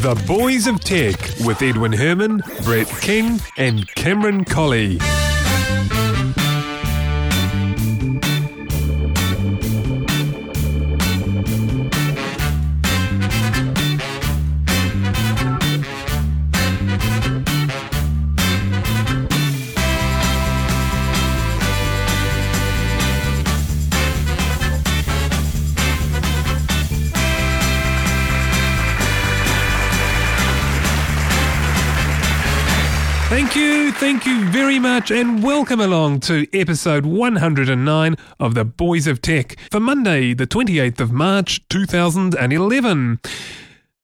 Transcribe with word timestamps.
The 0.00 0.14
Boys 0.28 0.68
of 0.68 0.78
Tech 0.78 1.18
with 1.44 1.60
Edwin 1.60 1.92
Herman, 1.92 2.40
Brett 2.62 2.86
King, 3.00 3.40
and 3.56 3.84
Cameron 3.96 4.44
Colley. 4.44 5.00
Thank 33.88 34.02
you, 34.02 34.06
thank 34.06 34.26
you 34.26 34.50
very 34.50 34.78
much, 34.78 35.10
and 35.10 35.42
welcome 35.42 35.80
along 35.80 36.20
to 36.20 36.46
episode 36.52 37.06
109 37.06 38.16
of 38.38 38.54
the 38.54 38.62
Boys 38.62 39.06
of 39.06 39.22
Tech 39.22 39.58
for 39.70 39.80
Monday, 39.80 40.34
the 40.34 40.46
28th 40.46 41.00
of 41.00 41.10
March 41.10 41.66
2011. 41.70 43.18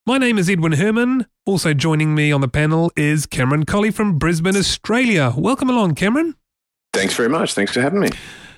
My 0.07 0.16
name 0.16 0.38
is 0.38 0.48
Edwin 0.48 0.73
Herman. 0.73 1.27
Also 1.45 1.74
joining 1.74 2.15
me 2.15 2.33
on 2.33 2.41
the 2.41 2.48
panel 2.48 2.93
is 2.97 3.27
Cameron 3.27 3.66
Colley 3.66 3.91
from 3.91 4.19
Brisbane, 4.19 4.57
Australia. 4.57 5.34
Welcome 5.37 5.69
along, 5.69 5.96
Cameron. 5.96 6.37
Thanks 6.95 7.15
very 7.15 7.29
much. 7.29 7.52
Thanks 7.52 7.73
for 7.73 7.82
having 7.82 8.01
me. 8.01 8.09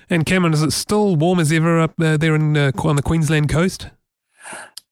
And 0.09 0.25
Cameron, 0.25 0.53
is 0.53 0.63
it 0.63 0.71
still 0.71 1.17
warm 1.17 1.41
as 1.41 1.51
ever 1.51 1.77
up 1.77 1.99
uh, 1.99 2.15
there 2.15 2.35
in, 2.35 2.55
uh, 2.55 2.71
on 2.77 2.95
the 2.95 3.03
Queensland 3.03 3.49
coast? 3.49 3.89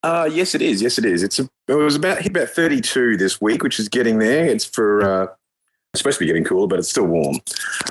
Uh, 0.04 0.30
yes, 0.30 0.54
it 0.54 0.62
is. 0.62 0.82
Yes, 0.82 0.98
it 0.98 1.06
is. 1.06 1.24
It's 1.24 1.40
a, 1.40 1.48
it 1.70 1.76
was 1.76 1.96
about 1.96 2.18
hit 2.18 2.36
about 2.36 2.50
thirty 2.50 2.82
two 2.82 3.16
this 3.16 3.40
week, 3.40 3.64
which 3.64 3.80
is 3.80 3.88
getting 3.88 4.20
there. 4.20 4.46
It's 4.46 4.66
for 4.66 5.02
uh, 5.02 5.28
it's 5.96 6.02
supposed 6.02 6.20
to 6.20 6.24
be 6.24 6.28
getting 6.28 6.44
cooler, 6.44 6.68
but 6.68 6.80
it's 6.80 6.90
still 6.90 7.06
warm. 7.06 7.38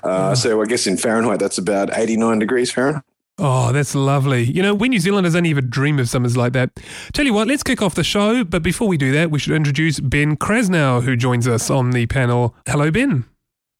Uh, 0.02 0.30
Oh. 0.30 0.34
So 0.34 0.62
I 0.62 0.66
guess 0.66 0.86
in 0.86 0.96
Fahrenheit, 0.96 1.38
that's 1.40 1.58
about 1.58 1.96
eighty 1.98 2.16
nine 2.16 2.38
degrees 2.38 2.70
Fahrenheit. 2.70 3.02
Oh, 3.38 3.72
that's 3.72 3.96
lovely. 3.96 4.44
You 4.44 4.62
know, 4.62 4.74
we 4.74 4.88
New 4.88 5.00
Zealanders 5.00 5.32
don't 5.32 5.46
even 5.46 5.68
dream 5.68 5.98
of 5.98 6.08
summers 6.08 6.36
like 6.36 6.52
that. 6.52 6.70
Tell 7.12 7.24
you 7.24 7.34
what, 7.34 7.48
let's 7.48 7.64
kick 7.64 7.82
off 7.82 7.96
the 7.96 8.04
show. 8.04 8.44
But 8.44 8.62
before 8.62 8.86
we 8.86 8.96
do 8.96 9.10
that, 9.12 9.32
we 9.32 9.40
should 9.40 9.54
introduce 9.54 9.98
Ben 9.98 10.36
Krasnow, 10.36 11.02
who 11.02 11.16
joins 11.16 11.48
us 11.48 11.68
on 11.68 11.90
the 11.90 12.06
panel. 12.06 12.54
Hello, 12.66 12.92
Ben. 12.92 13.24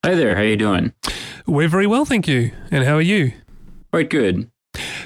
Hi 0.05 0.15
there. 0.17 0.35
How 0.35 0.43
you 0.43 0.57
doing? 0.57 0.93
We're 1.47 1.69
very 1.69 1.87
well, 1.87 2.05
thank 2.05 2.27
you. 2.27 2.51
And 2.73 2.85
how 2.85 2.95
are 2.97 3.01
you? 3.03 3.33
Quite 3.93 4.11
good. 4.11 4.51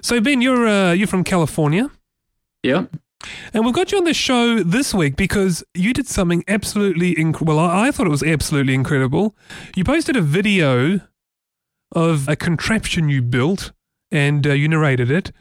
So, 0.00 0.18
Ben, 0.20 0.40
you're 0.40 0.66
uh, 0.66 0.92
you're 0.92 1.06
from 1.08 1.24
California, 1.24 1.90
Yep. 2.62 2.90
And 3.52 3.64
we've 3.64 3.74
got 3.74 3.92
you 3.92 3.98
on 3.98 4.04
the 4.04 4.14
show 4.14 4.62
this 4.62 4.94
week 4.94 5.16
because 5.16 5.64
you 5.74 5.92
did 5.92 6.06
something 6.06 6.44
absolutely 6.48 7.14
inc- 7.14 7.40
well. 7.42 7.58
I, 7.58 7.88
I 7.88 7.90
thought 7.90 8.06
it 8.06 8.10
was 8.10 8.22
absolutely 8.22 8.74
incredible. 8.74 9.36
You 9.74 9.84
posted 9.84 10.16
a 10.16 10.22
video 10.22 11.00
of 11.92 12.28
a 12.28 12.36
contraption 12.36 13.08
you 13.08 13.22
built, 13.22 13.72
and 14.10 14.46
uh, 14.46 14.52
you 14.52 14.68
narrated 14.68 15.10
it. 15.10 15.32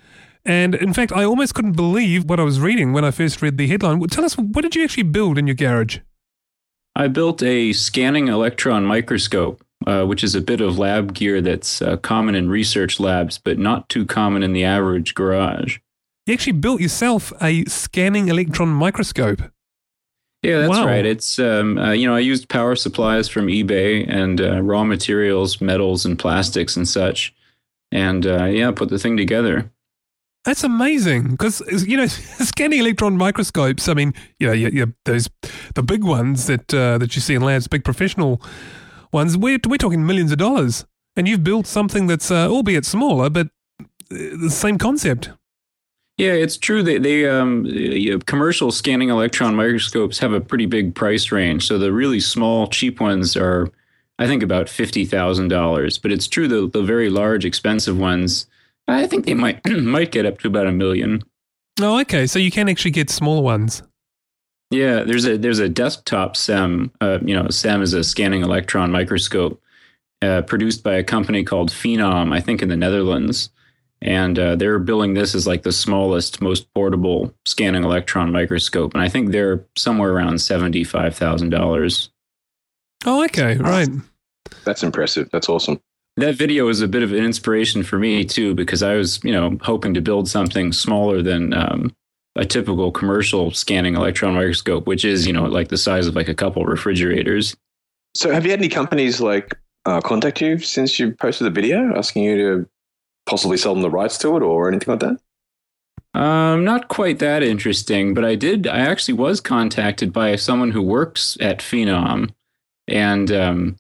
And 0.46 0.76
in 0.76 0.94
fact, 0.94 1.12
I 1.12 1.26
almost 1.26 1.54
couldn't 1.54 1.74
believe 1.74 2.26
what 2.26 2.40
I 2.40 2.44
was 2.44 2.60
reading 2.60 2.94
when 2.94 3.04
I 3.04 3.12
first 3.12 3.42
read 3.42 3.58
the 3.58 3.68
headline. 3.68 4.00
Tell 4.08 4.24
us, 4.24 4.38
what 4.38 4.62
did 4.62 4.76
you 4.76 4.84
actually 4.84 5.04
build 5.04 5.38
in 5.38 5.46
your 5.46 5.56
garage? 5.56 6.00
I 6.96 7.10
built 7.10 7.44
a 7.44 7.74
scanning 7.74 8.30
electron 8.30 8.86
microscope, 8.86 9.62
uh, 9.86 10.06
which 10.06 10.24
is 10.24 10.36
a 10.36 10.42
bit 10.42 10.62
of 10.62 10.80
lab 10.80 11.14
gear 11.14 11.42
that's 11.42 11.82
uh, 11.82 11.98
common 11.98 12.34
in 12.34 12.50
research 12.50 13.00
labs, 13.00 13.38
but 13.38 13.60
not 13.60 13.90
too 13.90 14.06
common 14.06 14.42
in 14.42 14.54
the 14.54 14.64
average 14.64 15.14
garage. 15.14 15.80
You 16.28 16.34
actually 16.34 16.54
built 16.60 16.82
yourself 16.82 17.32
a 17.42 17.64
scanning 17.66 18.28
electron 18.28 18.68
microscope. 18.68 19.42
Yeah, 20.44 20.60
that's 20.60 20.70
Wow. 20.78 20.86
right. 20.86 21.06
It's 21.06 21.40
um, 21.40 21.78
uh, 21.78 21.92
you 21.92 22.06
know 22.06 22.16
I 22.16 22.20
used 22.20 22.50
power 22.50 22.76
supplies 22.76 23.30
from 23.30 23.48
eBay 23.48 24.06
and 24.08 24.40
uh, 24.42 24.62
raw 24.62 24.84
materials, 24.84 25.62
metals 25.62 26.06
and 26.06 26.20
plastics 26.20 26.76
and 26.76 26.86
such, 26.88 27.34
and 27.94 28.28
uh, 28.28 28.44
yeah, 28.44 28.72
put 28.72 28.90
the 28.90 29.00
thing 29.00 29.16
together. 29.18 29.72
That's 30.44 30.64
amazing 30.66 31.32
because 31.32 31.62
you 31.88 31.96
know 31.96 32.08
scanning 32.52 32.80
electron 32.80 33.18
microscopes. 33.18 33.88
I 33.88 33.94
mean, 33.94 34.14
you 34.40 34.48
know, 34.48 34.54
you, 34.54 34.68
you, 34.70 34.94
those 35.06 35.30
the 35.76 35.84
big 35.84 36.04
ones 36.04 36.46
that 36.48 36.74
uh, 36.74 36.98
that 36.98 37.16
you 37.16 37.22
see 37.22 37.36
in 37.36 37.42
labs, 37.42 37.68
big 37.70 37.86
professional 37.86 38.42
ones. 39.14 39.38
We're 39.38 39.60
we're 39.66 39.78
talking 39.78 40.06
millions 40.06 40.34
of 40.34 40.38
dollars, 40.40 40.86
and 41.16 41.26
you've 41.26 41.44
built 41.44 41.68
something 41.68 42.08
that's 42.08 42.30
uh, 42.32 42.50
albeit 42.50 42.86
smaller, 42.86 43.30
but 43.30 43.48
uh, 43.80 43.86
the 44.12 44.50
same 44.52 44.78
concept. 44.78 45.32
Yeah, 46.18 46.34
it's 46.34 46.58
true 46.58 46.82
that 46.82 47.04
they 47.04 47.30
um, 47.30 47.66
commercial 48.26 48.72
scanning 48.72 49.10
electron 49.10 49.56
microscopes 49.56 50.18
have 50.20 50.34
a 50.34 50.42
pretty 50.42 50.66
big 50.66 50.96
price 50.96 51.32
range. 51.32 51.68
So 51.68 51.78
the 51.78 51.92
really 51.94 52.20
small, 52.20 52.68
cheap 52.68 53.00
ones 53.00 53.38
are, 53.38 53.70
I 54.18 54.26
think, 54.26 54.42
about 54.42 54.68
fifty 54.68 55.06
thousand 55.06 55.50
dollars. 55.50 56.00
But 56.00 56.12
it's 56.12 56.28
true 56.28 56.48
the 56.48 56.68
the 56.68 56.82
very 56.82 57.12
large, 57.12 57.46
expensive 57.46 58.00
ones, 58.00 58.48
I 58.88 59.06
think 59.08 59.26
they 59.26 59.34
might 59.34 59.66
might 59.70 60.12
get 60.12 60.26
up 60.26 60.40
to 60.40 60.48
about 60.48 60.68
a 60.68 60.72
million. 60.72 61.24
Oh, 61.80 62.00
okay. 62.02 62.26
So 62.26 62.40
you 62.40 62.52
can 62.52 62.70
actually 62.70 62.92
get 62.92 63.10
smaller 63.10 63.44
ones. 63.44 63.84
Yeah, 64.70 65.04
there's 65.04 65.26
a 65.26 65.38
there's 65.38 65.60
a 65.60 65.70
desktop 65.70 66.36
SEM. 66.36 66.92
Uh, 67.00 67.20
you 67.22 67.36
know, 67.36 67.50
SEM 67.50 67.82
is 67.82 67.94
a 67.94 68.04
scanning 68.04 68.42
electron 68.42 68.92
microscope 68.92 69.62
uh, 70.22 70.42
produced 70.42 70.84
by 70.84 70.96
a 70.96 71.04
company 71.04 71.44
called 71.44 71.70
Phenom, 71.70 72.34
I 72.34 72.42
think, 72.42 72.62
in 72.62 72.70
the 72.70 72.76
Netherlands. 72.76 73.50
And 74.00 74.38
uh, 74.38 74.56
they're 74.56 74.78
billing 74.78 75.16
this 75.16 75.34
as 75.34 75.48
like 75.48 75.64
the 75.64 75.72
smallest, 75.72 76.40
most 76.40 76.72
portable 76.76 77.34
scanning 77.46 77.84
electron 77.84 78.32
microscope, 78.32 78.94
and 78.94 79.02
I 79.02 79.10
think 79.10 79.32
they're 79.32 79.66
somewhere 79.76 80.12
around 80.12 80.40
seventy 80.40 80.84
five 80.84 81.16
thousand 81.16 81.50
dollars. 81.50 82.12
Oh, 83.06 83.24
okay. 83.26 83.58
Right. 83.58 83.90
That's 84.66 84.84
impressive. 84.84 85.30
That's 85.32 85.50
awesome. 85.50 85.80
That 86.16 86.36
video 86.36 86.66
was 86.66 86.82
a 86.82 86.88
bit 86.88 87.04
of 87.04 87.12
an 87.12 87.24
inspiration 87.24 87.84
for 87.84 87.98
me 87.98 88.24
too, 88.24 88.54
because 88.54 88.84
I 88.84 88.96
was, 88.96 89.20
you 89.24 89.32
know, 89.32 89.58
hoping 89.62 89.94
to 89.96 90.02
build 90.02 90.28
something 90.28 90.74
smaller 90.74 91.22
than 91.22 91.54
um, 91.54 91.96
a 92.36 92.46
typical 92.46 92.92
commercial 92.92 93.52
scanning 93.52 93.96
electron 93.96 94.36
microscope, 94.36 94.88
which 94.88 95.06
is, 95.06 95.26
you 95.26 95.34
know, 95.34 95.46
like 95.46 95.70
the 95.70 95.78
size 95.78 96.08
of 96.08 96.16
like 96.16 96.28
a 96.28 96.36
couple 96.36 96.66
refrigerators. 96.66 97.56
So 98.16 98.32
have 98.32 98.46
you 98.46 98.52
had 98.52 98.60
any 98.60 98.70
companies 98.70 99.22
like 99.22 99.58
uh, 99.86 100.02
contact 100.02 100.42
you 100.42 100.60
since 100.60 101.00
you 101.00 101.14
posted 101.14 101.46
the 101.46 101.52
video 101.52 101.96
asking 101.96 102.24
you 102.24 102.38
to 102.38 102.70
possibly 103.28 103.58
sell 103.58 103.74
them 103.74 103.84
the 103.84 103.90
rights 103.90 104.18
to 104.20 104.36
it 104.38 104.42
or 104.42 104.68
anything 104.68 104.92
like 104.92 105.02
that? 105.02 105.20
Um, 106.14 106.64
not 106.64 106.88
quite 106.88 107.20
that 107.20 107.44
interesting, 107.44 108.14
but 108.14 108.26
I 108.26 108.36
did. 108.36 108.66
I 108.66 108.80
actually 108.80 109.14
was 109.14 109.40
contacted 109.40 110.12
by 110.12 110.36
someone 110.36 110.72
who 110.72 110.82
works 110.82 111.38
at 111.40 111.60
Phenom, 111.60 112.32
and 112.88 113.32
um, 113.32 113.78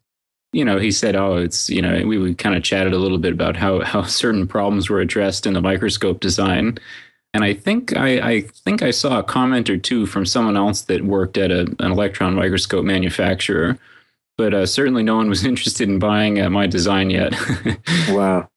you 0.54 0.64
know, 0.64 0.78
he 0.78 0.92
said, 0.92 1.16
"Oh, 1.16 1.38
it's 1.38 1.70
you 1.70 1.82
know," 1.82 2.04
we, 2.06 2.20
we 2.20 2.36
kind 2.36 2.56
of 2.56 2.64
chatted 2.64 2.94
a 2.94 3.00
little 3.00 3.18
bit 3.18 3.34
about 3.34 3.56
how 3.56 3.82
how 3.84 4.04
certain 4.04 4.46
problems 4.48 4.90
were 4.90 5.00
addressed 5.00 5.48
in 5.48 5.54
the 5.54 5.62
microscope 5.62 6.20
design, 6.20 6.78
and 7.34 7.44
I 7.44 7.54
think 7.54 7.98
I, 7.98 8.20
I 8.20 8.42
think 8.42 8.84
I 8.84 8.92
saw 8.92 9.20
a 9.20 9.24
comment 9.24 9.70
or 9.70 9.78
two 9.78 10.06
from 10.06 10.26
someone 10.26 10.58
else 10.58 10.82
that 10.82 11.06
worked 11.06 11.38
at 11.38 11.50
a, 11.50 11.62
an 11.80 11.92
electron 11.92 12.36
microscope 12.36 12.86
manufacturer, 12.86 13.80
but 14.38 14.54
uh, 14.54 14.66
certainly 14.66 15.02
no 15.02 15.16
one 15.16 15.30
was 15.30 15.44
interested 15.52 15.90
in 15.90 15.98
buying 15.98 16.40
uh, 16.40 16.50
my 16.50 16.68
design 16.68 17.10
yet. 17.10 17.34
Wow. 18.10 18.50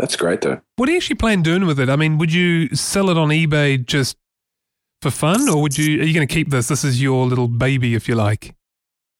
That's 0.00 0.16
great 0.16 0.40
though. 0.40 0.60
What 0.76 0.86
do 0.86 0.92
you 0.92 0.98
actually 0.98 1.16
plan 1.16 1.42
doing 1.42 1.66
with 1.66 1.78
it? 1.78 1.90
I 1.90 1.96
mean, 1.96 2.16
would 2.16 2.32
you 2.32 2.74
sell 2.74 3.10
it 3.10 3.18
on 3.18 3.28
eBay 3.28 3.84
just 3.84 4.16
for 5.02 5.10
fun, 5.10 5.46
or 5.46 5.60
would 5.60 5.76
you? 5.76 6.00
Are 6.00 6.04
you 6.04 6.14
going 6.14 6.26
to 6.26 6.32
keep 6.32 6.48
this? 6.48 6.68
This 6.68 6.84
is 6.84 7.02
your 7.02 7.26
little 7.26 7.48
baby, 7.48 7.94
if 7.94 8.08
you 8.08 8.14
like. 8.14 8.54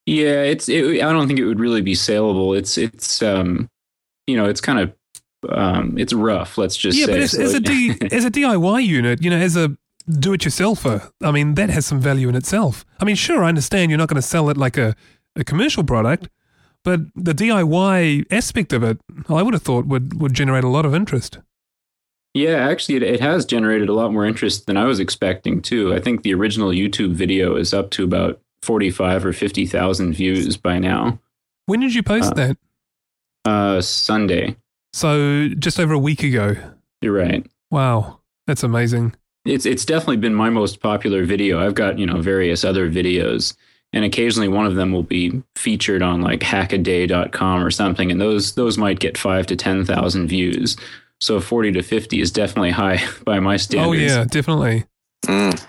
Yeah, 0.06 0.42
it's. 0.42 0.70
It, 0.70 1.02
I 1.02 1.12
don't 1.12 1.26
think 1.26 1.38
it 1.38 1.44
would 1.44 1.60
really 1.60 1.82
be 1.82 1.94
saleable. 1.94 2.54
It's. 2.54 2.78
It's. 2.78 3.22
Um, 3.22 3.68
you 4.26 4.36
know, 4.36 4.46
it's 4.46 4.62
kind 4.62 4.80
of. 4.80 4.94
Um, 5.50 5.98
it's 5.98 6.14
rough. 6.14 6.56
Let's 6.56 6.78
just 6.78 6.98
yeah, 6.98 7.06
say. 7.06 7.12
but 7.12 7.20
as, 7.20 7.32
So 7.32 7.42
as 7.42 7.54
a 7.54 7.58
as 8.14 8.24
a 8.24 8.30
DIY 8.30 8.86
unit, 8.86 9.22
you 9.22 9.28
know, 9.28 9.36
as 9.36 9.56
a 9.56 9.76
do-it-yourselfer, 10.08 11.10
I 11.22 11.30
mean, 11.30 11.54
that 11.54 11.68
has 11.68 11.84
some 11.84 12.00
value 12.00 12.30
in 12.30 12.34
itself. 12.34 12.86
I 12.98 13.04
mean, 13.04 13.16
sure, 13.16 13.44
I 13.44 13.48
understand 13.48 13.90
you're 13.90 13.98
not 13.98 14.08
going 14.08 14.20
to 14.20 14.26
sell 14.26 14.48
it 14.48 14.56
like 14.56 14.78
a, 14.78 14.96
a 15.36 15.44
commercial 15.44 15.84
product, 15.84 16.30
but 16.84 17.00
the 17.14 17.32
DIY 17.34 18.26
aspect 18.30 18.72
of 18.72 18.82
it, 18.82 18.98
I 19.28 19.42
would 19.42 19.54
have 19.54 19.62
thought 19.62 19.86
would 19.86 20.20
would 20.20 20.34
generate 20.34 20.64
a 20.64 20.68
lot 20.68 20.84
of 20.86 20.94
interest. 20.94 21.38
yeah, 22.34 22.68
actually, 22.68 22.96
it, 22.96 23.02
it 23.02 23.20
has 23.20 23.44
generated 23.44 23.88
a 23.88 23.92
lot 23.94 24.12
more 24.12 24.24
interest 24.24 24.66
than 24.66 24.76
I 24.76 24.84
was 24.84 25.00
expecting 25.00 25.60
too. 25.62 25.92
I 25.94 26.00
think 26.00 26.22
the 26.22 26.34
original 26.34 26.70
YouTube 26.70 27.12
video 27.12 27.56
is 27.56 27.74
up 27.74 27.90
to 27.92 28.04
about 28.04 28.40
forty-five 28.62 29.24
or 29.26 29.32
fifty 29.32 29.66
thousand 29.66 30.14
views 30.14 30.56
by 30.56 30.78
now. 30.78 31.18
When 31.66 31.80
did 31.80 31.94
you 31.94 32.02
post 32.02 32.32
Uh, 32.32 32.34
that? 32.34 32.56
Uh, 33.44 33.80
Sunday. 33.80 34.56
So 34.92 35.48
just 35.50 35.78
over 35.80 35.92
a 35.94 35.98
week 35.98 36.22
ago. 36.22 36.56
You're 37.00 37.14
right. 37.14 37.46
Wow, 37.70 38.20
that's 38.46 38.62
amazing. 38.62 39.14
It's 39.44 39.64
it's 39.64 39.84
definitely 39.84 40.18
been 40.18 40.34
my 40.34 40.50
most 40.50 40.80
popular 40.80 41.24
video. 41.24 41.64
I've 41.64 41.74
got 41.74 41.98
you 41.98 42.06
know 42.06 42.20
various 42.20 42.64
other 42.64 42.90
videos, 42.90 43.54
and 43.92 44.04
occasionally 44.04 44.48
one 44.48 44.66
of 44.66 44.76
them 44.76 44.92
will 44.92 45.02
be 45.02 45.42
featured 45.56 46.02
on 46.02 46.20
like 46.20 46.40
hackaday.com 46.40 47.62
or 47.62 47.70
something, 47.70 48.10
and 48.10 48.20
those 48.20 48.54
those 48.54 48.78
might 48.78 49.00
get 49.00 49.18
five 49.18 49.46
to 49.46 49.56
ten 49.56 49.84
thousand 49.84 50.28
views. 50.28 50.76
So 51.20 51.40
forty 51.40 51.72
to 51.72 51.82
fifty 51.82 52.20
is 52.20 52.30
definitely 52.30 52.70
high 52.70 53.02
by 53.24 53.40
my 53.40 53.56
standards. 53.56 53.88
Oh 53.88 53.92
yeah, 53.92 54.24
definitely. 54.24 54.84
Mm. 55.24 55.66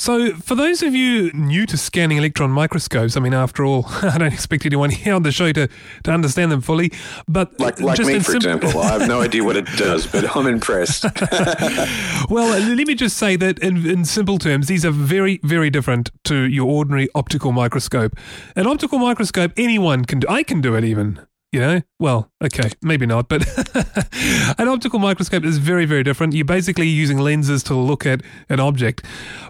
So, 0.00 0.32
for 0.34 0.54
those 0.54 0.84
of 0.84 0.94
you 0.94 1.32
new 1.32 1.66
to 1.66 1.76
scanning 1.76 2.18
electron 2.18 2.52
microscopes, 2.52 3.16
I 3.16 3.20
mean, 3.20 3.34
after 3.34 3.64
all, 3.64 3.84
I 4.02 4.16
don't 4.16 4.32
expect 4.32 4.64
anyone 4.64 4.90
here 4.90 5.12
on 5.12 5.24
the 5.24 5.32
show 5.32 5.50
to, 5.50 5.68
to 6.04 6.10
understand 6.12 6.52
them 6.52 6.60
fully. 6.60 6.92
But 7.26 7.58
like, 7.58 7.80
like 7.80 7.98
me, 7.98 8.18
for 8.20 8.30
sim- 8.30 8.36
example, 8.36 8.80
I 8.80 8.92
have 8.92 9.08
no 9.08 9.20
idea 9.28 9.42
what 9.42 9.56
it 9.56 9.66
does, 9.76 10.06
but 10.06 10.36
I'm 10.36 10.46
impressed. 10.46 11.04
well, 12.30 12.48
let 12.48 12.86
me 12.86 12.94
just 12.94 13.16
say 13.16 13.34
that 13.36 13.58
in, 13.58 13.84
in 13.90 14.04
simple 14.04 14.38
terms, 14.38 14.68
these 14.68 14.84
are 14.84 14.92
very, 14.92 15.40
very 15.42 15.68
different 15.68 16.10
to 16.24 16.44
your 16.44 16.70
ordinary 16.70 17.08
optical 17.16 17.50
microscope. 17.50 18.16
An 18.54 18.68
optical 18.68 19.00
microscope, 19.00 19.52
anyone 19.56 20.04
can 20.04 20.20
do. 20.20 20.28
I 20.28 20.44
can 20.44 20.60
do 20.60 20.76
it 20.76 20.84
even. 20.84 21.26
You 21.50 21.60
know, 21.60 21.80
well, 21.98 22.30
okay, 22.44 22.70
maybe 22.82 23.06
not, 23.06 23.30
but 23.30 23.42
an 24.58 24.68
optical 24.68 24.98
microscope 24.98 25.44
is 25.44 25.56
very, 25.56 25.86
very 25.86 26.02
different. 26.02 26.34
You're 26.34 26.44
basically 26.44 26.88
using 26.88 27.18
lenses 27.18 27.62
to 27.64 27.74
look 27.74 28.04
at 28.04 28.22
an 28.50 28.60
object, 28.60 29.02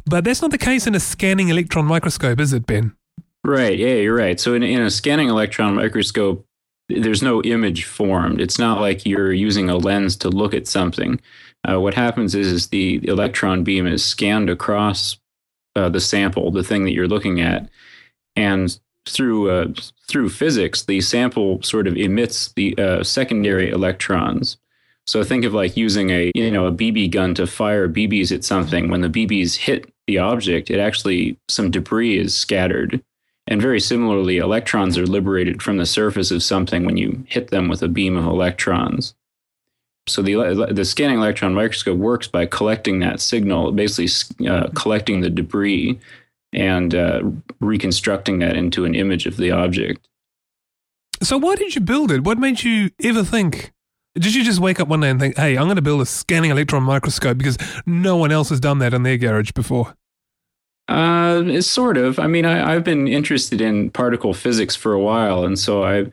but 0.06 0.24
that's 0.24 0.40
not 0.40 0.52
the 0.52 0.58
case 0.58 0.86
in 0.86 0.94
a 0.94 1.00
scanning 1.00 1.48
electron 1.48 1.86
microscope, 1.86 2.38
is 2.38 2.52
it, 2.52 2.66
Ben? 2.66 2.94
Right. 3.44 3.76
Yeah, 3.76 3.94
you're 3.94 4.14
right. 4.14 4.38
So 4.38 4.54
in, 4.54 4.62
in 4.62 4.80
a 4.80 4.90
scanning 4.90 5.28
electron 5.28 5.74
microscope, 5.74 6.44
there's 6.88 7.22
no 7.22 7.42
image 7.42 7.84
formed. 7.84 8.40
It's 8.40 8.58
not 8.58 8.80
like 8.80 9.04
you're 9.04 9.32
using 9.32 9.68
a 9.68 9.76
lens 9.76 10.16
to 10.18 10.28
look 10.28 10.54
at 10.54 10.68
something. 10.68 11.20
Uh, 11.68 11.80
what 11.80 11.94
happens 11.94 12.34
is, 12.34 12.46
is 12.52 12.68
the 12.68 13.00
electron 13.08 13.64
beam 13.64 13.86
is 13.86 14.04
scanned 14.04 14.48
across 14.48 15.18
uh, 15.74 15.88
the 15.88 16.00
sample, 16.00 16.50
the 16.50 16.62
thing 16.62 16.84
that 16.84 16.92
you're 16.92 17.08
looking 17.08 17.40
at, 17.40 17.68
and 18.36 18.78
through 19.08 19.50
uh, 19.50 19.68
through 20.08 20.30
physics, 20.30 20.84
the 20.84 21.00
sample 21.00 21.62
sort 21.62 21.86
of 21.86 21.96
emits 21.96 22.52
the 22.52 22.76
uh, 22.78 23.02
secondary 23.02 23.70
electrons. 23.70 24.56
So 25.06 25.24
think 25.24 25.44
of 25.44 25.54
like 25.54 25.76
using 25.76 26.10
a 26.10 26.30
you 26.34 26.50
know 26.50 26.66
a 26.66 26.72
BB 26.72 27.10
gun 27.10 27.34
to 27.34 27.46
fire 27.46 27.88
BBs 27.88 28.32
at 28.32 28.44
something. 28.44 28.90
When 28.90 29.00
the 29.00 29.08
BBs 29.08 29.56
hit 29.56 29.92
the 30.06 30.18
object, 30.18 30.70
it 30.70 30.78
actually 30.78 31.38
some 31.48 31.70
debris 31.70 32.18
is 32.18 32.34
scattered. 32.34 33.02
And 33.46 33.62
very 33.62 33.80
similarly, 33.80 34.36
electrons 34.36 34.98
are 34.98 35.06
liberated 35.06 35.62
from 35.62 35.78
the 35.78 35.86
surface 35.86 36.30
of 36.30 36.42
something 36.42 36.84
when 36.84 36.98
you 36.98 37.24
hit 37.26 37.48
them 37.48 37.68
with 37.68 37.82
a 37.82 37.88
beam 37.88 38.16
of 38.16 38.26
electrons. 38.26 39.14
So 40.06 40.22
the 40.22 40.68
the 40.70 40.84
scanning 40.84 41.18
electron 41.18 41.54
microscope 41.54 41.98
works 41.98 42.26
by 42.26 42.46
collecting 42.46 42.98
that 42.98 43.20
signal, 43.20 43.72
basically 43.72 44.46
uh, 44.46 44.68
collecting 44.74 45.20
the 45.20 45.30
debris 45.30 45.98
and 46.52 46.94
uh, 46.94 47.22
reconstructing 47.60 48.38
that 48.40 48.56
into 48.56 48.84
an 48.84 48.94
image 48.94 49.26
of 49.26 49.36
the 49.36 49.50
object. 49.50 50.08
So, 51.22 51.36
why 51.36 51.56
did 51.56 51.74
you 51.74 51.80
build 51.80 52.10
it? 52.10 52.24
What 52.24 52.38
made 52.38 52.62
you 52.62 52.90
ever 53.02 53.24
think? 53.24 53.72
Did 54.14 54.34
you 54.34 54.44
just 54.44 54.60
wake 54.60 54.80
up 54.80 54.88
one 54.88 55.00
day 55.00 55.10
and 55.10 55.20
think, 55.20 55.36
hey, 55.36 55.56
I'm 55.56 55.64
going 55.64 55.76
to 55.76 55.82
build 55.82 56.00
a 56.00 56.06
scanning 56.06 56.50
electron 56.50 56.82
microscope 56.82 57.38
because 57.38 57.58
no 57.86 58.16
one 58.16 58.32
else 58.32 58.48
has 58.48 58.60
done 58.60 58.78
that 58.78 58.94
in 58.94 59.02
their 59.02 59.16
garage 59.16 59.52
before? 59.52 59.94
Uh, 60.88 61.60
sort 61.60 61.96
of. 61.96 62.18
I 62.18 62.26
mean, 62.26 62.46
I, 62.46 62.72
have 62.72 62.84
been 62.84 63.06
interested 63.06 63.60
in 63.60 63.90
particle 63.90 64.32
physics 64.32 64.74
for 64.74 64.94
a 64.94 65.00
while, 65.00 65.44
and 65.44 65.58
so 65.58 65.84
I, 65.84 66.10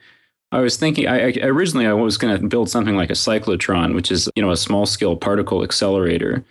I 0.51 0.59
was 0.59 0.75
thinking. 0.75 1.07
I, 1.07 1.29
I 1.29 1.33
originally 1.43 1.87
I 1.87 1.93
was 1.93 2.17
going 2.17 2.37
to 2.37 2.47
build 2.47 2.69
something 2.69 2.95
like 2.95 3.09
a 3.09 3.13
cyclotron, 3.13 3.95
which 3.95 4.11
is 4.11 4.29
you 4.35 4.43
know 4.43 4.51
a 4.51 4.57
small 4.57 4.85
scale 4.85 5.15
particle 5.15 5.63
accelerator. 5.63 6.43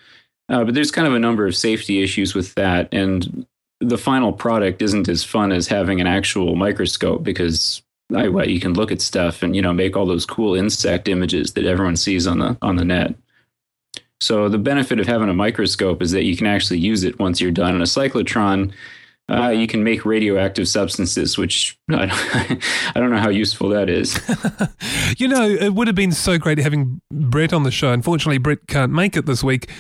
Uh, 0.49 0.65
but 0.65 0.75
there's 0.75 0.91
kind 0.91 1.07
of 1.07 1.15
a 1.15 1.19
number 1.19 1.47
of 1.47 1.55
safety 1.55 2.03
issues 2.03 2.35
with 2.35 2.55
that, 2.55 2.89
and 2.93 3.47
the 3.81 3.99
final 3.99 4.33
product 4.33 4.83
isn't 4.83 5.09
as 5.09 5.25
fun 5.25 5.53
as 5.53 5.69
having 5.69 6.01
an 6.01 6.07
actual 6.07 6.57
microscope 6.57 7.23
because 7.23 7.83
I, 8.15 8.29
well, 8.29 8.49
you 8.49 8.61
can 8.61 8.75
look 8.75 8.93
at 8.93 9.01
stuff 9.01 9.43
and 9.43 9.57
you 9.57 9.63
know 9.63 9.73
make 9.73 9.97
all 9.97 10.07
those 10.07 10.27
cool 10.27 10.55
insect 10.55 11.09
images 11.09 11.53
that 11.53 11.65
everyone 11.65 11.97
sees 11.97 12.27
on 12.27 12.39
the 12.39 12.57
on 12.63 12.77
the 12.77 12.85
net. 12.85 13.15
So 14.21 14.49
the 14.49 14.59
benefit 14.59 15.01
of 15.01 15.07
having 15.07 15.29
a 15.29 15.35
microscope 15.35 16.01
is 16.01 16.13
that 16.13 16.25
you 16.25 16.37
can 16.37 16.47
actually 16.47 16.79
use 16.79 17.05
it 17.05 17.19
once 17.19 17.41
you're 17.41 17.51
done. 17.51 17.75
In 17.75 17.81
a 17.81 17.85
cyclotron, 17.85 18.73
uh, 19.31 19.49
you 19.49 19.67
can 19.67 19.83
make 19.85 20.05
radioactive 20.05 20.69
substances, 20.69 21.37
which 21.37 21.79
I 21.91 22.07
don't, 22.07 22.65
I 22.97 23.01
don't 23.01 23.11
know 23.11 23.19
how 23.19 23.31
useful 23.31 23.69
that 23.71 23.91
is. 23.91 24.19
you 25.19 25.29
know, 25.29 25.47
it 25.47 25.75
would 25.75 25.89
have 25.89 25.97
been 25.97 26.13
so 26.13 26.39
great 26.39 26.59
having 26.59 27.01
Brett 27.11 27.53
on 27.53 27.65
the 27.65 27.71
show. 27.71 27.93
Unfortunately, 27.93 28.39
Brett 28.39 28.67
can't 28.67 28.93
make 28.93 29.17
it 29.17 29.27
this 29.27 29.43
week. 29.43 29.71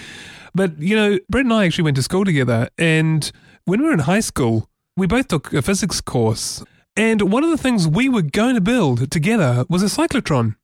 But, 0.55 0.79
you 0.79 0.95
know, 0.95 1.19
Brett 1.29 1.45
and 1.45 1.53
I 1.53 1.65
actually 1.65 1.85
went 1.85 1.97
to 1.97 2.03
school 2.03 2.25
together. 2.25 2.69
And 2.79 3.31
when 3.65 3.81
we 3.81 3.87
were 3.87 3.93
in 3.93 4.01
high 4.01 4.21
school, 4.21 4.69
we 4.97 5.07
both 5.07 5.29
took 5.29 5.53
a 5.53 5.63
physics 5.63 6.01
course. 6.01 6.63
And 6.97 7.33
one 7.33 7.43
of 7.43 7.51
the 7.51 7.59
things 7.59 7.89
we 7.89 8.09
were 8.09 8.23
going 8.23 8.55
to 8.55 8.61
build 8.61 9.11
together 9.11 9.65
was 9.69 9.83
a 9.83 9.87
cyclotron. 9.87 10.57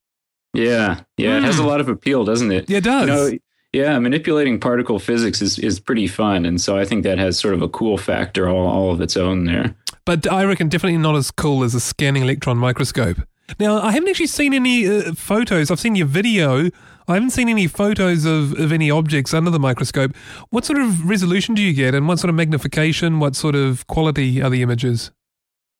Yeah. 0.54 1.00
Yeah. 1.16 1.30
Mm. 1.30 1.38
It 1.38 1.44
has 1.44 1.58
a 1.58 1.62
hmm. 1.62 1.68
lot 1.68 1.80
of 1.80 1.88
appeal, 1.88 2.24
doesn't 2.24 2.52
it? 2.52 2.68
Yeah, 2.68 2.78
it 2.78 2.84
does. 2.84 3.08
You 3.08 3.14
know, 3.14 3.38
yeah, 3.72 3.98
manipulating 4.00 4.58
particle 4.58 4.98
physics 4.98 5.40
is, 5.40 5.58
is 5.58 5.78
pretty 5.78 6.08
fun. 6.08 6.44
And 6.44 6.60
so 6.60 6.76
I 6.76 6.84
think 6.84 7.04
that 7.04 7.18
has 7.18 7.38
sort 7.38 7.54
of 7.54 7.62
a 7.62 7.68
cool 7.68 7.98
factor 7.98 8.48
all, 8.48 8.66
all 8.66 8.92
of 8.92 9.00
its 9.00 9.16
own 9.16 9.44
there. 9.44 9.74
But 10.04 10.30
I 10.30 10.44
reckon 10.44 10.68
definitely 10.68 10.98
not 10.98 11.14
as 11.14 11.30
cool 11.30 11.62
as 11.62 11.74
a 11.74 11.80
scanning 11.80 12.22
electron 12.22 12.58
microscope. 12.58 13.18
Now, 13.58 13.80
I 13.80 13.92
haven't 13.92 14.08
actually 14.08 14.26
seen 14.26 14.54
any 14.54 14.88
uh, 14.88 15.12
photos. 15.14 15.70
I've 15.70 15.80
seen 15.80 15.94
your 15.94 16.06
video 16.06 16.70
I 17.10 17.14
haven't 17.14 17.30
seen 17.30 17.48
any 17.48 17.66
photos 17.66 18.24
of, 18.24 18.58
of 18.58 18.72
any 18.72 18.90
objects 18.90 19.34
under 19.34 19.50
the 19.50 19.58
microscope. 19.58 20.16
What 20.50 20.64
sort 20.64 20.80
of 20.80 21.08
resolution 21.08 21.54
do 21.54 21.62
you 21.62 21.72
get, 21.72 21.94
and 21.94 22.06
what 22.06 22.18
sort 22.18 22.30
of 22.30 22.34
magnification, 22.34 23.20
what 23.20 23.36
sort 23.36 23.54
of 23.54 23.86
quality 23.86 24.40
are 24.40 24.50
the 24.50 24.62
images? 24.62 25.10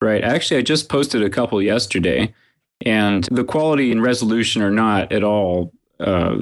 Right. 0.01 0.25
Actually, 0.25 0.59
I 0.59 0.63
just 0.63 0.89
posted 0.89 1.23
a 1.23 1.31
couple 1.31 1.61
yesterday, 1.61 2.35
and 2.85 3.25
the 3.31 3.45
quality 3.45 3.93
and 3.93 4.03
resolution 4.03 4.63
are 4.63 4.71
not 4.71 5.13
at 5.13 5.23
all 5.23 5.73
uh, 6.01 6.39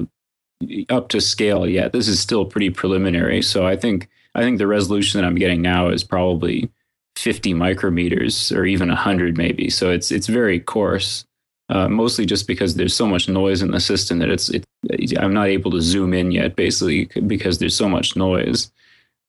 up 0.89 1.09
to 1.09 1.21
scale 1.21 1.67
yet. 1.67 1.93
This 1.93 2.07
is 2.07 2.19
still 2.19 2.45
pretty 2.45 2.69
preliminary. 2.69 3.41
So 3.41 3.67
I 3.67 3.75
think 3.75 4.09
I 4.35 4.41
think 4.41 4.57
the 4.57 4.67
resolution 4.67 5.19
that 5.19 5.27
I'm 5.27 5.35
getting 5.35 5.61
now 5.61 5.89
is 5.89 6.03
probably 6.03 6.69
50 7.15 7.53
micrometers 7.53 8.55
or 8.55 8.65
even 8.65 8.87
100 8.87 9.37
maybe. 9.37 9.69
So 9.69 9.89
it's 9.91 10.11
it's 10.11 10.27
very 10.27 10.59
coarse 10.59 11.25
uh, 11.69 11.87
mostly 11.87 12.25
just 12.25 12.47
because 12.47 12.75
there's 12.75 12.95
so 12.95 13.07
much 13.07 13.29
noise 13.29 13.61
in 13.61 13.71
the 13.71 13.79
system 13.79 14.19
that 14.19 14.29
it's 14.29 14.49
it, 14.49 14.65
I'm 15.17 15.33
not 15.33 15.47
able 15.47 15.71
to 15.71 15.81
zoom 15.81 16.13
in 16.13 16.31
yet, 16.31 16.55
basically 16.55 17.05
because 17.27 17.59
there's 17.59 17.75
so 17.75 17.87
much 17.87 18.15
noise. 18.15 18.71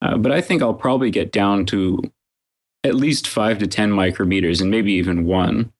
Uh, 0.02 0.16
but 0.16 0.32
I 0.32 0.40
think 0.40 0.62
I'll 0.62 0.74
probably 0.74 1.10
get 1.10 1.32
down 1.32 1.66
to 1.66 2.00
at 2.84 2.94
least 2.94 3.28
five 3.28 3.58
to 3.58 3.66
ten 3.66 3.90
micrometers, 3.90 4.60
and 4.60 4.70
maybe 4.70 4.92
even 4.92 5.26
one. 5.26 5.72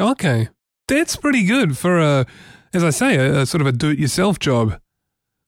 Okay, 0.00 0.48
that's 0.88 1.16
pretty 1.16 1.44
good 1.44 1.76
for 1.76 1.98
a, 2.00 2.26
as 2.72 2.82
I 2.82 2.90
say, 2.90 3.16
a, 3.16 3.40
a 3.40 3.46
sort 3.46 3.60
of 3.60 3.66
a 3.66 3.72
do-it-yourself 3.72 4.38
job. 4.38 4.80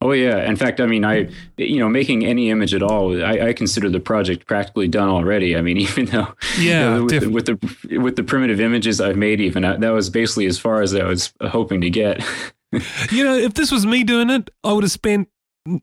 Oh 0.07 0.13
yeah. 0.13 0.49
In 0.49 0.55
fact, 0.55 0.81
I 0.81 0.87
mean, 0.87 1.05
I 1.05 1.29
you 1.57 1.81
know, 1.81 1.89
making 1.89 2.25
any 2.25 2.49
image 2.49 2.75
at 2.75 2.83
all, 2.83 3.25
I, 3.25 3.49
I 3.49 3.53
consider 3.53 3.91
the 3.91 3.99
project 3.99 4.47
practically 4.47 4.87
done 4.87 5.09
already. 5.09 5.57
I 5.57 5.63
mean, 5.63 5.77
even 5.89 6.07
though 6.07 6.33
yeah, 6.61 6.95
you 6.95 6.99
know, 6.99 7.05
with, 7.05 7.21
the, 7.21 7.29
with, 7.29 7.47
the 7.47 7.99
with 7.99 8.17
the 8.17 8.23
primitive 8.23 8.61
images 8.61 9.01
I've 9.01 9.17
made, 9.17 9.41
even 9.41 9.65
I, 9.65 9.77
that 9.79 9.91
was 9.91 10.09
basically 10.09 10.47
as 10.47 10.61
far 10.61 10.81
as 10.81 10.95
I 10.95 11.03
was 11.03 11.33
hoping 11.41 11.81
to 11.81 11.91
get. 11.91 12.25
you 13.11 13.25
know, 13.25 13.37
if 13.37 13.55
this 13.55 13.73
was 13.73 13.85
me 13.85 14.05
doing 14.05 14.31
it, 14.31 14.49
I 14.63 14.73
would 14.73 14.85
have 14.85 14.93
spent 14.93 15.29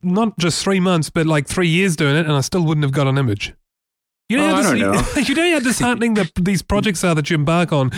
not 0.02 0.38
just 0.40 0.64
three 0.64 0.80
months, 0.80 1.10
but 1.10 1.26
like 1.26 1.46
three 1.46 1.68
years 1.68 1.98
doing 1.98 2.16
it, 2.16 2.26
and 2.26 2.32
I 2.32 2.42
still 2.42 2.64
wouldn't 2.64 2.86
have 2.86 2.94
got 2.94 3.08
an 3.08 3.18
image. 3.18 3.54
You 4.30 4.38
know, 4.38 4.52
oh, 4.52 4.56
I 4.56 4.62
don't 4.64 4.80
know. 4.80 5.04
you 5.22 5.36
know 5.36 5.52
how 5.52 5.60
disheartening 5.60 6.14
the, 6.14 6.32
these 6.40 6.62
projects 6.62 7.04
are 7.04 7.14
that 7.14 7.30
you 7.30 7.36
embark 7.36 7.74
on 7.74 7.92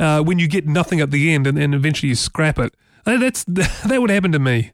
uh, 0.00 0.22
when 0.22 0.40
you 0.40 0.48
get 0.48 0.66
nothing 0.66 1.00
at 1.00 1.12
the 1.12 1.32
end, 1.32 1.46
and, 1.46 1.56
and 1.56 1.72
eventually 1.72 2.08
you 2.08 2.16
scrap 2.16 2.58
it. 2.58 2.74
That's 3.04 3.44
that 3.44 3.98
would 4.00 4.10
happen 4.10 4.32
to 4.32 4.40
me. 4.40 4.72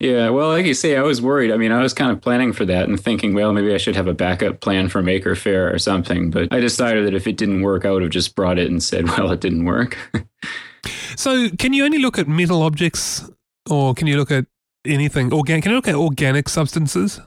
Yeah, 0.00 0.30
well, 0.30 0.48
like 0.48 0.66
you 0.66 0.74
say, 0.74 0.96
I 0.96 1.02
was 1.02 1.22
worried. 1.22 1.52
I 1.52 1.56
mean, 1.56 1.70
I 1.72 1.80
was 1.80 1.94
kind 1.94 2.10
of 2.10 2.20
planning 2.20 2.52
for 2.52 2.64
that 2.64 2.88
and 2.88 3.00
thinking, 3.00 3.32
well, 3.32 3.52
maybe 3.52 3.72
I 3.72 3.78
should 3.78 3.96
have 3.96 4.08
a 4.08 4.14
backup 4.14 4.60
plan 4.60 4.88
for 4.88 5.02
Maker 5.02 5.34
Faire 5.34 5.72
or 5.72 5.78
something. 5.78 6.30
But 6.30 6.52
I 6.52 6.60
decided 6.60 7.06
that 7.06 7.14
if 7.14 7.26
it 7.26 7.36
didn't 7.36 7.62
work, 7.62 7.84
I 7.84 7.90
would 7.90 8.02
have 8.02 8.10
just 8.10 8.34
brought 8.34 8.58
it 8.58 8.70
and 8.70 8.82
said, 8.82 9.08
well, 9.16 9.30
it 9.30 9.40
didn't 9.40 9.64
work. 9.64 9.96
so, 11.16 11.48
can 11.58 11.72
you 11.72 11.84
only 11.84 11.98
look 11.98 12.18
at 12.18 12.28
metal 12.28 12.62
objects, 12.62 13.28
or 13.70 13.94
can 13.94 14.06
you 14.06 14.16
look 14.16 14.32
at 14.32 14.46
anything? 14.84 15.32
Organ- 15.32 15.62
can 15.62 15.70
you 15.70 15.76
look 15.76 15.88
at 15.88 15.94
organic 15.94 16.48
substances? 16.48 17.20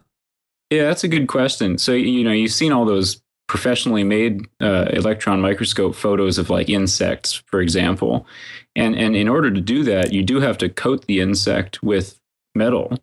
Yeah, 0.69 0.83
that's 0.83 1.05
a 1.05 1.07
good 1.07 1.27
question. 1.27 1.77
So, 1.77 1.93
you 1.93 2.23
know, 2.23 2.31
you've 2.31 2.51
seen 2.51 2.73
all 2.73 2.83
those 2.83 3.21
professionally 3.47 4.03
made 4.03 4.45
uh, 4.61 4.87
electron 4.91 5.39
microscope 5.41 5.95
photos 5.95 6.37
of 6.37 6.49
like 6.49 6.69
insects, 6.69 7.31
for 7.33 7.61
example. 7.61 8.27
And, 8.75 8.93
and 8.95 9.15
in 9.15 9.29
order 9.29 9.49
to 9.49 9.61
do 9.61 9.83
that, 9.85 10.11
you 10.11 10.21
do 10.21 10.41
have 10.41 10.57
to 10.59 10.69
coat 10.69 11.05
the 11.05 11.21
insect 11.21 11.81
with 11.81 12.19
metal, 12.57 12.97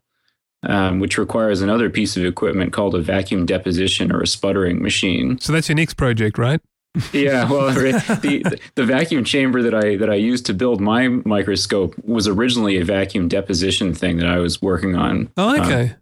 um, 0.64 1.00
which 1.00 1.18
requires 1.18 1.60
another 1.60 1.88
piece 1.90 2.16
of 2.16 2.24
equipment 2.24 2.72
called 2.72 2.94
a 2.94 3.00
vacuum 3.00 3.46
deposition 3.46 4.12
or 4.12 4.20
a 4.20 4.26
sputtering 4.26 4.82
machine. 4.82 5.38
So 5.38 5.52
that's 5.52 5.68
your 5.68 5.76
next 5.76 5.94
project, 5.94 6.38
right? 6.38 6.60
yeah, 7.12 7.44
well, 7.50 7.72
the 7.72 8.60
the 8.74 8.84
vacuum 8.84 9.24
chamber 9.24 9.62
that 9.62 9.74
I 9.74 9.96
that 9.96 10.10
I 10.10 10.14
used 10.14 10.46
to 10.46 10.54
build 10.54 10.80
my 10.80 11.08
microscope 11.08 11.94
was 12.04 12.28
originally 12.28 12.78
a 12.78 12.84
vacuum 12.84 13.28
deposition 13.28 13.94
thing 13.94 14.18
that 14.18 14.28
I 14.28 14.38
was 14.38 14.62
working 14.62 14.94
on. 14.94 15.30
Oh, 15.36 15.60
okay. 15.60 15.90
Um, 15.90 15.96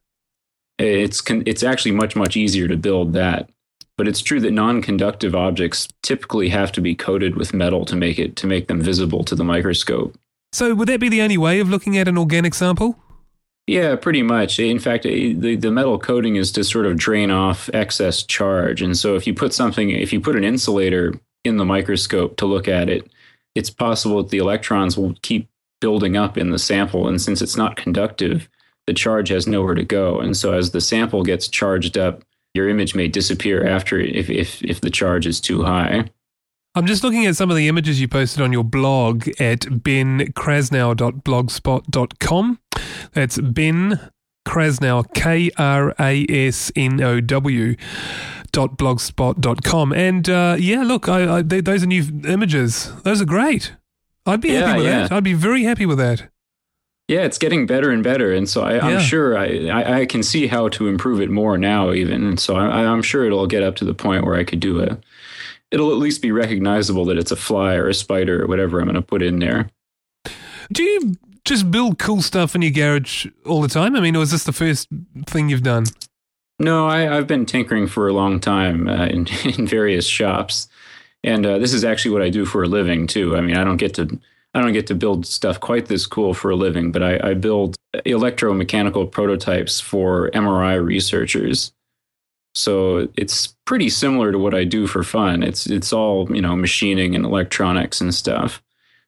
it's 0.78 1.23
it's 1.28 1.62
actually 1.62 1.92
much 1.92 2.16
much 2.16 2.37
easier 2.37 2.68
to 2.68 2.76
build 2.76 3.12
that, 3.14 3.49
but 3.97 4.09
it's 4.09 4.21
true 4.21 4.40
that 4.40 4.50
non-conductive 4.50 5.35
objects 5.35 5.88
typically 6.02 6.49
have 6.50 6.73
to 6.73 6.80
be 6.80 6.94
coated 6.94 7.37
with 7.37 7.54
metal 7.54 7.85
to 7.87 7.97
make 7.97 8.18
it 8.18 8.37
to 8.37 8.47
make 8.47 8.68
them 8.68 8.80
visible 8.80 9.25
to 9.25 9.35
the 9.35 9.44
microscope. 9.44 10.16
So, 10.52 10.75
would 10.75 10.88
that 10.88 11.00
be 11.00 11.09
the 11.09 11.23
only 11.23 11.38
way 11.38 11.61
of 11.61 11.71
looking 11.71 11.97
at 11.97 12.09
an 12.09 12.18
organic 12.18 12.52
sample? 12.52 12.99
Yeah, 13.66 13.95
pretty 13.97 14.23
much. 14.23 14.59
In 14.59 14.78
fact, 14.78 15.07
eh, 15.07 15.35
the, 15.37 15.57
the 15.57 15.71
metal 15.71 15.99
coating 15.99 16.37
is 16.37 16.50
to 16.52 16.64
sort 16.64 16.87
of 16.87 16.97
drain 16.97 17.31
off 17.31 17.71
excess 17.73 18.23
charge. 18.23 18.83
And 18.83 18.97
so 18.97 19.14
if 19.14 19.26
you 19.26 19.35
put 19.35 19.54
something, 19.54 19.90
if 19.90 20.12
you 20.12 20.21
put 20.21 20.37
an 20.37 20.45
insulator 20.45 21.14
in 21.45 21.57
the 21.57 21.64
microscope 21.64 22.37
to 22.38 22.47
look 22.47 22.66
at 22.66 22.88
it, 22.88 23.11
it's 23.54 23.71
possible 23.71 24.23
that 24.23 24.31
the 24.31 24.38
electrons 24.38 24.97
will 24.97 25.14
keep 25.23 25.49
building 25.81 26.16
up 26.16 26.37
in 26.37 26.50
the 26.50 26.59
sample. 26.59 27.07
And 27.07 27.21
since 27.21 27.40
it's 27.42 27.57
not 27.57 27.76
conductive, 27.76 28.49
the 28.87 28.95
charge 28.95 29.28
has 29.28 29.47
nowhere 29.47 29.75
to 29.75 29.85
go. 29.85 30.19
And 30.21 30.37
so 30.37 30.52
as 30.52 30.71
the 30.71 30.81
sample 30.81 31.23
gets 31.23 31.49
charged 31.49 31.97
up, 31.97 32.25
your 32.54 32.69
image 32.69 32.95
may 32.95 33.09
disappear 33.09 33.66
after 33.66 33.99
if, 33.99 34.28
if, 34.28 34.62
if 34.62 34.81
the 34.81 34.90
charge 34.90 35.26
is 35.26 35.40
too 35.40 35.62
high. 35.62 36.11
I'm 36.75 36.87
just 36.87 37.05
looking 37.05 37.26
at 37.26 37.37
some 37.37 37.50
of 37.50 37.57
the 37.57 37.69
images 37.69 38.00
you 38.00 38.09
posted 38.09 38.43
on 38.43 38.50
your 38.52 38.64
blog 38.64 39.29
at 39.38 39.61
benkrasnow.blogspot.com. 39.61 42.59
That's 43.12 43.38
Ben 43.38 44.11
Krasnow, 44.47 45.12
K 45.14 45.50
R 45.59 45.95
A 46.00 46.26
S 46.29 46.73
N 46.75 47.00
O 47.02 47.21
W. 47.21 47.76
Dot 48.52 48.76
blogspot.com 48.76 49.93
and 49.95 50.29
uh, 50.29 50.57
yeah 50.59 50.83
look 50.83 51.09
I, 51.09 51.38
I, 51.38 51.43
they, 51.43 51.62
those 51.62 51.85
are 51.85 51.87
new 51.87 52.05
images 52.29 52.93
those 53.02 53.23
are 53.23 53.25
great 53.25 53.73
i'd 54.26 54.43
be 54.43 54.49
Yeah, 54.50 54.67
happy 54.67 54.79
with 54.81 54.87
yeah. 54.88 55.02
that 55.05 55.12
i'd 55.12 55.25
be 55.25 55.33
very 55.33 55.62
happy 55.64 55.87
with 55.87 55.97
that 55.97 56.29
Yeah, 57.09 57.23
it's 57.23 57.38
getting 57.38 57.64
better 57.64 57.91
and 57.91 58.05
better, 58.05 58.31
and 58.31 58.47
so 58.47 58.61
I, 58.62 58.75
Yeah. 58.75 58.87
I'm 58.88 59.00
sure 59.00 59.38
I, 59.38 59.69
I, 59.69 60.00
I 60.00 60.05
can 60.07 60.23
see 60.23 60.49
how 60.49 60.69
to 60.69 60.87
improve 60.87 61.23
it 61.23 61.31
more 61.31 61.57
now, 61.57 61.93
even. 61.93 62.26
And 62.26 62.38
so 62.38 62.57
I, 62.57 62.85
I'm 62.85 63.00
sure 63.02 63.25
it'll 63.25 63.47
get 63.47 63.62
up 63.62 63.75
to 63.76 63.87
the 63.87 63.95
point 63.95 64.26
where 64.26 64.35
I 64.35 64.45
could 64.45 64.61
do 64.61 64.83
a. 64.83 64.99
It'll 65.73 65.91
at 65.91 65.99
least 65.99 66.23
be 66.23 66.31
recognizable 66.31 67.05
that 67.07 67.19
it's 67.19 67.33
a 67.33 67.37
fly 67.37 67.75
or 67.75 67.88
a 67.88 67.95
spider 67.95 68.45
or 68.45 68.47
whatever 68.47 68.79
I'm 68.79 68.87
going 68.87 68.95
to 68.95 69.02
put 69.02 69.23
in 69.23 69.38
there. 69.38 69.69
do 70.71 70.83
you 70.83 71.17
just 71.45 71.71
build 71.73 71.99
cool 71.99 72.23
stuff 72.23 72.55
in 72.55 72.62
your 72.62 72.71
garage 72.71 73.26
all 73.45 73.61
the 73.61 73.69
time 73.69 73.97
i 73.97 74.00
mean 74.00 74.14
or 74.14 74.23
is 74.23 74.31
this 74.31 74.45
the 74.45 74.52
first 74.52 74.87
thing 75.26 75.49
you've 75.49 75.64
done 75.64 75.85
No, 76.59 76.87
I, 76.87 77.17
I've 77.17 77.26
been 77.26 77.45
tinkering 77.45 77.88
for 77.88 78.07
a 78.07 78.12
long 78.12 78.38
time 78.38 78.88
uh, 78.88 79.07
in, 79.07 79.26
in 79.45 79.67
various 79.67 80.07
shops, 80.07 80.69
and 81.25 81.45
uh, 81.45 81.59
this 81.59 81.73
is 81.73 81.85
actually 81.85 82.12
what 82.12 82.23
I 82.23 82.31
do 82.31 82.45
for 82.45 82.62
a 82.62 82.69
living 82.69 83.09
too. 83.09 83.37
I 83.37 83.41
mean, 83.41 83.57
I 83.57 83.64
don't 83.64 83.79
get 83.79 83.95
to 83.95 84.21
I 84.55 84.61
don't 84.61 84.73
get 84.73 84.87
to 84.88 84.95
build 84.95 85.26
stuff 85.26 85.59
quite 85.59 85.87
this 85.87 86.07
cool 86.07 86.35
for 86.35 86.50
a 86.50 86.57
living, 86.57 86.93
but 86.93 87.02
I, 87.02 87.31
I 87.31 87.35
build 87.35 87.75
electromechanical 88.07 89.11
prototypes 89.11 89.81
for 89.81 90.31
MRI 90.31 90.83
researchers. 90.85 91.73
So 92.54 93.09
it's 93.16 93.49
pretty 93.64 93.88
similar 93.88 94.32
to 94.32 94.38
what 94.38 94.54
I 94.54 94.64
do 94.64 94.87
for 94.87 95.02
fun. 95.02 95.42
It's 95.42 95.66
it's 95.66 95.92
all 95.92 96.28
you 96.35 96.42
know 96.42 96.54
machining 96.54 97.14
and 97.14 97.25
electronics 97.25 98.00
and 98.00 98.14
stuff. 98.14 98.62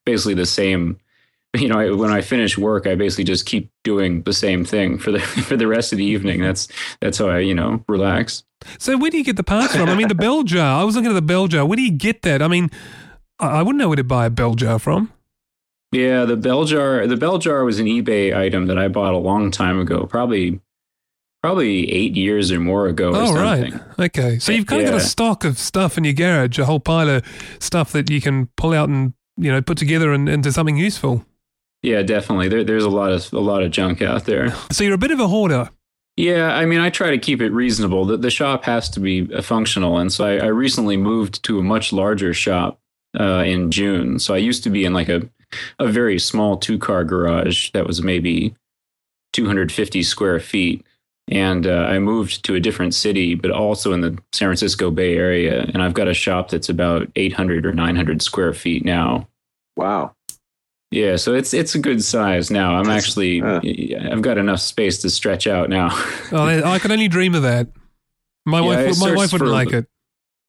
Basically 0.05 0.35
the 0.35 0.47
same. 0.47 0.99
You 1.57 1.69
know, 1.69 1.79
I, 1.79 1.91
when 1.93 2.11
I 2.11 2.21
finish 2.21 2.59
work, 2.59 2.85
I 2.85 2.97
basically 2.97 3.23
just 3.23 3.47
keep 3.47 3.71
doing 3.85 4.23
the 4.23 4.33
same 4.33 4.65
thing 4.65 4.99
for 4.99 5.13
the 5.13 5.21
for 5.47 5.57
the 5.57 5.69
rest 5.69 5.93
of 5.93 5.99
the 5.99 6.05
evening. 6.05 6.41
That's 6.41 6.67
that's 7.01 7.19
how 7.19 7.29
I 7.29 7.39
you 7.39 7.55
know 7.55 7.85
relax. 7.87 8.43
So 8.81 8.99
where 8.99 9.09
do 9.09 9.19
you 9.19 9.23
get 9.23 9.37
the 9.37 9.45
parts 9.45 9.77
from? 9.77 9.89
I 9.89 9.95
mean, 9.95 10.09
the 10.09 10.17
bell 10.17 10.43
jar. 10.43 10.81
I 10.81 10.83
was 10.83 10.97
looking 10.97 11.13
at 11.13 11.15
the 11.15 11.23
bell 11.23 11.47
jar. 11.47 11.65
Where 11.65 11.77
do 11.77 11.83
you 11.83 11.93
get 11.93 12.23
that? 12.23 12.43
I 12.43 12.49
mean, 12.49 12.73
I 13.39 13.61
I 13.61 13.63
wouldn't 13.63 13.79
know 13.79 13.87
where 13.87 13.95
to 13.95 14.03
buy 14.03 14.27
a 14.27 14.31
bell 14.31 14.57
jar 14.57 14.81
from. 14.81 15.13
Yeah, 15.93 16.25
the 16.25 16.37
bell 16.37 16.65
jar. 16.65 17.07
The 17.07 17.17
bell 17.17 17.39
jar 17.39 17.63
was 17.63 17.79
an 17.79 17.87
eBay 17.87 18.37
item 18.37 18.67
that 18.67 18.77
I 18.77 18.89
bought 18.89 19.15
a 19.15 19.19
long 19.19 19.53
time 19.53 19.79
ago, 19.79 20.07
probably 20.07 20.61
probably 21.45 21.93
eight 21.93 22.17
years 22.17 22.51
or 22.51 22.59
more 22.59 22.87
ago. 22.87 23.11
Or 23.11 23.17
Oh, 23.17 23.27
something. 23.35 23.73
right. 23.75 24.07
Okay. 24.07 24.39
So 24.39 24.51
you've 24.51 24.65
kind 24.67 24.81
of 24.81 24.89
got 24.89 24.97
a 24.97 25.05
stock 25.05 25.45
of 25.45 25.59
stuff 25.59 25.99
in 25.99 26.05
your 26.05 26.15
garage, 26.15 26.59
a 26.59 26.65
whole 26.65 26.81
pile 26.81 27.11
of 27.11 27.23
stuff 27.59 27.93
that 27.93 28.09
you 28.09 28.23
can 28.23 28.47
pull 28.57 28.73
out 28.73 28.89
and 28.89 29.13
you 29.37 29.53
know 29.53 29.61
put 29.61 29.77
together 29.77 30.15
and, 30.15 30.27
into 30.27 30.51
something 30.51 30.79
useful. 30.79 31.23
Yeah, 31.83 32.01
definitely. 32.01 32.49
There, 32.49 32.65
there's 32.65 32.85
a 32.85 32.89
lot 32.89 33.13
of 33.13 33.31
a 33.35 33.41
lot 33.41 33.63
of 33.63 33.71
junk 33.73 34.01
out 34.01 34.25
there. 34.25 34.55
So 34.73 34.85
you're 34.85 34.95
a 34.95 34.99
bit 35.07 35.11
of 35.11 35.21
a 35.21 35.29
hoarder. 35.29 35.69
Yeah, 36.17 36.57
I 36.57 36.65
mean, 36.65 36.81
I 36.81 36.89
try 36.89 37.11
to 37.11 37.19
keep 37.19 37.43
it 37.43 37.51
reasonable. 37.51 38.07
The, 38.07 38.17
the 38.17 38.31
shop 38.31 38.65
has 38.65 38.89
to 38.91 39.01
be 39.01 39.29
uh, 39.35 39.43
functional, 39.43 39.99
and 39.99 40.11
so 40.11 40.25
I, 40.25 40.39
I 40.39 40.47
recently 40.47 40.97
moved 40.97 41.43
to 41.45 41.59
a 41.59 41.63
much 41.63 41.93
larger 41.93 42.33
shop 42.33 42.81
uh, 43.21 43.43
in 43.45 43.71
June. 43.71 44.19
So 44.19 44.33
I 44.33 44.39
used 44.39 44.63
to 44.65 44.71
be 44.71 44.87
in 44.87 44.95
like 44.95 45.11
a 45.11 45.29
a 45.79 45.89
very 45.89 46.19
small 46.19 46.57
two 46.57 46.79
car 46.79 47.05
garage 47.05 47.71
that 47.73 47.87
was 47.87 48.01
maybe 48.01 48.55
250 49.35 50.03
square 50.05 50.41
feet, 50.41 50.87
and 51.29 51.67
uh, 51.67 51.87
I 51.89 51.99
moved 51.99 52.45
to 52.45 52.55
a 52.55 52.61
different 52.61 52.95
city, 52.95 53.35
but 53.35 53.51
also 53.51 53.93
in 53.93 54.01
the 54.03 54.11
San 54.33 54.49
Francisco 54.49 54.91
Bay 54.91 55.17
Area, 55.17 55.63
and 55.73 55.83
I've 55.83 55.95
got 55.95 56.09
a 56.09 56.15
shop 56.15 56.51
that's 56.51 56.69
about 56.69 57.09
800 57.17 57.65
or 57.67 57.73
900 57.73 58.21
square 58.23 58.53
feet 58.53 58.85
now. 58.85 59.29
Wow. 59.77 60.15
Yeah, 60.91 61.17
so 61.17 61.35
it's 61.35 61.53
it's 61.53 61.75
a 61.75 61.79
good 61.81 62.05
size 62.05 62.51
now. 62.53 62.77
I'm 62.77 62.85
That's- 62.85 63.05
actually 63.05 63.43
uh. 63.43 63.61
I've 64.13 64.23
got 64.23 64.39
enough 64.39 64.61
space 64.61 64.99
to 65.03 65.11
stretch 65.11 65.47
out 65.49 65.69
now. 65.69 65.89
Oh, 66.31 66.37
I 66.45 66.75
I 66.75 66.79
could 66.79 66.93
only 66.93 67.09
dream 67.09 67.35
of 67.35 67.43
that. 67.43 67.69
My 68.47 68.61
Yeah, 68.61 68.67
I 68.67 68.87
wife, 68.87 69.01
my 69.01 69.15
wife 69.15 69.33
wouldn't 69.33 69.49
for- 69.49 69.53
like 69.53 69.73
it. 69.73 69.87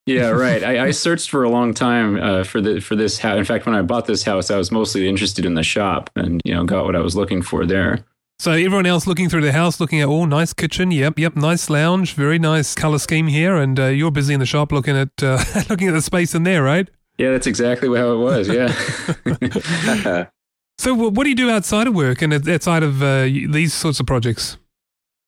Yeah, 0.05 0.29
right. 0.45 0.63
I, 0.63 0.87
I 0.87 0.91
searched 0.91 1.31
for 1.31 1.43
a 1.43 1.49
long 1.49 1.73
time 1.73 2.21
uh, 2.21 2.43
for 2.43 2.61
the 2.61 2.79
for 2.79 2.95
this 2.95 3.17
house. 3.17 3.39
In 3.39 3.45
fact, 3.45 3.65
when 3.65 3.73
I 3.73 3.81
bought 3.81 4.05
this 4.05 4.21
house, 4.23 4.51
I 4.51 4.57
was 4.57 4.71
mostly 4.71 5.07
interested 5.09 5.45
in 5.45 5.55
the 5.55 5.63
shop, 5.63 6.11
and 6.15 6.41
you 6.45 6.53
know, 6.53 6.63
got 6.63 6.85
what 6.85 6.95
I 6.95 6.99
was 6.99 7.15
looking 7.15 7.41
for 7.41 7.65
there. 7.65 8.05
So 8.37 8.51
everyone 8.51 8.85
else 8.85 9.07
looking 9.07 9.29
through 9.29 9.41
the 9.41 9.53
house, 9.53 9.79
looking 9.79 10.01
at 10.01 10.07
oh, 10.07 10.25
nice 10.25 10.53
kitchen. 10.53 10.91
Yep, 10.91 11.19
yep, 11.19 11.35
nice 11.35 11.69
lounge. 11.69 12.13
Very 12.13 12.37
nice 12.37 12.75
color 12.75 12.99
scheme 12.99 13.27
here, 13.27 13.55
and 13.55 13.79
uh, 13.79 13.85
you're 13.85 14.11
busy 14.11 14.33
in 14.33 14.39
the 14.39 14.45
shop 14.45 14.71
looking 14.71 14.97
at 14.97 15.09
uh, 15.23 15.41
looking 15.69 15.87
at 15.87 15.93
the 15.93 16.01
space 16.01 16.35
in 16.35 16.43
there, 16.43 16.63
right? 16.63 16.89
Yeah, 17.17 17.31
that's 17.31 17.47
exactly 17.47 17.97
how 17.97 18.11
it 18.11 18.17
was. 18.17 18.49
Yeah. 18.49 20.25
So 20.77 20.93
what 20.93 21.23
do 21.23 21.29
you 21.29 21.35
do 21.35 21.49
outside 21.49 21.87
of 21.87 21.95
work 21.95 22.21
and 22.21 22.33
outside 22.49 22.83
of 22.83 23.01
uh, 23.01 23.23
these 23.23 23.73
sorts 23.73 24.01
of 24.01 24.05
projects? 24.05 24.57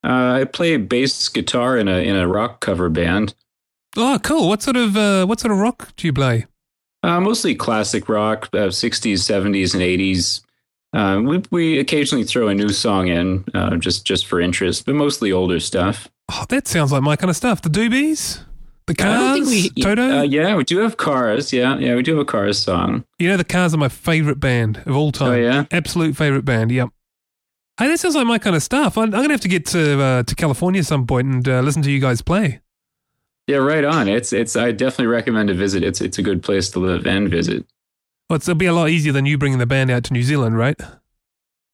uh, 0.03 0.39
I 0.41 0.43
play 0.45 0.77
bass 0.77 1.27
guitar 1.27 1.77
in 1.77 1.87
a 1.87 1.97
in 1.97 2.15
a 2.15 2.27
rock 2.27 2.59
cover 2.59 2.89
band. 2.89 3.33
Oh, 3.95 4.19
cool. 4.23 4.47
What 4.47 4.61
sort 4.61 4.77
of 4.77 4.95
uh, 4.95 5.25
what 5.25 5.39
sort 5.39 5.51
of 5.51 5.59
rock 5.59 5.95
do 5.97 6.07
you 6.07 6.13
play? 6.13 6.45
Uh, 7.03 7.19
mostly 7.19 7.55
classic 7.55 8.09
rock, 8.09 8.49
uh, 8.53 8.67
60s, 8.67 9.13
70s, 9.13 9.73
and 9.73 9.83
80s. 9.83 10.41
Uh, 10.93 11.21
we 11.23 11.43
we 11.51 11.79
occasionally 11.79 12.23
throw 12.23 12.47
a 12.47 12.55
new 12.55 12.69
song 12.69 13.07
in, 13.07 13.43
uh, 13.53 13.75
just 13.75 14.05
just 14.05 14.25
for 14.25 14.39
interest, 14.39 14.85
but 14.85 14.95
mostly 14.95 15.31
older 15.31 15.59
stuff. 15.59 16.07
Oh, 16.31 16.45
that 16.49 16.67
sounds 16.67 16.91
like 16.91 17.03
my 17.03 17.15
kind 17.15 17.29
of 17.29 17.35
stuff. 17.35 17.61
The 17.61 17.69
Doobies, 17.69 18.43
the 18.87 18.95
Cars, 18.95 19.47
we- 19.47 19.69
Toto. 19.81 20.19
Uh, 20.19 20.21
yeah, 20.23 20.55
we 20.55 20.63
do 20.63 20.79
have 20.79 20.97
Cars. 20.97 21.51
Yeah, 21.53 21.77
yeah, 21.77 21.95
we 21.95 22.03
do 22.03 22.11
have 22.13 22.21
a 22.21 22.25
Cars 22.25 22.57
song. 22.59 23.03
you 23.19 23.27
know, 23.27 23.37
the 23.37 23.43
Cars 23.43 23.73
are 23.73 23.77
my 23.77 23.89
favorite 23.89 24.39
band 24.39 24.81
of 24.85 24.95
all 24.95 25.11
time. 25.11 25.31
Oh 25.31 25.35
yeah. 25.35 25.65
Absolute 25.71 26.15
favorite 26.15 26.45
band. 26.45 26.71
Yep. 26.71 26.89
Hey, 27.79 27.87
that 27.89 27.99
sounds 27.99 28.15
like 28.15 28.25
my 28.25 28.39
kind 28.39 28.55
of 28.55 28.63
stuff. 28.63 28.97
I'm, 28.97 29.03
I'm 29.05 29.11
gonna 29.21 29.33
have 29.33 29.41
to 29.41 29.47
get 29.49 29.65
to 29.67 30.01
uh, 30.01 30.23
to 30.23 30.35
California 30.35 30.79
at 30.79 30.85
some 30.87 31.05
point 31.05 31.27
and 31.27 31.47
uh, 31.47 31.59
listen 31.61 31.81
to 31.83 31.91
you 31.91 31.99
guys 31.99 32.21
play. 32.21 32.61
Yeah, 33.45 33.57
right 33.57 33.83
on. 33.85 34.07
It's 34.09 34.33
it's. 34.33 34.55
I 34.55 34.71
definitely 34.71 35.07
recommend 35.07 35.49
a 35.49 35.53
visit. 35.53 35.83
It's 35.83 36.01
it's 36.01 36.17
a 36.17 36.23
good 36.23 36.41
place 36.43 36.69
to 36.71 36.79
live 36.79 37.05
and 37.05 37.29
visit. 37.29 37.65
Well, 38.29 38.37
it'll 38.37 38.55
be 38.55 38.65
a 38.65 38.73
lot 38.73 38.89
easier 38.89 39.13
than 39.13 39.25
you 39.25 39.37
bringing 39.37 39.59
the 39.59 39.65
band 39.65 39.89
out 39.89 40.03
to 40.05 40.13
New 40.13 40.23
Zealand, 40.23 40.57
right? 40.57 40.79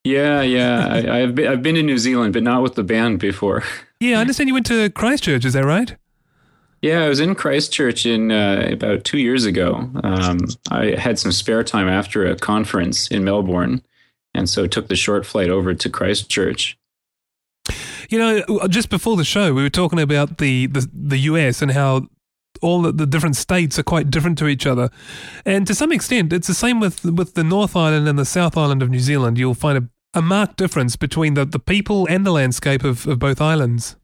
Yeah, 0.04 0.42
yeah. 0.42 0.88
I, 0.88 1.22
I've 1.22 1.36
been 1.36 1.48
I've 1.48 1.64
been 1.64 1.76
to 1.76 1.84
New 1.84 1.98
Zealand, 1.98 2.34
but 2.34 2.44
not 2.44 2.62
with 2.62 2.76
the 2.76 2.84
band 2.84 3.20
before. 3.20 3.64
Yeah, 4.00 4.18
I 4.18 4.22
understand 4.22 4.50
you 4.50 4.54
went 4.54 4.66
to 4.68 4.90
Christchurch. 4.90 5.46
Is 5.46 5.54
that 5.54 5.66
right? 5.66 5.96
Yeah, 6.82 7.06
I 7.06 7.08
was 7.08 7.22
in 7.22 7.34
Christchurch 7.36 8.06
in 8.06 8.30
uh, 8.30 8.68
about 8.70 9.06
two 9.06 9.18
years 9.18 9.46
ago. 9.46 9.90
Um, 10.04 10.40
I 10.70 10.96
had 10.98 11.18
some 11.18 11.32
spare 11.32 11.64
time 11.64 11.88
after 11.88 12.26
a 12.26 12.36
conference 12.36 13.08
in 13.08 13.24
Melbourne, 13.24 13.82
and 14.34 14.50
so 14.50 14.68
took 14.68 14.90
the 14.90 14.98
short 14.98 15.26
flight 15.26 15.50
over 15.50 15.74
to 15.74 15.90
Christchurch. 15.90 16.78
You 18.10 18.20
know, 18.20 18.68
just 18.68 18.90
before 18.90 19.16
the 19.16 19.24
show, 19.24 19.54
we 19.54 19.64
were 19.64 19.70
talking 19.70 20.00
about 20.00 20.40
the 20.40 20.68
the, 20.68 20.90
the 20.94 21.20
US 21.20 21.62
and 21.62 21.72
how 21.72 22.10
all 22.62 22.82
the, 22.82 22.92
the 22.92 23.06
different 23.06 23.36
states 23.36 23.78
are 23.80 23.84
quite 23.84 24.10
different 24.10 24.38
to 24.40 24.48
each 24.48 24.66
other, 24.66 24.90
and 25.46 25.68
to 25.68 25.76
some 25.76 25.92
extent, 25.92 26.34
it's 26.34 26.48
the 26.48 26.54
same 26.54 26.80
with 26.80 27.04
with 27.04 27.34
the 27.34 27.44
North 27.44 27.76
Island 27.76 28.08
and 28.08 28.18
the 28.18 28.26
South 28.26 28.58
Island 28.58 28.82
of 28.82 28.90
New 28.90 29.00
Zealand. 29.00 29.38
You'll 29.38 29.54
find 29.54 29.78
a, 29.78 30.20
a 30.20 30.22
marked 30.22 30.58
difference 30.58 30.96
between 30.96 31.34
the, 31.34 31.46
the 31.46 31.60
people 31.60 32.08
and 32.10 32.26
the 32.26 32.32
landscape 32.32 32.84
of, 32.84 33.08
of 33.08 33.20
both 33.20 33.42
islands. 33.42 33.96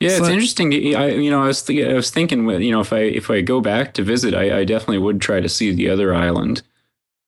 Yeah, 0.00 0.16
it's 0.16 0.28
interesting. 0.28 0.72
I 0.96 1.10
you 1.10 1.30
know 1.30 1.42
I 1.42 1.48
was 1.48 1.62
th- 1.62 1.86
I 1.86 1.94
was 1.94 2.10
thinking 2.10 2.48
you 2.48 2.72
know 2.72 2.80
if 2.80 2.92
I 2.92 3.00
if 3.00 3.30
I 3.30 3.40
go 3.40 3.60
back 3.60 3.94
to 3.94 4.02
visit, 4.02 4.34
I, 4.34 4.60
I 4.60 4.64
definitely 4.64 4.98
would 4.98 5.20
try 5.20 5.40
to 5.40 5.48
see 5.48 5.72
the 5.72 5.90
other 5.90 6.14
island. 6.14 6.62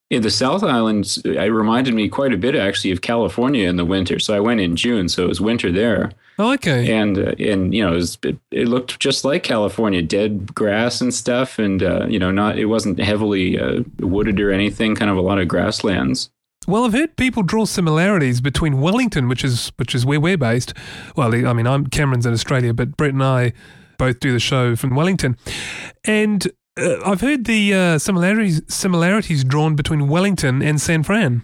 In 0.09 0.23
the 0.23 0.31
South 0.31 0.63
Island, 0.63 1.19
it 1.25 1.53
reminded 1.53 1.93
me 1.93 2.09
quite 2.09 2.33
a 2.33 2.37
bit 2.37 2.55
actually 2.55 2.93
of 2.93 3.01
California 3.01 3.69
in 3.69 3.75
the 3.77 3.85
winter. 3.85 4.21
So 4.21 4.35
I 4.35 4.41
went 4.41 4.61
in 4.61 4.77
June, 4.77 5.09
so 5.09 5.25
it 5.25 5.29
was 5.29 5.41
winter 5.41 5.73
there. 5.73 6.13
Oh, 6.39 6.53
okay. 6.53 6.93
and 6.93 7.19
uh, 7.19 7.35
and 7.39 7.75
you 7.75 7.83
know 7.83 7.93
it, 7.93 7.97
was, 7.97 8.19
it, 8.23 8.39
it 8.51 8.69
looked 8.69 9.01
just 9.01 9.25
like 9.25 9.43
California, 9.43 10.03
dead 10.03 10.55
grass 10.55 11.01
and 11.01 11.13
stuff, 11.13 11.59
and 11.59 11.83
uh, 11.83 12.07
you 12.09 12.19
know 12.19 12.31
not 12.31 12.59
it 12.59 12.67
wasn't 12.67 13.01
heavily 13.01 13.59
uh, 13.59 13.83
wooded 13.99 14.39
or 14.39 14.53
anything, 14.53 14.95
kind 14.95 15.11
of 15.11 15.17
a 15.17 15.23
lot 15.23 15.39
of 15.39 15.49
grasslands. 15.49 16.31
Well, 16.69 16.85
I've 16.85 16.93
heard 16.93 17.17
people 17.17 17.43
draw 17.43 17.65
similarities 17.65 18.41
between 18.41 18.81
Wellington, 18.81 19.29
which 19.29 19.45
is 19.45 19.73
which 19.77 19.95
is 19.95 20.05
where 20.05 20.21
we're 20.21 20.37
based. 20.37 20.75
Well, 21.17 21.35
I 21.35 21.53
mean, 21.53 21.67
I'm 21.67 21.87
Cameron's 21.87 22.27
in 22.27 22.33
Australia, 22.33 22.75
but 22.75 22.97
Brett 22.97 23.13
and 23.13 23.23
I 23.23 23.55
both 23.99 24.21
do 24.21 24.33
the 24.33 24.41
show 24.41 24.77
from 24.77 24.95
Wellington, 24.95 25.37
and 26.05 26.47
uh, 26.79 26.99
I've 27.05 27.21
heard 27.21 27.45
the 27.45 27.75
uh, 27.75 27.99
similarities 27.99 28.63
similarities 28.69 29.45
drawn 29.45 29.75
between 29.77 30.09
Wellington 30.09 30.63
and 30.63 30.81
San 30.81 31.03
Fran. 31.03 31.43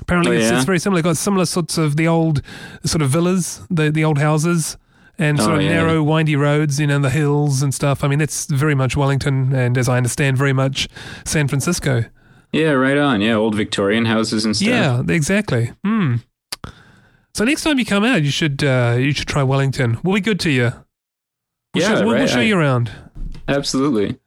Apparently, 0.00 0.36
Oh, 0.36 0.40
it's, 0.40 0.50
yeah? 0.50 0.56
it's 0.56 0.64
very 0.64 0.78
similar. 0.78 1.02
Got 1.02 1.16
similar 1.16 1.44
sorts 1.44 1.78
of 1.78 1.96
the 1.96 2.08
old 2.08 2.42
sort 2.84 3.02
of 3.02 3.10
villas, 3.10 3.62
the 3.70 3.90
the 3.90 4.04
old 4.04 4.18
houses, 4.18 4.76
and 5.18 5.38
sort 5.38 5.52
Oh, 5.52 5.56
of 5.56 5.62
yeah. 5.62 5.68
narrow, 5.70 6.02
windy 6.02 6.34
roads, 6.36 6.80
you 6.80 6.86
know, 6.86 6.98
the 6.98 7.10
hills 7.10 7.62
and 7.62 7.72
stuff. 7.74 8.02
I 8.02 8.08
mean, 8.08 8.18
that's 8.18 8.46
very 8.46 8.74
much 8.74 8.96
Wellington, 8.96 9.52
and 9.54 9.78
as 9.78 9.88
I 9.88 9.96
understand, 9.96 10.36
very 10.38 10.52
much 10.52 10.88
San 11.24 11.46
Francisco. 11.48 12.04
Yeah, 12.52 12.72
right 12.72 12.98
on. 12.98 13.20
Yeah, 13.20 13.34
old 13.34 13.54
Victorian 13.54 14.04
houses 14.06 14.44
and 14.44 14.56
stuff. 14.56 14.68
Yeah, 14.68 15.02
exactly. 15.08 15.72
Hmm. 15.84 16.16
So 17.34 17.44
next 17.44 17.62
time 17.62 17.78
you 17.78 17.86
come 17.86 18.04
out, 18.04 18.22
you 18.22 18.30
should 18.30 18.62
uh, 18.62 18.96
you 18.98 19.12
should 19.12 19.28
try 19.28 19.42
Wellington. 19.42 19.98
We'll 20.02 20.14
be 20.14 20.20
good 20.20 20.40
to 20.40 20.50
you. 20.50 20.72
We'll 21.74 21.82
Yeah, 21.82 21.88
show, 21.98 22.06
we'll, 22.06 22.14
we'll 22.16 22.26
show 22.26 22.40
I- 22.40 22.42
you 22.42 22.58
around. 22.58 22.90
Absolutely. 23.48 24.18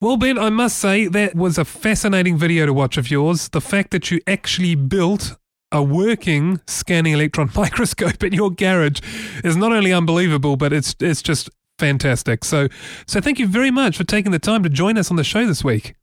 Well, 0.00 0.16
Ben, 0.16 0.38
I 0.38 0.50
must 0.50 0.78
say 0.78 1.08
that 1.08 1.34
was 1.34 1.56
a 1.56 1.64
fascinating 1.64 2.36
video 2.36 2.66
to 2.66 2.72
watch 2.72 2.98
of 2.98 3.10
yours. 3.10 3.48
The 3.48 3.62
fact 3.62 3.92
that 3.92 4.10
you 4.10 4.20
actually 4.26 4.74
built 4.74 5.36
a 5.72 5.82
working 5.82 6.60
scanning 6.66 7.14
electron 7.14 7.50
microscope 7.56 8.22
in 8.22 8.32
your 8.32 8.50
garage 8.50 9.00
is 9.42 9.56
not 9.56 9.72
only 9.72 9.92
unbelievable, 9.92 10.56
but 10.56 10.72
it's 10.72 10.94
it's 11.00 11.22
just 11.22 11.48
fantastic. 11.78 12.44
So, 12.44 12.68
so 13.06 13.20
thank 13.20 13.38
you 13.38 13.46
very 13.46 13.70
much 13.70 13.96
for 13.96 14.04
taking 14.04 14.32
the 14.32 14.38
time 14.38 14.62
to 14.62 14.68
join 14.68 14.98
us 14.98 15.10
on 15.10 15.16
the 15.16 15.24
show 15.24 15.46
this 15.46 15.64
week. 15.64 15.94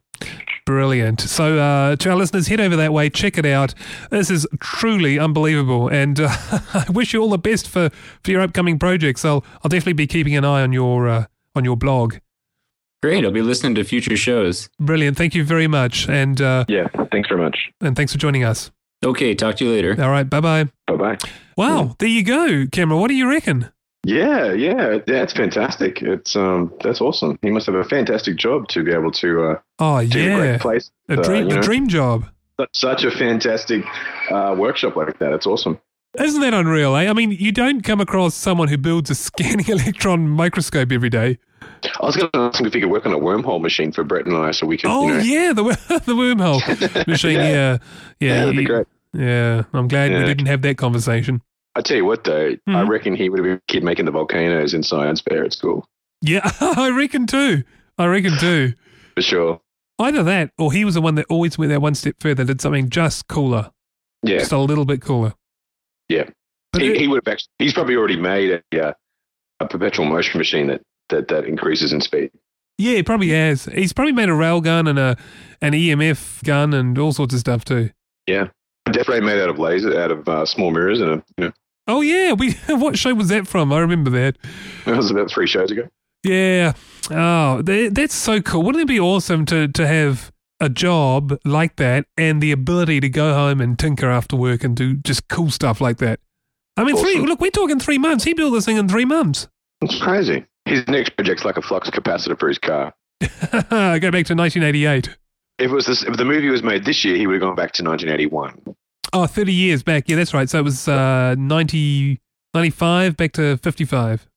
Brilliant. 0.66 1.22
So, 1.22 1.58
uh, 1.60 1.96
to 1.96 2.10
our 2.10 2.16
listeners, 2.18 2.48
head 2.48 2.60
over 2.60 2.76
that 2.76 2.92
way, 2.92 3.10
check 3.10 3.38
it 3.38 3.46
out. 3.46 3.74
This 4.12 4.30
is 4.30 4.46
truly 4.60 5.18
unbelievable, 5.18 5.88
and 5.88 6.20
uh, 6.20 6.28
I 6.74 6.86
wish 6.90 7.14
you 7.14 7.22
all 7.22 7.30
the 7.30 7.38
best 7.38 7.70
for, 7.70 7.90
for 8.24 8.32
your 8.32 8.42
upcoming 8.42 8.78
projects. 8.78 9.24
I'll 9.24 9.46
I'll 9.64 9.70
definitely 9.70 9.94
be 9.94 10.08
keeping 10.08 10.36
an 10.36 10.44
eye 10.44 10.62
on 10.64 10.74
your 10.74 11.08
uh, 11.08 11.26
on 11.56 11.64
your 11.64 11.78
blog. 11.78 12.16
Great. 13.02 13.24
I'll 13.24 13.32
be 13.32 13.42
listening 13.44 13.76
to 13.76 13.84
future 13.86 14.18
shows. 14.18 14.70
Brilliant. 14.80 15.16
Thank 15.18 15.36
you 15.36 15.46
very 15.46 15.68
much, 15.68 16.10
and 16.10 16.42
uh, 16.42 16.66
Yeah, 16.68 16.88
thanks 17.12 17.30
very 17.30 17.40
much. 17.42 17.70
and 17.80 17.96
thanks 17.96 18.12
for 18.12 18.18
joining 18.18 18.44
us. 18.44 18.72
Okay, 19.06 19.36
talk 19.36 19.56
to 19.58 19.66
you 19.66 19.72
later. 19.72 19.96
All 20.04 20.10
right. 20.10 20.28
Bye 20.30 20.42
bye. 20.42 20.66
Bye 20.88 20.96
bye. 20.96 21.18
Wow. 21.56 21.96
There 22.00 22.10
you 22.10 22.24
go, 22.24 22.66
Cameron. 22.72 23.00
What 23.00 23.08
do 23.10 23.14
you 23.14 23.30
reckon? 23.30 23.72
Yeah, 24.04 24.54
yeah, 24.54 25.00
that's 25.06 25.34
fantastic. 25.34 26.02
It's 26.02 26.36
um, 26.36 26.74
that's 26.82 27.02
awesome. 27.02 27.38
He 27.42 27.50
must 27.50 27.66
have 27.66 27.76
a 27.76 27.84
fantastic 27.84 28.38
job 28.38 28.68
to 28.70 28.84
be 28.84 28.94
able 28.94 29.12
to 29.14 29.44
uh, 29.52 29.60
Oh 29.80 29.98
a 29.98 30.04
yeah, 30.04 30.36
great 30.38 30.62
place. 30.62 30.92
a 31.10 31.20
uh, 31.20 31.24
dream 31.24 31.50
you 31.50 31.58
a 31.58 31.62
dream 31.62 31.88
job. 31.88 32.26
such- 32.74 33.04
a 33.04 33.12
fantastic 33.12 33.84
uh, 34.32 34.56
workshop 34.58 34.96
like 34.96 35.20
that. 35.20 35.34
It's 35.34 35.46
awesome. 35.46 35.80
Isn't 36.18 36.42
that 36.42 36.54
unreal? 36.54 36.96
Eh? 36.96 37.10
I 37.10 37.14
mean, 37.14 37.32
you 37.32 37.52
don't 37.52 37.82
come 37.82 38.00
across 38.00 38.34
someone 38.34 38.70
who 38.70 38.78
builds 38.78 39.10
a 39.10 39.16
scanning 39.16 39.66
electron 39.68 40.28
microscope 40.30 40.92
every 40.92 41.10
day. 41.10 41.38
I 42.02 42.06
was 42.06 42.16
going 42.16 42.32
to 42.32 42.40
ask 42.40 42.62
if 42.64 42.74
he 42.74 42.80
could 42.80 42.90
work 42.90 43.06
on 43.06 43.12
a 43.14 43.20
wormhole 43.20 43.62
machine 43.62 43.92
for 43.92 44.04
Brett 44.04 44.26
and 44.26 44.36
I, 44.36 44.52
so 44.52 44.66
we 44.66 44.78
could. 44.78 44.90
Oh 44.90 45.08
you 45.08 45.14
know, 45.14 45.20
yeah, 45.20 45.54
the 45.54 45.64
the 46.06 46.14
wormhole 46.14 47.08
machine. 47.08 47.34
Yeah. 47.34 47.44
Yeah, 47.52 47.78
yeah, 48.20 48.46
yeah, 48.46 48.52
you- 48.52 48.66
great. 48.66 48.88
yeah. 49.14 49.64
I'm 49.74 49.88
glad 49.88 50.12
we 50.12 50.26
didn't 50.26 50.48
have 50.48 50.62
that 50.64 50.78
conversation. 50.78 51.42
I 51.78 51.82
tell 51.82 51.96
you 51.98 52.06
what, 52.06 52.24
though, 52.24 52.48
I 52.68 52.72
Mhm. 52.72 52.88
reckon 52.90 53.16
he 53.16 53.30
would 53.30 53.40
have 53.40 53.46
been 53.46 53.54
a 53.58 53.72
kid 53.72 53.84
making 53.84 54.06
the 54.06 54.12
volcanoes 54.12 54.74
in 54.74 54.82
science 54.84 55.22
fair 55.22 55.44
at 55.46 55.54
school 55.54 55.88
Yeah, 56.22 56.42
I 56.62 56.90
reckon 56.90 57.28
too. 57.28 57.64
I 57.98 58.08
reckon 58.08 58.34
too. 58.40 58.74
for 59.16 59.22
sure. 59.22 59.62
Either 60.00 60.24
that, 60.24 60.52
or 60.58 60.72
he 60.74 60.84
was 60.86 60.94
the 60.96 61.02
one 61.02 61.16
that 61.16 61.26
always 61.30 61.58
went 61.58 61.70
that 61.72 61.82
one 61.82 61.96
step 61.96 62.16
further, 62.20 62.44
did 62.44 62.62
something 62.62 62.90
just 62.90 63.28
cooler, 63.28 63.72
Yeah, 64.24 64.40
just 64.40 64.52
a 64.52 64.58
little 64.60 64.86
bit 64.86 65.02
cooler. 65.02 65.34
Yeah. 66.10 66.30
He, 66.78 66.88
it- 66.92 66.98
he 67.02 67.08
would 67.08 67.22
have 67.26 67.32
actually. 67.32 67.50
He's 67.60 67.74
probably 67.74 67.96
already 67.96 68.18
made 68.18 68.62
a, 68.74 68.88
uh, 68.90 68.94
a 69.60 69.68
perpetual 69.68 70.06
motion 70.06 70.38
machine 70.38 70.68
that, 70.68 70.82
that 71.10 71.28
that 71.30 71.46
increases 71.46 71.92
in 71.94 72.02
speed. 72.02 72.30
yeah, 72.78 72.96
he 72.98 73.04
probably 73.04 73.30
has. 73.30 73.66
He's 73.66 73.94
probably 73.94 74.14
made 74.14 74.30
a 74.30 74.34
rail 74.36 74.62
gun 74.62 74.88
and 74.88 75.00
a 75.00 75.18
an 75.62 75.74
EMF 75.74 76.44
gun 76.44 76.74
and 76.74 76.98
all 77.00 77.14
sorts 77.14 77.34
of 77.34 77.40
stuff 77.40 77.66
too. 77.66 77.90
Yeah, 78.28 78.50
definitely 78.86 79.22
made 79.26 79.40
out 79.42 79.50
of 79.50 79.58
laser, 79.58 80.00
out 80.00 80.12
of 80.12 80.28
uh, 80.30 80.46
small 80.46 80.70
mirrors, 80.72 81.02
and 81.02 81.10
a, 81.10 81.24
you 81.40 81.46
know, 81.46 81.52
Oh 81.88 82.02
yeah, 82.02 82.34
we 82.34 82.54
what 82.68 82.98
show 82.98 83.14
was 83.14 83.30
that 83.30 83.48
from? 83.48 83.72
I 83.72 83.80
remember 83.80 84.10
that. 84.12 84.38
that 84.86 84.98
was 84.98 85.12
about 85.12 85.30
three 85.30 85.48
shows 85.48 85.72
ago. 85.72 85.88
Yeah. 86.24 86.74
Oh, 87.10 87.62
that, 87.62 87.92
that's 87.94 88.14
so 88.14 88.42
cool. 88.42 88.64
Wouldn't 88.64 88.84
it 88.84 88.88
be 88.88 89.00
awesome 89.00 89.46
to 89.48 89.68
to 89.70 89.88
have 89.88 90.32
a 90.60 90.70
job 90.70 91.38
like 91.46 91.76
that 91.78 92.06
and 92.18 92.42
the 92.42 92.52
ability 92.52 93.00
to 93.00 93.10
go 93.10 93.34
home 93.34 93.62
and 93.62 93.78
tinker 93.78 94.10
after 94.10 94.36
work 94.36 94.64
and 94.64 94.76
do 94.76 94.96
just 94.96 95.28
cool 95.28 95.50
stuff 95.50 95.80
like 95.80 95.98
that? 95.98 96.20
I 96.76 96.84
mean, 96.84 96.98
three. 96.98 97.20
Look, 97.20 97.40
we're 97.40 97.52
talking 97.52 97.80
three 97.80 97.98
months. 97.98 98.24
He 98.24 98.34
built 98.34 98.54
this 98.54 98.66
thing 98.66 98.78
in 98.78 98.88
three 98.88 99.06
months. 99.06 99.48
It's 99.82 100.00
crazy. 100.02 100.46
His 100.66 100.88
next 100.88 101.16
project's 101.16 101.46
like 101.46 101.58
a 101.58 101.62
flux 101.62 101.90
capacitor 101.90 102.38
for 102.38 102.50
his 102.50 102.60
car. 102.60 102.94
go 103.22 103.30
back 103.30 104.26
to 104.26 104.36
1988. 104.36 105.08
If 105.60 105.72
it 105.72 105.74
was 105.74 105.88
this, 105.88 106.04
if 106.04 106.18
the 106.18 106.26
movie 106.26 106.50
was 106.50 106.62
made 106.62 106.86
this 106.86 107.04
year, 107.04 107.16
he 107.16 107.26
would 107.26 107.34
have 107.34 107.42
gone 107.42 107.56
back 107.56 107.72
to 107.74 107.84
1981. 107.84 108.76
Oh, 109.14 109.26
30 109.26 109.54
years 109.54 109.84
back. 109.84 110.08
Yeah, 110.08 110.18
that's 110.18 110.34
right. 110.34 110.50
So 110.50 110.60
it 110.60 110.64
was 110.64 110.88
uh, 110.88 111.36
90, 111.38 112.20
95 112.54 113.18
back 113.18 113.32
to 113.34 113.58
55. 113.58 114.28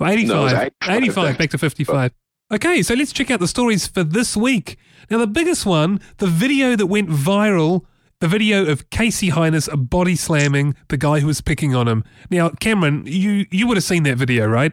Or 0.00 0.08
85. 0.08 0.28
No, 0.28 0.46
85, 0.46 0.72
85 0.82 1.38
back 1.38 1.50
to 1.50 1.58
55. 1.58 2.12
Okay, 2.52 2.82
so 2.82 2.94
let's 2.94 3.12
check 3.12 3.30
out 3.30 3.40
the 3.40 3.48
stories 3.48 3.86
for 3.86 4.04
this 4.04 4.36
week. 4.36 4.78
Now, 5.10 5.18
the 5.18 5.26
biggest 5.26 5.66
one, 5.66 6.00
the 6.18 6.28
video 6.28 6.76
that 6.76 6.86
went 6.86 7.08
viral, 7.08 7.84
the 8.20 8.28
video 8.28 8.66
of 8.66 8.88
Casey 8.90 9.30
Heynes 9.30 9.68
body 9.74 10.14
slamming 10.14 10.76
the 10.88 10.96
guy 10.96 11.20
who 11.20 11.26
was 11.26 11.40
picking 11.40 11.74
on 11.74 11.88
him. 11.88 12.04
Now, 12.30 12.50
Cameron, 12.50 13.04
you, 13.06 13.46
you 13.50 13.66
would 13.66 13.76
have 13.76 13.84
seen 13.84 14.04
that 14.04 14.16
video, 14.16 14.46
right? 14.46 14.72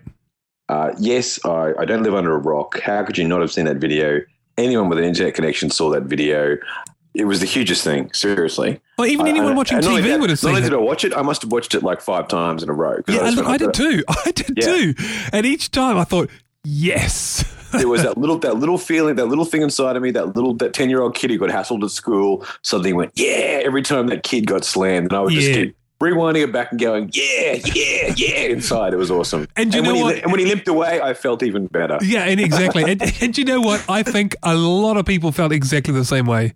Uh, 0.70 0.92
yes, 1.00 1.44
I, 1.46 1.74
I 1.80 1.86
don't 1.86 2.04
live 2.04 2.13
under 2.13 2.36
a 2.36 2.39
rock. 2.39 2.80
How 2.80 3.04
could 3.04 3.18
you 3.18 3.28
not 3.28 3.42
have 3.42 3.52
seen 3.52 3.66
that 3.66 3.78
video? 3.78 4.22
Anyone 4.58 4.88
with 4.88 5.00
an 5.00 5.04
internet 5.04 5.34
connection 5.34 5.70
saw 5.72 5.89
that 5.92 6.04
video. 6.04 6.58
It 7.13 7.26
was 7.26 7.39
the 7.39 7.45
hugest 7.45 7.84
thing, 7.84 8.12
seriously. 8.13 8.80
Or 8.97 9.06
even 9.06 9.28
anyone 9.28 9.52
Uh, 9.54 9.56
watching 9.56 9.78
and 9.78 9.86
TV 9.86 10.02
that- 10.10 10.19
would 10.19 10.30
have 10.32 10.39
seen 10.39 10.49
Not 10.52 10.58
only 10.58 10.67
it. 10.67 10.69
did 10.71 10.76
I 10.80 10.82
watch 10.82 11.06
it, 11.06 11.15
I 11.15 11.21
must 11.21 11.43
have 11.43 11.52
watched 11.52 11.76
it 11.76 11.84
like 11.84 12.02
five 12.02 12.28
times 12.28 12.63
in 12.63 12.69
a 12.69 12.73
row. 12.73 12.97
Yeah, 13.08 13.30
look, 13.30 13.45
I 13.45 13.58
did 13.58 13.73
too. 13.73 14.04
I 14.26 14.32
did 14.32 14.54
Yeah. 14.58 14.65
too. 14.65 14.93
And 15.32 15.45
each 15.45 15.69
time 15.71 15.97
I 15.97 16.04
thought, 16.06 16.30
yes. 16.63 17.45
There 17.73 17.88
was 17.88 18.04
that 18.04 18.19
little, 18.19 18.38
that 18.39 18.58
little 18.60 18.78
feeling, 18.78 19.15
that 19.15 19.26
little 19.26 19.45
thing 19.45 19.63
inside 19.63 19.95
of 19.95 20.04
me, 20.04 20.12
that 20.12 20.36
little, 20.36 20.54
that 20.56 20.73
ten 20.73 20.91
year 20.91 21.02
old 21.02 21.15
kid 21.15 21.32
who 21.32 21.39
got 21.39 21.49
hassled 21.49 21.84
at 21.84 21.89
school. 21.89 22.45
Suddenly 22.62 22.93
went, 22.93 23.13
yeah. 23.15 23.62
Every 23.63 23.82
time 23.82 24.08
that 24.08 24.21
kid 24.21 24.45
got 24.45 24.63
slammed, 24.63 25.08
and 25.12 25.13
I 25.13 25.21
would 25.21 25.34
just 25.34 25.52
keep 25.52 25.76
rewinding 25.99 26.43
it 26.43 26.52
back 26.52 26.69
and 26.69 26.80
going, 26.80 27.10
yeah, 27.13 27.54
yeah, 27.73 28.13
yeah. 28.15 28.41
Inside, 28.52 28.93
it 28.93 28.97
was 28.97 29.10
awesome. 29.10 29.47
And 29.56 29.73
you 29.73 29.82
when 29.82 29.95
know 29.95 30.08
he, 30.10 30.21
and 30.21 30.32
when 30.32 30.39
he 30.39 30.45
limped 30.45 30.67
away, 30.67 31.02
I 31.02 31.15
felt 31.15 31.41
even 31.41 31.65
better. 31.65 31.97
Yeah, 32.04 32.26
and 32.26 32.39
exactly. 32.39 32.84
and, 32.84 33.02
and 33.21 33.36
you 33.36 33.43
know 33.43 33.60
what? 33.60 33.84
I 33.89 34.04
think 34.04 34.36
a 34.43 34.54
lot 34.56 34.97
of 34.97 35.08
people 35.08 35.32
felt 35.32 35.52
exactly 35.52 35.95
the 35.95 36.06
same 36.06 36.28
way. 36.28 36.54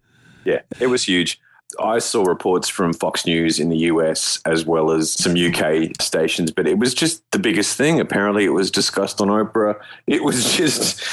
Yeah, 0.47 0.61
it 0.79 0.87
was 0.87 1.03
huge. 1.03 1.41
I 1.77 1.99
saw 1.99 2.23
reports 2.23 2.69
from 2.69 2.93
Fox 2.93 3.25
News 3.25 3.59
in 3.59 3.67
the 3.67 3.77
US 3.91 4.39
as 4.45 4.65
well 4.65 4.91
as 4.91 5.11
some 5.11 5.35
UK 5.35 5.91
stations, 6.01 6.51
but 6.51 6.65
it 6.65 6.79
was 6.79 6.93
just 6.93 7.21
the 7.31 7.39
biggest 7.39 7.75
thing. 7.75 7.99
Apparently, 7.99 8.45
it 8.45 8.53
was 8.53 8.71
discussed 8.71 9.19
on 9.19 9.27
Oprah. 9.27 9.77
It 10.07 10.23
was 10.23 10.53
just, 10.57 11.03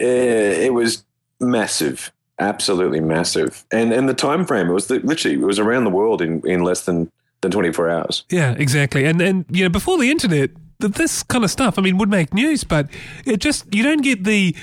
uh, 0.00 0.06
it 0.06 0.72
was 0.72 1.04
massive, 1.40 2.12
absolutely 2.38 3.00
massive. 3.00 3.64
And 3.72 3.92
and 3.92 4.08
the 4.08 4.14
time 4.14 4.44
frame, 4.44 4.70
it 4.70 4.72
was 4.72 4.86
the, 4.86 5.00
literally 5.00 5.36
it 5.36 5.44
was 5.44 5.58
around 5.58 5.82
the 5.82 5.90
world 5.90 6.22
in 6.22 6.40
in 6.46 6.62
less 6.62 6.84
than 6.84 7.10
than 7.40 7.50
twenty 7.50 7.72
four 7.72 7.90
hours. 7.90 8.24
Yeah, 8.30 8.54
exactly. 8.56 9.06
And 9.06 9.20
and 9.20 9.44
you 9.50 9.64
know, 9.64 9.70
before 9.70 9.98
the 9.98 10.12
internet, 10.12 10.50
this 10.78 11.24
kind 11.24 11.42
of 11.42 11.50
stuff, 11.50 11.76
I 11.76 11.82
mean, 11.82 11.98
would 11.98 12.10
make 12.10 12.32
news, 12.32 12.62
but 12.62 12.88
it 13.24 13.38
just 13.38 13.74
you 13.74 13.82
don't 13.82 14.02
get 14.02 14.22
the 14.22 14.54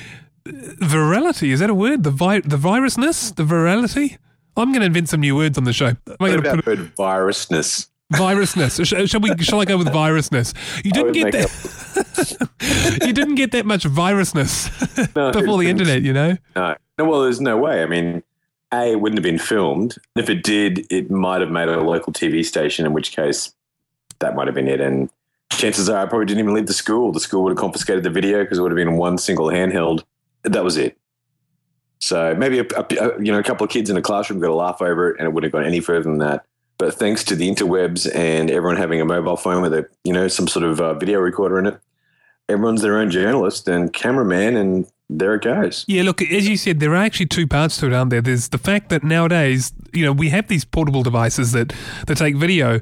virality. 0.45 1.49
Is 1.51 1.59
that 1.59 1.69
a 1.69 1.73
word? 1.73 2.03
The 2.03 2.11
vi- 2.11 2.41
the 2.41 2.57
virusness, 2.57 3.35
the 3.35 3.43
virality. 3.43 4.17
I'm 4.57 4.69
going 4.71 4.81
to 4.81 4.85
invent 4.87 5.09
some 5.09 5.21
new 5.21 5.35
words 5.35 5.57
on 5.57 5.63
the 5.63 5.73
show. 5.73 5.87
Am 5.87 5.97
What 6.17 6.19
going 6.19 6.41
to 6.43 6.49
about 6.49 6.63
put 6.65 6.79
word 6.79 6.91
virusness? 6.97 7.87
virusness? 8.13 9.07
Shall 9.09 9.21
we? 9.21 9.37
Shall 9.43 9.61
I 9.61 9.65
go 9.65 9.77
with 9.77 9.87
virusness? 9.87 10.53
You 10.83 10.91
didn't 10.91 11.13
get 11.13 11.31
that. 11.31 12.99
you 13.05 13.13
didn't 13.13 13.35
get 13.35 13.51
that 13.51 13.65
much 13.65 13.83
virusness 13.85 15.15
No, 15.15 15.31
before 15.39 15.57
the 15.59 15.69
internet. 15.69 16.01
You 16.01 16.13
know. 16.13 16.37
No, 16.55 16.75
no. 16.97 17.05
Well, 17.05 17.21
there's 17.23 17.41
no 17.41 17.57
way. 17.57 17.81
I 17.83 17.85
mean, 17.85 18.23
a 18.73 18.91
it 18.91 18.99
wouldn't 19.01 19.17
have 19.19 19.23
been 19.23 19.39
filmed. 19.39 19.95
If 20.15 20.29
it 20.29 20.43
did, 20.43 20.85
it 20.91 21.09
might 21.09 21.41
have 21.41 21.51
made 21.51 21.69
a 21.69 21.79
local 21.81 22.11
TV 22.11 22.43
station. 22.45 22.85
In 22.85 22.93
which 22.93 23.11
case, 23.13 23.53
that 24.19 24.35
might 24.35 24.47
have 24.47 24.55
been 24.55 24.67
it. 24.67 24.81
And 24.81 25.09
chances 25.51 25.89
are, 25.89 26.05
I 26.05 26.05
probably 26.09 26.25
didn't 26.25 26.39
even 26.41 26.53
leave 26.53 26.67
the 26.67 26.73
school. 26.73 27.11
The 27.13 27.19
school 27.19 27.43
would 27.43 27.51
have 27.51 27.57
confiscated 27.59 28.03
the 28.03 28.09
video 28.09 28.43
because 28.43 28.57
it 28.57 28.61
would 28.61 28.71
have 28.71 28.77
been 28.77 28.97
one 28.97 29.17
single 29.17 29.47
handheld. 29.47 30.03
That 30.43 30.63
was 30.63 30.77
it. 30.77 30.97
So 31.99 32.33
maybe 32.35 32.59
a, 32.59 32.65
a- 32.65 33.23
you 33.23 33.31
know 33.31 33.39
a 33.39 33.43
couple 33.43 33.63
of 33.63 33.69
kids 33.69 33.89
in 33.89 33.97
a 33.97 34.01
classroom 34.01 34.39
got 34.39 34.49
a 34.49 34.55
laugh 34.55 34.81
over 34.81 35.09
it, 35.11 35.17
and 35.19 35.27
it 35.27 35.33
wouldn't 35.33 35.53
have 35.53 35.59
gone 35.61 35.67
any 35.67 35.79
further 35.79 36.03
than 36.03 36.17
that. 36.19 36.45
But 36.77 36.95
thanks 36.95 37.23
to 37.25 37.35
the 37.35 37.47
interwebs 37.49 38.09
and 38.15 38.49
everyone 38.49 38.77
having 38.77 38.99
a 39.01 39.05
mobile 39.05 39.37
phone 39.37 39.61
with 39.61 39.73
a 39.73 39.87
you 40.03 40.13
know 40.13 40.27
some 40.27 40.47
sort 40.47 40.65
of 40.65 40.81
uh, 40.81 40.95
video 40.95 41.19
recorder 41.19 41.59
in 41.59 41.67
it, 41.67 41.79
everyone's 42.49 42.81
their 42.81 42.97
own 42.97 43.11
journalist 43.11 43.67
and 43.67 43.93
cameraman, 43.93 44.55
and 44.57 44.87
there 45.09 45.35
it 45.35 45.43
goes. 45.43 45.85
Yeah, 45.87 46.03
look, 46.03 46.21
as 46.23 46.47
you 46.49 46.57
said, 46.57 46.79
there 46.79 46.91
are 46.93 46.95
actually 47.03 47.27
two 47.27 47.45
parts 47.45 47.77
to 47.77 47.85
it, 47.87 47.93
aren't 47.93 48.09
there? 48.09 48.21
There's 48.21 48.49
the 48.49 48.57
fact 48.57 48.89
that 48.89 49.03
nowadays, 49.03 49.73
you 49.93 50.05
know, 50.05 50.13
we 50.13 50.29
have 50.29 50.47
these 50.47 50.63
portable 50.65 51.03
devices 51.03 51.51
that, 51.51 51.73
that 52.07 52.17
take 52.17 52.35
video. 52.37 52.79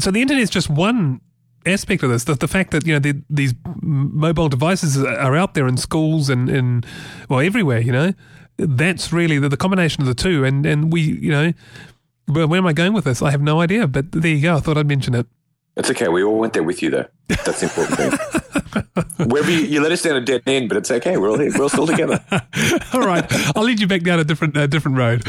So 0.00 0.10
the 0.10 0.22
internet's 0.22 0.50
just 0.50 0.70
one 0.70 1.20
aspect 1.66 2.02
of 2.02 2.10
this. 2.10 2.24
The, 2.24 2.34
the 2.34 2.48
fact 2.48 2.70
that, 2.70 2.86
you 2.86 2.92
know, 2.94 2.98
the, 2.98 3.22
these 3.28 3.54
mobile 3.82 4.48
devices 4.48 5.02
are 5.02 5.36
out 5.36 5.54
there 5.54 5.66
in 5.66 5.76
schools 5.76 6.30
and, 6.30 6.48
in 6.48 6.84
well, 7.28 7.40
everywhere, 7.40 7.80
you 7.80 7.92
know, 7.92 8.12
that's 8.56 9.12
really 9.12 9.38
the, 9.38 9.48
the 9.48 9.56
combination 9.56 10.02
of 10.02 10.08
the 10.08 10.14
two. 10.14 10.44
And, 10.44 10.64
and 10.64 10.92
we, 10.92 11.00
you 11.00 11.30
know, 11.30 11.52
where, 12.26 12.46
where 12.46 12.58
am 12.58 12.66
I 12.66 12.72
going 12.72 12.92
with 12.92 13.04
this? 13.04 13.22
I 13.22 13.30
have 13.30 13.42
no 13.42 13.60
idea, 13.60 13.86
but 13.86 14.12
there 14.12 14.30
you 14.32 14.42
go. 14.42 14.56
I 14.56 14.60
thought 14.60 14.78
I'd 14.78 14.88
mention 14.88 15.14
it. 15.14 15.26
It's 15.76 15.90
okay. 15.90 16.08
We 16.08 16.24
all 16.24 16.38
went 16.38 16.54
there 16.54 16.62
with 16.62 16.82
you, 16.82 16.90
though. 16.90 17.06
That's 17.28 17.60
the 17.60 17.66
important 17.66 17.98
thing. 17.98 19.26
Wherever 19.28 19.50
you, 19.50 19.58
you 19.58 19.80
let 19.82 19.92
us 19.92 20.02
down 20.02 20.16
a 20.16 20.20
dead 20.22 20.42
end, 20.46 20.68
but 20.68 20.78
it's 20.78 20.90
okay. 20.90 21.18
We're 21.18 21.30
all 21.30 21.38
here. 21.38 21.50
We're 21.54 21.64
all 21.64 21.68
still 21.68 21.86
together. 21.86 22.24
all 22.94 23.02
right, 23.02 23.24
I'll 23.54 23.62
lead 23.62 23.80
you 23.80 23.86
back 23.86 24.02
down 24.02 24.18
a 24.18 24.24
different 24.24 24.56
uh, 24.56 24.66
different 24.66 24.96
road. 24.96 25.24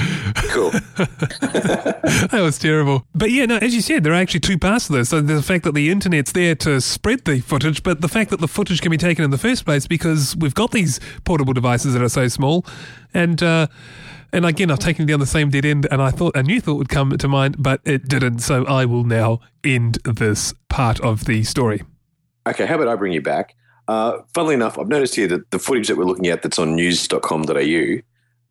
Cool. 0.50 0.70
that 0.98 2.30
was 2.34 2.58
terrible. 2.58 3.06
But 3.14 3.32
yeah, 3.32 3.46
no, 3.46 3.58
as 3.58 3.76
you 3.76 3.82
said, 3.82 4.04
there 4.04 4.14
are 4.14 4.18
actually 4.18 4.40
two 4.42 4.58
parts 4.58 4.88
to 4.88 4.94
this. 4.94 5.10
So 5.10 5.22
the 5.22 5.42
fact 5.42 5.66
that 5.66 5.74
the 5.74 5.90
internet's 5.90 6.32
there 6.32 6.56
to 6.56 6.80
spread 6.80 7.26
the 7.26 7.42
footage, 7.42 7.84
but 7.84 8.00
the 8.00 8.10
fact 8.10 8.30
that 8.30 8.40
the 8.40 8.48
footage 8.48 8.82
can 8.82 8.92
be 8.92 8.98
taken 8.98 9.26
in 9.26 9.32
the 9.32 9.38
first 9.38 9.66
place 9.66 9.86
because 9.86 10.36
we've 10.38 10.56
got 10.56 10.72
these 10.72 11.00
portable 11.26 11.54
devices 11.54 11.94
that 11.94 12.02
are 12.02 12.10
so 12.10 12.28
small, 12.28 12.66
and. 13.14 13.44
Uh, 13.44 13.68
and 14.38 14.46
again, 14.46 14.70
I've 14.70 14.80
taken 14.80 15.08
down 15.08 15.20
the 15.20 15.26
same 15.26 15.50
dead 15.50 15.66
end, 15.66 15.88
and 15.90 16.00
I 16.00 16.12
thought 16.12 16.38
a 16.38 16.44
new 16.44 16.62
thought 16.62 16.76
would 16.76 16.90
come 16.90 17.18
to 17.18 17.28
mind, 17.28 17.56
but 17.58 17.82
it 17.86 18.08
didn't. 18.08 18.40
So 18.40 18.66
I 18.66 18.86
will 18.86 19.04
now 19.04 19.40
end 19.64 19.96
this 20.06 20.54
part 20.70 21.00
of 21.02 21.26
the 21.26 21.44
story. 21.44 21.82
Okay, 22.48 22.68
how 22.68 22.76
about 22.76 22.88
I 22.88 22.96
bring 22.96 23.14
you 23.14 23.22
back? 23.22 23.56
Uh, 23.88 24.20
funnily 24.36 24.54
enough, 24.54 24.78
I've 24.78 24.88
noticed 24.88 25.16
here 25.16 25.28
that 25.28 25.50
the 25.50 25.58
footage 25.58 25.88
that 25.88 25.98
we're 25.98 26.06
looking 26.06 26.28
at 26.28 26.44
that's 26.44 26.60
on 26.60 26.76
news.com.au, 26.76 27.56
if 27.58 28.04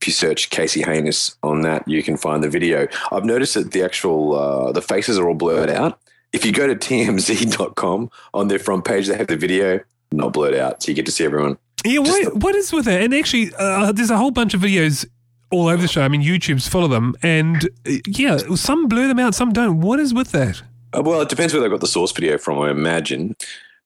you 0.05 0.13
search 0.13 0.51
Casey 0.51 0.83
Heynes 0.83 1.37
on 1.45 1.61
that, 1.63 1.87
you 1.87 2.03
can 2.03 2.17
find 2.17 2.43
the 2.43 2.51
video. 2.51 2.89
I've 3.13 3.25
noticed 3.25 3.55
that 3.55 3.71
the 3.71 3.83
actual 3.83 4.35
uh, 4.35 4.73
the 4.73 4.83
faces 4.83 5.19
are 5.19 5.29
all 5.29 5.35
blurred 5.35 5.71
out. 5.71 6.01
If 6.33 6.45
you 6.45 6.53
go 6.53 6.67
to 6.67 6.75
tmz.com 6.75 8.11
on 8.35 8.49
their 8.49 8.59
front 8.59 8.85
page, 8.85 9.07
they 9.07 9.17
have 9.17 9.29
the 9.29 9.37
video 9.37 9.81
not 10.11 10.33
blurred 10.33 10.55
out, 10.55 10.83
so 10.83 10.91
you 10.91 10.95
get 10.95 11.07
to 11.07 11.13
see 11.13 11.25
everyone. 11.25 11.59
Yeah, 11.85 12.01
what, 12.01 12.37
what 12.37 12.55
is 12.57 12.73
with 12.73 12.89
it? 12.89 13.03
And 13.03 13.15
actually, 13.15 13.53
uh, 13.57 13.93
there's 13.93 14.11
a 14.11 14.17
whole 14.17 14.33
bunch 14.33 14.55
of 14.55 14.61
videos 14.61 15.07
all 15.51 15.69
over 15.69 15.81
the 15.81 15.89
show. 15.89 16.03
I 16.03 16.09
mean, 16.09 16.23
YouTube's 16.23 16.69
full 16.69 16.85
of 16.85 16.91
them, 16.91 17.15
and 17.23 17.69
yeah, 18.07 18.39
some 18.55 18.89
blur 18.89 19.09
them 19.09 19.19
out, 19.19 19.35
some 19.35 19.53
don't. 19.53 19.81
What 19.81 20.01
is 20.01 20.13
with 20.13 20.33
that? 20.33 20.63
Uh, 20.97 21.03
well, 21.03 21.21
it 21.21 21.29
depends 21.29 21.53
where 21.53 21.63
they 21.63 21.69
got 21.69 21.81
the 21.81 21.87
source 21.87 22.13
video 22.13 22.39
from. 22.39 22.59
I 22.59 22.71
imagine. 22.71 23.37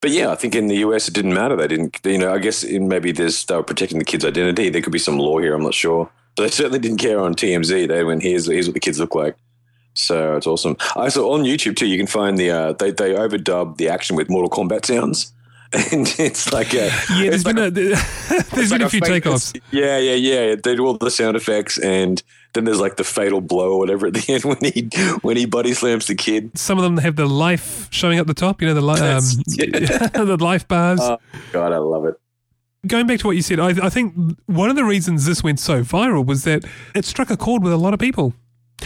But 0.01 0.11
yeah, 0.11 0.31
I 0.31 0.35
think 0.35 0.55
in 0.55 0.69
the 0.69 0.77
US 0.77 1.09
it 1.09 1.15
didn't 1.15 1.35
matter. 1.35 1.57
They 1.57 1.69
didn't, 1.69 1.99
you 2.05 2.19
know. 2.19 2.33
I 2.33 2.39
guess 2.39 2.65
in 2.65 2.89
maybe 2.89 3.13
there's 3.13 3.45
they 3.45 3.55
were 3.55 3.63
protecting 3.63 3.99
the 3.99 4.05
kid's 4.05 4.25
identity. 4.25 4.71
There 4.71 4.81
could 4.81 4.93
be 4.93 4.99
some 4.99 5.19
law 5.19 5.39
here. 5.39 5.55
I'm 5.55 5.63
not 5.63 5.75
sure. 5.75 6.11
But 6.37 6.45
they 6.45 6.51
certainly 6.51 6.79
didn't 6.79 6.99
care 6.99 7.21
on 7.21 7.35
TMZ. 7.35 7.89
They 7.89 8.05
went, 8.05 8.23
here's 8.23 8.47
here's 8.47 8.67
what 8.67 8.75
the 8.75 8.81
kids 8.81 8.99
look 8.99 9.15
like. 9.15 9.37
So 9.95 10.37
it's 10.37 10.47
awesome. 10.47 10.77
I 10.97 11.09
saw 11.09 11.35
on 11.35 11.43
YouTube 11.43 11.77
too. 11.77 11.87
You 11.87 11.99
can 11.99 12.07
find 12.07 12.39
the 12.39 12.51
uh, 12.51 12.73
they 12.75 12.91
they 12.93 13.13
overdub 13.13 13.77
the 13.77 13.89
action 13.89 14.17
with 14.17 14.31
Mortal 14.31 14.51
Kombat 14.51 14.87
sounds. 14.87 15.33
and 15.93 16.13
it's 16.19 16.53
like 16.53 16.75
a, 16.75 16.91
yeah. 17.11 17.31
There's 17.31 17.45
been 17.45 17.57
like 17.57 17.69
a, 17.69 17.71
there's 17.71 18.71
been 18.71 18.81
like 18.81 18.81
a 18.81 18.89
few 18.89 19.01
takeoffs. 19.01 19.61
Yeah, 19.71 19.99
yeah, 19.99 20.15
yeah. 20.15 20.57
They 20.57 20.75
do 20.75 20.85
all 20.85 20.97
the 20.97 21.13
sound 21.13 21.37
effects, 21.37 21.79
and 21.79 22.21
then 22.55 22.65
there's 22.65 22.81
like 22.81 22.97
the 22.97 23.05
fatal 23.05 23.41
blow 23.41 23.75
or 23.75 23.79
whatever 23.79 24.09
at 24.09 24.15
the 24.15 24.25
end 24.33 24.45
when 24.45 24.59
he 24.73 24.89
when 25.23 25.37
he 25.37 25.47
body 25.47 25.73
slams 25.73 26.09
the 26.09 26.17
kid. 26.17 26.59
Some 26.59 26.77
of 26.79 26.83
them 26.83 26.97
have 26.97 27.15
the 27.15 27.27
life 27.27 27.87
showing 27.93 28.19
up 28.19 28.27
the 28.27 28.35
top. 28.35 28.61
You 28.61 28.69
know 28.69 28.75
the 28.75 28.81
li- 28.81 29.01
um, 29.01 29.23
yeah. 29.47 30.09
the 30.25 30.37
life 30.41 30.67
bars. 30.67 30.99
Oh, 31.01 31.19
God, 31.53 31.73
I 31.73 31.79
love 31.79 32.05
it. 32.05 32.21
Going 32.87 33.07
back 33.07 33.21
to 33.21 33.29
what 33.29 33.37
you 33.37 33.43
said, 33.43 33.61
I, 33.61 33.69
I 33.87 33.91
think 33.91 34.15
one 34.47 34.71
of 34.71 34.77
the 34.77 34.85
reasons 34.85 35.27
this 35.27 35.43
went 35.45 35.61
so 35.61 35.83
viral 35.83 36.27
was 36.27 36.43
that 36.45 36.65
it 36.97 37.05
struck 37.05 37.31
a 37.31 37.37
chord 37.37 37.63
with 37.63 37.73
a 37.73 37.77
lot 37.77 37.95
of 37.95 38.01
people. 38.01 38.35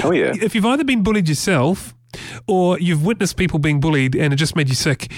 Oh 0.03 0.11
yeah. 0.11 0.35
If 0.43 0.55
you've 0.55 0.67
either 0.67 0.85
been 0.85 1.03
bullied 1.03 1.29
yourself 1.29 1.95
or 2.47 2.79
you've 2.79 3.05
witnessed 3.05 3.37
people 3.37 3.59
being 3.59 3.81
bullied 3.81 4.15
and 4.15 4.33
it 4.33 4.37
just 4.37 4.57
made 4.57 4.69
you 4.69 4.75
sick, 4.75 5.11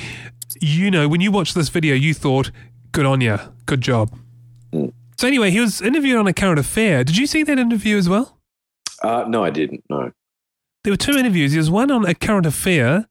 you 0.61 0.91
know, 0.91 1.09
when 1.09 1.21
you 1.21 1.31
watched 1.31 1.55
this 1.55 1.69
video, 1.69 1.95
you 1.95 2.15
thought, 2.15 2.51
good 2.93 3.07
on 3.07 3.21
you, 3.21 3.39
good 3.67 3.81
job. 3.81 4.11
So, 5.19 5.27
anyway, 5.27 5.51
he 5.51 5.61
was 5.61 5.81
interviewed 5.81 6.17
on 6.17 6.27
a 6.27 6.33
current 6.35 6.59
affair. 6.59 7.03
Did 7.03 7.17
you 7.17 7.27
see 7.27 7.43
that 7.43 7.59
interview 7.59 7.97
as 7.97 8.09
well? 8.09 8.39
Uh, 9.03 9.25
no, 9.27 9.43
I 9.43 9.51
didn't. 9.51 9.83
No. 9.89 10.13
There 10.85 10.93
were 10.93 10.99
two 10.99 11.17
interviews. 11.17 11.53
There 11.53 11.59
was 11.59 11.71
one 11.71 11.91
on 11.91 12.05
a 12.05 12.15
current 12.15 12.47
affair, 12.47 13.07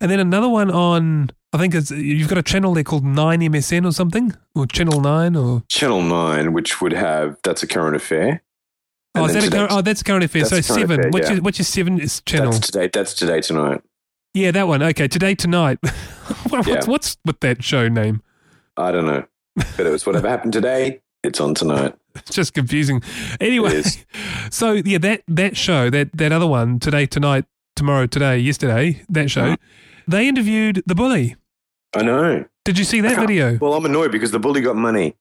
and 0.00 0.10
then 0.10 0.20
another 0.20 0.48
one 0.48 0.70
on. 0.70 1.30
I 1.52 1.58
think 1.58 1.74
it's 1.74 1.90
you've 1.90 2.28
got 2.28 2.38
a 2.38 2.42
channel 2.42 2.74
there 2.74 2.84
called 2.84 3.04
Nine 3.04 3.40
MSN 3.40 3.86
or 3.86 3.92
something, 3.92 4.34
or 4.54 4.66
Channel 4.66 5.00
Nine, 5.00 5.34
or 5.34 5.64
Channel 5.68 6.02
Nine, 6.02 6.52
which 6.52 6.80
would 6.80 6.92
have 6.92 7.36
that's 7.42 7.62
a 7.62 7.66
current 7.66 7.96
affair. 7.96 8.42
Oh, 9.20 9.24
is 9.26 9.34
that 9.34 9.44
a 9.46 9.50
current, 9.50 9.72
oh, 9.72 9.80
that's 9.82 10.02
current 10.02 10.24
affair. 10.24 10.44
So 10.44 10.60
seven. 10.60 11.00
Affair, 11.00 11.10
what's, 11.10 11.28
yeah. 11.28 11.34
your, 11.34 11.42
what's 11.42 11.58
your 11.58 11.64
seven 11.64 11.98
channel? 12.26 12.52
That's 12.52 12.66
today. 12.66 12.90
That's 12.92 13.14
today 13.14 13.40
tonight. 13.40 13.82
Yeah, 14.34 14.50
that 14.52 14.68
one. 14.68 14.82
Okay, 14.82 15.08
today 15.08 15.34
tonight. 15.34 15.78
what's, 16.48 16.68
Yeah. 16.68 16.84
what's 16.86 17.16
with 17.24 17.40
that 17.40 17.62
show 17.64 17.88
name? 17.88 18.22
I 18.76 18.92
don't 18.92 19.06
know, 19.06 19.24
but 19.56 19.86
it 19.86 19.90
was 19.90 20.06
whatever 20.06 20.28
happened 20.28 20.52
today. 20.52 21.00
It's 21.24 21.40
on 21.40 21.54
tonight. 21.54 21.94
It's 22.14 22.30
just 22.36 22.54
confusing. 22.54 23.02
Anyway, 23.40 23.82
so 24.50 24.72
yeah, 24.84 24.98
that 24.98 25.22
that 25.26 25.56
show, 25.56 25.90
that 25.90 26.10
that 26.16 26.30
other 26.32 26.46
one, 26.46 26.78
today, 26.78 27.06
tonight, 27.06 27.44
tomorrow, 27.74 28.06
today, 28.06 28.38
yesterday, 28.38 29.02
that 29.08 29.30
show, 29.30 29.44
Uh-huh. 29.44 29.56
they 30.06 30.28
interviewed 30.28 30.82
the 30.86 30.94
bully. 30.94 31.34
I 31.96 32.02
know. 32.02 32.44
Did 32.64 32.78
you 32.78 32.84
see 32.84 33.00
that 33.00 33.18
video? 33.18 33.56
Well, 33.58 33.74
I'm 33.74 33.84
annoyed 33.86 34.12
because 34.12 34.30
the 34.30 34.38
bully 34.38 34.60
got 34.60 34.76
money. 34.76 35.16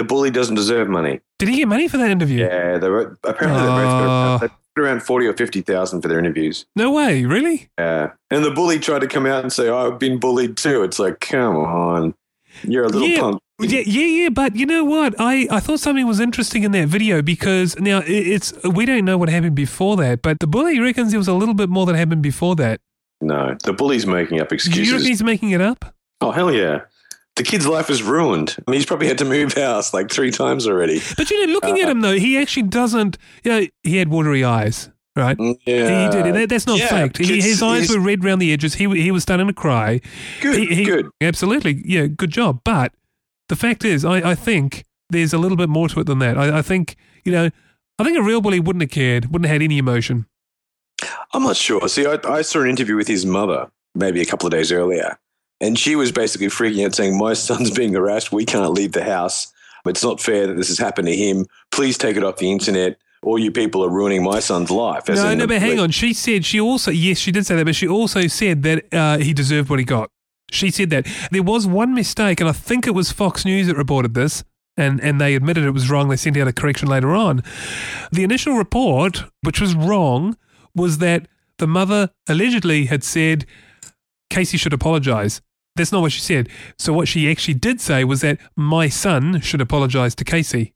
The 0.00 0.04
bully 0.04 0.30
doesn't 0.30 0.54
deserve 0.54 0.88
money. 0.88 1.20
Did 1.38 1.50
he 1.50 1.56
get 1.56 1.68
money 1.68 1.86
for 1.86 1.98
that 1.98 2.10
interview? 2.10 2.40
Yeah, 2.46 2.78
they 2.78 2.88
were 2.88 3.18
apparently 3.22 3.60
they 3.60 3.68
both 3.68 4.42
Oh. 4.42 4.48
got 4.48 4.82
around 4.82 5.02
forty 5.02 5.26
or 5.26 5.34
fifty 5.34 5.60
thousand 5.60 6.00
for 6.00 6.08
their 6.08 6.18
interviews. 6.18 6.64
No 6.74 6.90
way, 6.90 7.26
really? 7.26 7.68
Yeah, 7.78 8.12
and 8.30 8.42
the 8.42 8.50
bully 8.50 8.78
tried 8.78 9.00
to 9.00 9.06
come 9.06 9.26
out 9.26 9.42
and 9.42 9.52
say, 9.52 9.68
"Oh, 9.68 9.92
I've 9.92 9.98
been 9.98 10.18
bullied 10.18 10.56
too." 10.56 10.82
It's 10.84 10.98
like, 10.98 11.20
come 11.20 11.54
on, 11.56 12.14
you're 12.62 12.84
a 12.84 12.88
little 12.88 13.06
Yeah. 13.06 13.20
punk. 13.20 13.40
Yeah, 13.60 13.82
yeah, 13.84 14.06
yeah. 14.06 14.28
But 14.30 14.56
you 14.56 14.64
know 14.64 14.84
what? 14.84 15.14
I, 15.18 15.46
I 15.50 15.60
thought 15.60 15.80
something 15.80 16.06
was 16.06 16.18
interesting 16.18 16.62
in 16.62 16.72
that 16.72 16.88
video 16.88 17.20
because 17.20 17.78
now 17.78 18.00
it's 18.06 18.54
we 18.64 18.86
don't 18.86 19.04
know 19.04 19.18
what 19.18 19.28
happened 19.28 19.54
before 19.54 19.98
that, 19.98 20.22
but 20.22 20.40
the 20.40 20.46
bully 20.46 20.80
reckons 20.80 21.10
there 21.10 21.18
was 21.20 21.28
a 21.28 21.34
little 21.34 21.52
bit 21.54 21.68
more 21.68 21.84
that 21.84 21.94
happened 21.94 22.22
before 22.22 22.56
that. 22.56 22.80
No, 23.20 23.54
the 23.64 23.74
bully's 23.74 24.06
making 24.06 24.40
up 24.40 24.48
Do 24.48 24.54
you 24.56 24.60
reckon 24.60 24.72
excuses. 24.80 25.06
he's 25.06 25.22
making 25.22 25.50
it 25.50 25.60
up? 25.60 25.94
Oh 26.22 26.30
hell 26.30 26.50
yeah! 26.50 26.80
The 27.36 27.42
kid's 27.44 27.66
life 27.66 27.88
is 27.88 28.02
ruined. 28.02 28.56
I 28.58 28.70
mean, 28.70 28.78
he's 28.78 28.86
probably 28.86 29.06
had 29.06 29.18
to 29.18 29.24
move 29.24 29.54
house 29.54 29.94
like 29.94 30.10
three 30.10 30.30
times 30.30 30.66
already. 30.66 31.00
But 31.16 31.30
you 31.30 31.46
know, 31.46 31.52
looking 31.52 31.78
at 31.80 31.86
Uh, 31.86 31.92
him 31.92 32.00
though, 32.02 32.18
he 32.18 32.36
actually 32.36 32.64
doesn't. 32.64 33.16
You 33.44 33.50
know, 33.52 33.66
he 33.82 33.96
had 33.96 34.08
watery 34.08 34.44
eyes, 34.44 34.90
right? 35.16 35.36
Yeah, 35.64 36.04
he 36.06 36.10
did. 36.22 36.34
That, 36.34 36.48
that's 36.50 36.66
not 36.66 36.78
yeah, 36.78 36.88
fact. 36.88 37.18
He, 37.18 37.40
his 37.40 37.62
eyes 37.62 37.88
were 37.88 38.00
red 38.00 38.24
around 38.24 38.40
the 38.40 38.52
edges. 38.52 38.74
He 38.74 38.84
he 39.00 39.10
was 39.10 39.22
starting 39.22 39.46
to 39.46 39.52
cry. 39.54 40.00
Good, 40.42 40.56
He- 40.58 40.74
he- 40.74 40.84
good. 40.84 41.08
Absolutely, 41.20 41.82
yeah, 41.86 42.06
good 42.08 42.30
job. 42.30 42.60
But 42.64 42.92
the 43.48 43.56
fact 43.56 43.84
is, 43.84 44.04
I, 44.04 44.30
I 44.30 44.34
think 44.34 44.84
there's 45.08 45.32
a 45.32 45.38
little 45.38 45.56
bit 45.56 45.68
more 45.68 45.88
to 45.88 46.00
it 46.00 46.06
than 46.06 46.18
that. 46.18 46.36
I, 46.36 46.58
I 46.58 46.62
think 46.62 46.96
you 47.24 47.32
know, 47.32 47.48
I 47.98 48.04
think 48.04 48.18
a 48.18 48.22
real 48.22 48.40
bully 48.42 48.60
wouldn't 48.60 48.82
have 48.82 48.90
cared, 48.90 49.26
wouldn't 49.26 49.46
have 49.48 49.54
had 49.54 49.62
any 49.62 49.78
emotion. 49.78 50.26
I'm 51.32 51.44
not 51.44 51.56
sure. 51.56 51.88
See, 51.88 52.06
I, 52.06 52.18
I 52.28 52.42
saw 52.42 52.60
an 52.60 52.68
interview 52.68 52.96
with 52.96 53.08
his 53.08 53.24
mother 53.24 53.70
maybe 53.94 54.20
a 54.20 54.26
couple 54.26 54.46
of 54.46 54.52
days 54.52 54.70
earlier, 54.70 55.18
and 55.60 55.78
she 55.78 55.96
was 55.96 56.10
basically 56.12 56.48
freaking 56.48 56.84
out, 56.84 56.94
saying, 56.94 57.18
"My 57.18 57.34
son's 57.34 57.70
being 57.76 57.92
harassed. 57.92 58.32
We 58.32 58.44
can't 58.44 58.72
leave 58.72 58.92
the 58.92 59.04
house. 59.04 59.52
It's 59.86 60.02
not 60.04 60.20
fair 60.20 60.46
that 60.46 60.56
this 60.56 60.68
has 60.68 60.78
happened 60.78 61.08
to 61.08 61.16
him. 61.16 61.46
Please 61.70 61.96
take 61.96 62.16
it 62.16 62.24
off 62.24 62.36
the 62.36 62.50
internet. 62.50 62.98
All 63.22 63.38
you 63.38 63.50
people 63.50 63.84
are 63.84 63.90
ruining 63.90 64.22
my 64.22 64.40
son's 64.40 64.70
life." 64.70 65.08
No, 65.08 65.34
no, 65.34 65.46
but 65.46 65.60
hang 65.60 65.78
on. 65.78 65.90
She 65.90 66.12
said 66.12 66.44
she 66.44 66.60
also 66.60 66.90
yes, 66.90 67.18
she 67.18 67.32
did 67.32 67.46
say 67.46 67.56
that, 67.56 67.64
but 67.64 67.74
she 67.74 67.88
also 67.88 68.26
said 68.26 68.62
that 68.62 68.92
uh, 68.92 69.18
he 69.18 69.32
deserved 69.32 69.70
what 69.70 69.78
he 69.78 69.84
got. 69.84 70.10
She 70.50 70.70
said 70.70 70.90
that 70.90 71.06
there 71.30 71.42
was 71.42 71.66
one 71.66 71.94
mistake, 71.94 72.40
and 72.40 72.48
I 72.48 72.52
think 72.52 72.86
it 72.86 72.90
was 72.90 73.12
Fox 73.12 73.44
News 73.44 73.68
that 73.68 73.76
reported 73.76 74.14
this, 74.14 74.42
and 74.76 75.00
and 75.00 75.20
they 75.20 75.34
admitted 75.34 75.64
it 75.64 75.70
was 75.70 75.90
wrong. 75.90 76.08
They 76.08 76.16
sent 76.16 76.36
out 76.36 76.48
a 76.48 76.52
correction 76.52 76.88
later 76.88 77.14
on. 77.14 77.42
The 78.10 78.24
initial 78.24 78.54
report, 78.54 79.24
which 79.42 79.60
was 79.60 79.74
wrong, 79.74 80.36
was 80.74 80.98
that 80.98 81.28
the 81.58 81.66
mother 81.66 82.10
allegedly 82.28 82.86
had 82.86 83.04
said 83.04 83.46
Casey 84.30 84.56
should 84.56 84.72
apologize. 84.72 85.40
That's 85.76 85.92
not 85.92 86.02
what 86.02 86.12
she 86.12 86.20
said. 86.20 86.48
So 86.78 86.92
what 86.92 87.08
she 87.08 87.30
actually 87.30 87.54
did 87.54 87.80
say 87.80 88.04
was 88.04 88.20
that 88.20 88.38
my 88.56 88.88
son 88.88 89.40
should 89.40 89.60
apologize 89.60 90.14
to 90.16 90.24
Casey. 90.24 90.74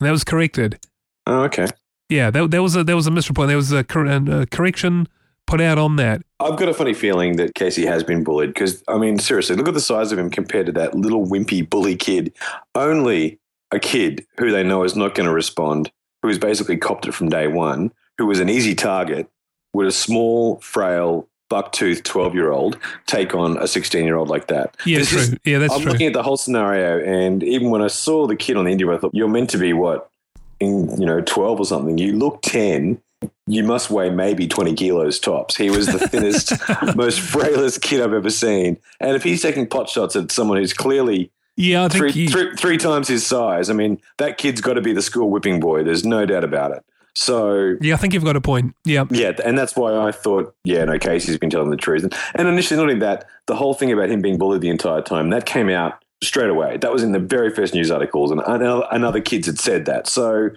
And 0.00 0.08
that 0.08 0.12
was 0.12 0.24
corrected. 0.24 0.84
Oh, 1.26 1.42
okay. 1.44 1.68
Yeah, 2.08 2.30
that, 2.30 2.50
that 2.50 2.62
was 2.62 2.76
a 2.76 2.84
that 2.84 2.94
was 2.94 3.06
a 3.06 3.10
misreport. 3.10 3.46
There 3.46 3.56
was 3.56 3.72
a, 3.72 3.84
cor- 3.84 4.06
a 4.06 4.46
correction 4.46 5.08
put 5.46 5.60
out 5.60 5.78
on 5.78 5.96
that. 5.96 6.22
I've 6.40 6.58
got 6.58 6.68
a 6.68 6.74
funny 6.74 6.94
feeling 6.94 7.36
that 7.36 7.54
Casey 7.54 7.86
has 7.86 8.02
been 8.02 8.24
bullied 8.24 8.50
because, 8.50 8.82
I 8.88 8.98
mean, 8.98 9.18
seriously, 9.18 9.56
look 9.56 9.68
at 9.68 9.74
the 9.74 9.80
size 9.80 10.12
of 10.12 10.18
him 10.18 10.30
compared 10.30 10.66
to 10.66 10.72
that 10.72 10.94
little 10.94 11.26
wimpy 11.26 11.68
bully 11.68 11.96
kid. 11.96 12.32
Only 12.74 13.38
a 13.72 13.78
kid 13.78 14.26
who 14.38 14.50
they 14.50 14.62
know 14.62 14.84
is 14.84 14.96
not 14.96 15.14
going 15.14 15.26
to 15.26 15.32
respond, 15.32 15.90
who 16.22 16.28
has 16.28 16.38
basically 16.38 16.76
copped 16.76 17.06
it 17.06 17.12
from 17.12 17.28
day 17.28 17.46
one, 17.46 17.92
who 18.18 18.26
was 18.26 18.40
an 18.40 18.48
easy 18.48 18.74
target, 18.74 19.28
with 19.72 19.88
a 19.88 19.92
small, 19.92 20.56
frail 20.60 21.28
bucktooth 21.50 22.02
12 22.04 22.34
year 22.34 22.50
old 22.50 22.78
take 23.06 23.34
on 23.34 23.56
a 23.58 23.66
16 23.68 24.04
year 24.04 24.16
old 24.16 24.28
like 24.28 24.46
that. 24.48 24.76
Yeah, 24.86 24.98
This 24.98 25.10
true. 25.10 25.18
is- 25.20 25.36
yeah, 25.44 25.58
that's 25.58 25.72
I'm 25.74 25.82
true. 25.82 25.92
looking 25.92 26.06
at 26.06 26.12
the 26.12 26.22
whole 26.22 26.36
scenario, 26.36 27.00
and 27.04 27.42
even 27.42 27.70
when 27.70 27.82
I 27.82 27.88
saw 27.88 28.26
the 28.26 28.36
kid 28.36 28.56
on 28.56 28.64
the 28.64 28.70
interview, 28.72 28.94
I 28.94 28.98
thought, 28.98 29.14
you're 29.14 29.28
meant 29.28 29.50
to 29.50 29.58
be 29.58 29.72
what? 29.72 30.08
In, 30.60 30.98
you 31.00 31.06
know, 31.06 31.20
12 31.20 31.60
or 31.60 31.64
something. 31.66 31.98
You 31.98 32.12
look 32.16 32.40
10. 32.42 33.00
You 33.46 33.62
must 33.64 33.90
weigh 33.90 34.10
maybe 34.10 34.46
20 34.46 34.74
kilos 34.74 35.18
tops. 35.18 35.56
He 35.56 35.70
was 35.70 35.86
the 35.86 35.98
thinnest, 35.98 36.52
most 36.96 37.20
frailest 37.20 37.80
kid 37.82 38.00
I've 38.02 38.12
ever 38.12 38.30
seen. 38.30 38.76
And 39.00 39.16
if 39.16 39.22
he's 39.22 39.40
taking 39.42 39.66
pot 39.66 39.88
shots 39.88 40.14
at 40.16 40.30
someone 40.30 40.58
who's 40.58 40.72
clearly 40.74 41.30
yeah, 41.56 41.84
I 41.84 41.88
think 41.88 41.98
three, 42.00 42.12
he- 42.12 42.28
three, 42.28 42.54
three 42.56 42.76
times 42.78 43.08
his 43.08 43.24
size, 43.26 43.70
I 43.70 43.72
mean, 43.74 44.00
that 44.18 44.38
kid's 44.38 44.60
got 44.60 44.74
to 44.74 44.80
be 44.80 44.92
the 44.92 45.02
school 45.02 45.30
whipping 45.30 45.58
boy. 45.60 45.84
There's 45.84 46.04
no 46.04 46.26
doubt 46.26 46.44
about 46.44 46.72
it. 46.72 46.84
So, 47.16 47.76
yeah, 47.80 47.94
I 47.94 47.96
think 47.96 48.12
you've 48.12 48.24
got 48.24 48.34
a 48.34 48.40
point. 48.40 48.74
Yeah, 48.84 49.04
yeah, 49.10 49.32
and 49.44 49.56
that's 49.56 49.76
why 49.76 49.94
I 49.96 50.10
thought, 50.10 50.54
yeah, 50.64 50.84
no, 50.84 50.98
Casey's 50.98 51.38
been 51.38 51.50
telling 51.50 51.70
the 51.70 51.76
truth. 51.76 52.02
And, 52.02 52.14
and 52.34 52.48
initially, 52.48 52.76
not 52.76 52.84
only 52.84 52.98
that, 53.00 53.26
the 53.46 53.54
whole 53.54 53.74
thing 53.74 53.92
about 53.92 54.10
him 54.10 54.20
being 54.20 54.36
bullied 54.36 54.62
the 54.62 54.68
entire 54.68 55.00
time, 55.00 55.30
that 55.30 55.46
came 55.46 55.68
out 55.68 56.02
straight 56.22 56.50
away. 56.50 56.76
That 56.78 56.92
was 56.92 57.02
in 57.02 57.12
the 57.12 57.20
very 57.20 57.50
first 57.50 57.72
news 57.72 57.90
articles, 57.90 58.30
and 58.32 58.40
another, 58.44 59.20
kids 59.20 59.46
had 59.46 59.58
said 59.58 59.84
that. 59.84 60.08
So 60.08 60.50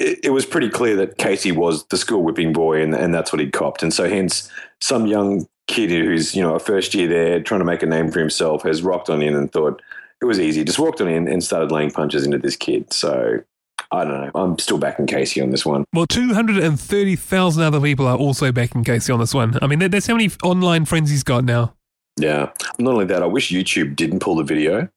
it, 0.00 0.18
it 0.24 0.30
was 0.30 0.44
pretty 0.44 0.68
clear 0.68 0.96
that 0.96 1.18
Casey 1.18 1.52
was 1.52 1.84
the 1.86 1.96
school 1.96 2.22
whipping 2.22 2.52
boy, 2.52 2.82
and, 2.82 2.94
and 2.94 3.14
that's 3.14 3.32
what 3.32 3.38
he'd 3.38 3.52
copped. 3.52 3.82
And 3.82 3.94
so, 3.94 4.08
hence, 4.08 4.50
some 4.80 5.06
young 5.06 5.46
kid 5.68 5.90
who's, 5.90 6.34
you 6.34 6.42
know, 6.42 6.56
a 6.56 6.58
first 6.58 6.94
year 6.94 7.06
there 7.06 7.40
trying 7.40 7.60
to 7.60 7.64
make 7.64 7.82
a 7.84 7.86
name 7.86 8.10
for 8.10 8.18
himself 8.18 8.64
has 8.64 8.82
rocked 8.82 9.08
on 9.08 9.22
in 9.22 9.36
and 9.36 9.52
thought 9.52 9.80
it 10.20 10.24
was 10.24 10.40
easy. 10.40 10.64
Just 10.64 10.80
walked 10.80 11.00
on 11.00 11.06
in 11.08 11.28
and 11.28 11.44
started 11.44 11.70
laying 11.70 11.92
punches 11.92 12.24
into 12.24 12.38
this 12.38 12.56
kid. 12.56 12.92
So 12.92 13.42
I 13.92 14.04
don't 14.04 14.20
know. 14.24 14.30
I'm 14.34 14.58
still 14.58 14.78
backing 14.78 15.06
Casey 15.06 15.40
on 15.42 15.50
this 15.50 15.66
one. 15.66 15.84
Well, 15.92 16.06
230,000 16.06 17.62
other 17.62 17.80
people 17.80 18.06
are 18.08 18.16
also 18.16 18.50
backing 18.50 18.84
Casey 18.84 19.12
on 19.12 19.20
this 19.20 19.34
one. 19.34 19.58
I 19.60 19.66
mean, 19.66 19.78
that- 19.80 19.90
that's 19.90 20.06
how 20.06 20.14
many 20.14 20.30
online 20.42 20.86
friends 20.86 21.10
he's 21.10 21.22
got 21.22 21.44
now. 21.44 21.74
Yeah. 22.18 22.50
Not 22.78 22.94
only 22.94 23.04
that, 23.06 23.22
I 23.22 23.26
wish 23.26 23.50
YouTube 23.50 23.94
didn't 23.96 24.20
pull 24.20 24.36
the 24.36 24.42
video 24.44 24.88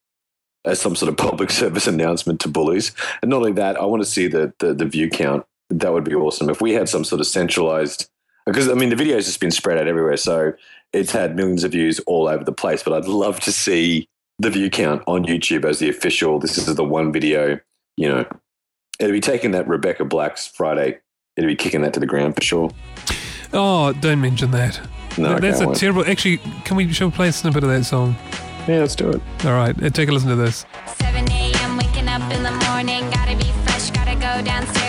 as 0.65 0.79
some 0.79 0.95
sort 0.95 1.09
of 1.09 1.17
public 1.29 1.51
service 1.51 1.87
announcement 1.87 2.39
to 2.41 2.47
bullies. 2.49 2.93
And 3.21 3.29
not 3.29 3.37
only 3.37 3.51
that, 3.53 3.77
I 3.77 3.85
want 3.85 4.01
to 4.01 4.09
see 4.09 4.27
the, 4.27 4.53
the, 4.59 4.73
the 4.73 4.85
view 4.85 5.09
count. 5.09 5.45
That 5.69 5.91
would 5.93 6.03
be 6.03 6.15
awesome. 6.15 6.49
If 6.49 6.61
we 6.61 6.73
had 6.73 6.87
some 6.87 7.03
sort 7.03 7.19
of 7.21 7.27
centralized, 7.27 8.07
because 8.45 8.69
I 8.69 8.75
mean, 8.75 8.89
the 8.89 8.95
video's 8.95 9.25
just 9.25 9.39
been 9.39 9.51
spread 9.51 9.77
out 9.77 9.87
everywhere. 9.87 10.15
So 10.17 10.53
it's 10.93 11.11
had 11.11 11.35
millions 11.35 11.63
of 11.63 11.71
views 11.71 11.99
all 12.07 12.27
over 12.27 12.43
the 12.43 12.51
place. 12.53 12.83
But 12.83 12.93
I'd 12.93 13.07
love 13.07 13.39
to 13.41 13.51
see 13.51 14.07
the 14.39 14.49
view 14.49 14.69
count 14.69 15.01
on 15.07 15.25
YouTube 15.25 15.65
as 15.65 15.79
the 15.79 15.89
official. 15.89 16.39
This 16.39 16.57
is 16.57 16.73
the 16.75 16.83
one 16.83 17.11
video, 17.11 17.59
you 17.97 18.07
know, 18.09 18.25
it'd 18.99 19.13
be 19.13 19.21
taking 19.21 19.51
that 19.51 19.67
Rebecca 19.67 20.05
Black's 20.05 20.47
Friday. 20.47 20.99
It'd 21.37 21.47
be 21.47 21.55
kicking 21.55 21.81
that 21.81 21.93
to 21.95 21.99
the 21.99 22.05
ground 22.05 22.35
for 22.35 22.41
sure. 22.41 22.71
Oh, 23.53 23.93
don't 23.93 24.21
mention 24.21 24.51
that. 24.51 24.79
No, 25.17 25.29
That- 25.29 25.37
I 25.37 25.39
that's 25.39 25.57
can't 25.59 25.65
a 25.65 25.69
wait. 25.69 25.77
terrible. 25.77 26.05
Actually, 26.05 26.37
can 26.65 26.77
we 26.77 26.91
shall 26.93 27.07
we 27.09 27.13
play 27.15 27.27
a 27.29 27.31
snippet 27.31 27.63
of 27.63 27.69
that 27.69 27.83
song? 27.85 28.15
Yeah, 28.67 28.79
let's 28.79 28.95
do 28.95 29.09
it. 29.11 29.21
All 29.45 29.51
right, 29.53 29.75
uh, 29.83 29.89
take 29.89 30.09
a 30.09 30.11
listen 30.11 30.29
to 30.29 30.35
this. 30.35 30.65
7 30.95 31.29
a.m. 31.31 31.77
waking 31.77 32.07
up 32.07 32.21
in 32.33 32.41
the 32.43 32.51
morning. 32.67 33.09
Gotta 33.11 33.35
be 33.37 33.51
fresh, 33.65 33.91
gotta 33.91 34.15
go 34.15 34.43
downstairs. 34.43 34.84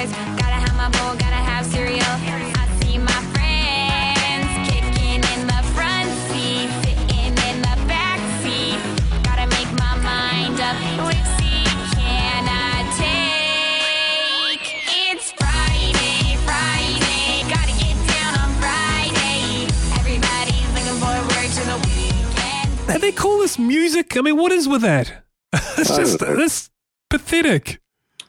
And 22.88 23.02
they 23.02 23.12
call 23.12 23.38
this 23.38 23.58
music. 23.58 24.16
I 24.16 24.20
mean, 24.20 24.36
what 24.36 24.52
is 24.52 24.68
with 24.68 24.82
that? 24.82 25.24
it's 25.52 25.90
oh, 25.90 25.96
just 25.96 26.18
don't 26.18 26.38
that's 26.38 26.70
pathetic. 27.10 27.80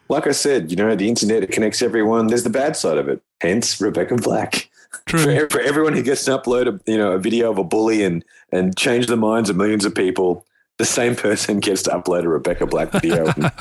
Like 0.08 0.26
I 0.26 0.32
said, 0.32 0.70
you 0.70 0.76
know, 0.76 0.94
the 0.96 1.08
internet 1.08 1.42
it 1.42 1.50
connects 1.50 1.82
everyone. 1.82 2.28
There's 2.28 2.44
the 2.44 2.50
bad 2.50 2.76
side 2.76 2.98
of 2.98 3.08
it. 3.08 3.22
Hence, 3.40 3.80
Rebecca 3.80 4.16
Black. 4.16 4.70
True. 5.06 5.48
for 5.48 5.60
everyone 5.60 5.92
who 5.92 6.02
gets 6.02 6.24
to 6.24 6.38
upload 6.38 6.66
a 6.66 6.90
you 6.90 6.96
know 6.96 7.12
a 7.12 7.18
video 7.18 7.50
of 7.50 7.58
a 7.58 7.64
bully 7.64 8.02
and 8.04 8.24
and 8.52 8.76
change 8.76 9.06
the 9.06 9.16
minds 9.16 9.50
of 9.50 9.56
millions 9.56 9.84
of 9.84 9.94
people, 9.94 10.46
the 10.78 10.84
same 10.84 11.14
person 11.14 11.60
gets 11.60 11.82
to 11.82 11.90
upload 11.90 12.24
a 12.24 12.28
Rebecca 12.28 12.66
Black 12.66 12.90
video 12.90 13.26
and 13.26 13.44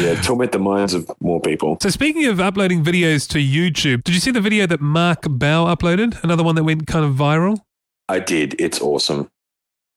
yeah, 0.00 0.20
torment 0.22 0.52
the 0.52 0.58
minds 0.58 0.92
of 0.92 1.10
more 1.20 1.40
people. 1.40 1.78
So 1.80 1.88
speaking 1.88 2.26
of 2.26 2.40
uploading 2.40 2.82
videos 2.82 3.28
to 3.28 3.38
YouTube, 3.38 4.02
did 4.04 4.14
you 4.14 4.20
see 4.20 4.32
the 4.32 4.40
video 4.40 4.66
that 4.66 4.80
Mark 4.80 5.22
Bao 5.22 5.74
uploaded? 5.74 6.22
Another 6.24 6.42
one 6.42 6.56
that 6.56 6.64
went 6.64 6.86
kind 6.86 7.04
of 7.04 7.14
viral. 7.14 7.60
I 8.08 8.18
did. 8.20 8.60
It's 8.60 8.80
awesome. 8.80 9.30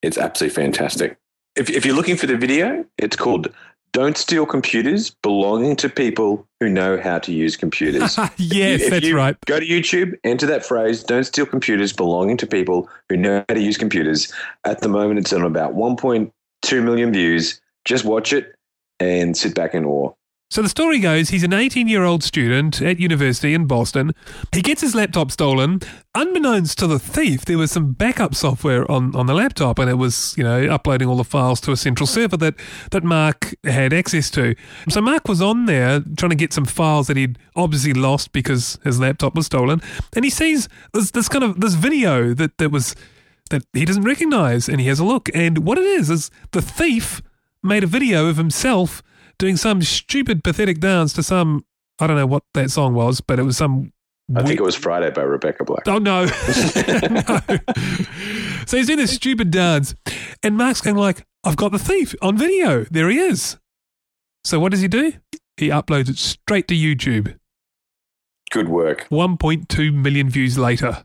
It's 0.02 0.18
absolutely 0.18 0.56
fantastic. 0.56 1.18
If, 1.56 1.70
if 1.70 1.86
you're 1.86 1.96
looking 1.96 2.18
for 2.18 2.28
the 2.28 2.38
video, 2.38 2.86
it's 2.98 3.16
called 3.16 3.50
"Don't 3.92 4.18
Steal 4.18 4.46
Computers 4.46 5.10
Belonging 5.10 5.76
to 5.78 5.90
People 5.90 6.48
Who 6.60 6.70
Know 6.70 7.00
How 7.00 7.20
to 7.20 7.34
Use 7.34 7.58
Computers." 7.58 8.18
yes, 8.38 8.82
If 8.82 8.90
that's 8.92 9.06
you 9.06 9.18
right. 9.18 9.36
Go 9.46 9.60
to 9.60 9.66
YouTube, 9.66 10.18
enter 10.24 10.46
that 10.46 10.66
phrase, 10.66 11.04
don't 11.04 11.26
steal 11.26 11.46
computers 11.46 11.92
belonging 11.92 12.38
to 12.38 12.48
people 12.48 12.90
who 13.10 13.18
know 13.18 13.44
how 13.50 13.56
to 13.56 13.62
use 13.62 13.78
computers. 13.78 14.32
At 14.64 14.82
the 14.82 14.90
moment, 14.90 15.20
it's 15.20 15.34
on 15.34 15.44
about 15.44 15.76
1.2 15.76 16.84
million 16.84 17.12
views. 17.12 17.60
Just 17.86 18.06
watch 18.06 18.32
it 18.32 18.56
and 19.00 19.36
sit 19.36 19.56
back 19.56 19.74
in 19.74 19.86
awe. 19.86 20.12
So 20.52 20.64
the 20.64 20.70
story 20.70 20.98
goes 20.98 21.30
he's 21.30 21.44
an 21.44 21.54
18 21.54 21.88
year 21.88 22.04
old 22.04 22.24
student 22.24 22.82
at 22.82 23.00
university 23.00 23.54
in 23.54 23.68
Boston. 23.68 24.16
He 24.52 24.64
gets 24.64 24.82
his 24.82 24.96
laptop 24.96 25.30
stolen. 25.30 25.80
Unbeknownst 26.16 26.80
to 26.80 26.88
the 26.88 26.98
thief, 26.98 27.46
there 27.46 27.60
was 27.60 27.72
some 27.72 27.94
backup 27.94 28.34
software 28.34 28.90
on, 28.90 29.16
on 29.16 29.28
the 29.28 29.36
laptop 29.36 29.78
and 29.78 29.88
it 29.88 29.94
was, 29.94 30.34
you 30.40 30.44
know, 30.44 30.66
uploading 30.66 31.08
all 31.08 31.18
the 31.18 31.24
files 31.24 31.62
to 31.62 31.72
a 31.72 31.78
central 31.78 32.08
server 32.08 32.36
that, 32.38 32.56
that 32.90 33.04
Mark 33.04 33.54
had 33.64 33.94
access 33.94 34.32
to. 34.32 34.56
So 34.90 35.02
Mark 35.02 35.28
was 35.28 35.40
on 35.40 35.68
there 35.68 36.00
trying 36.18 36.32
to 36.32 36.36
get 36.36 36.52
some 36.52 36.66
files 36.66 37.06
that 37.08 37.18
he'd 37.18 37.38
obviously 37.56 37.94
lost 37.94 38.32
because 38.32 38.80
his 38.84 39.00
laptop 39.00 39.36
was 39.36 39.46
stolen. 39.46 39.84
And 40.16 40.26
he 40.26 40.32
sees 40.32 40.68
this, 40.94 41.12
this 41.12 41.30
kind 41.30 41.44
of 41.44 41.62
this 41.62 41.76
video 41.76 42.34
that, 42.34 42.58
that 42.58 42.72
was 42.72 42.96
that 43.52 43.62
he 43.74 43.86
doesn't 43.86 44.04
recognize 44.04 44.68
and 44.68 44.82
he 44.82 44.88
has 44.88 44.98
a 44.98 45.06
look. 45.06 45.30
And 45.36 45.60
what 45.60 45.78
it 45.78 45.86
is 45.86 46.10
is 46.10 46.32
the 46.54 46.62
thief 46.64 47.22
made 47.62 47.84
a 47.84 47.88
video 47.88 48.26
of 48.26 48.38
himself 48.38 49.04
doing 49.40 49.58
some 49.58 49.82
stupid, 49.82 50.44
pathetic 50.44 50.80
dance 50.80 51.14
to 51.14 51.24
some. 51.24 51.66
I 51.98 52.08
don't 52.08 52.16
know 52.16 52.28
what 52.28 52.44
that 52.54 52.70
song 52.70 52.94
was, 52.94 53.20
but 53.22 53.40
it 53.40 53.44
was 53.44 53.58
some. 53.58 53.92
I 54.36 54.44
think 54.44 54.60
it 54.60 54.64
was 54.64 54.76
Friday 54.76 55.10
by 55.10 55.24
Rebecca 55.24 55.64
Black. 55.64 55.88
Oh 55.88 55.98
no! 55.98 56.26
No. 56.26 57.40
So 58.70 58.78
he's 58.78 58.86
doing 58.86 59.00
this 59.00 59.16
stupid 59.16 59.50
dance, 59.50 59.96
and 60.44 60.56
Mark's 60.56 60.82
going 60.82 60.96
like, 60.96 61.26
"I've 61.44 61.56
got 61.56 61.72
the 61.72 61.80
thief 61.80 62.14
on 62.22 62.38
video. 62.38 62.84
There 62.92 63.10
he 63.10 63.18
is." 63.18 63.58
So 64.44 64.60
what 64.60 64.72
does 64.72 64.82
he 64.82 64.88
do? 64.88 65.14
He 65.58 65.70
uploads 65.70 66.08
it 66.08 66.20
straight 66.20 66.68
to 66.68 66.76
YouTube. 66.76 67.36
Good 68.52 68.70
work. 68.70 69.08
1.2 69.10 69.92
million 69.92 70.30
views 70.30 70.60
later. 70.60 71.04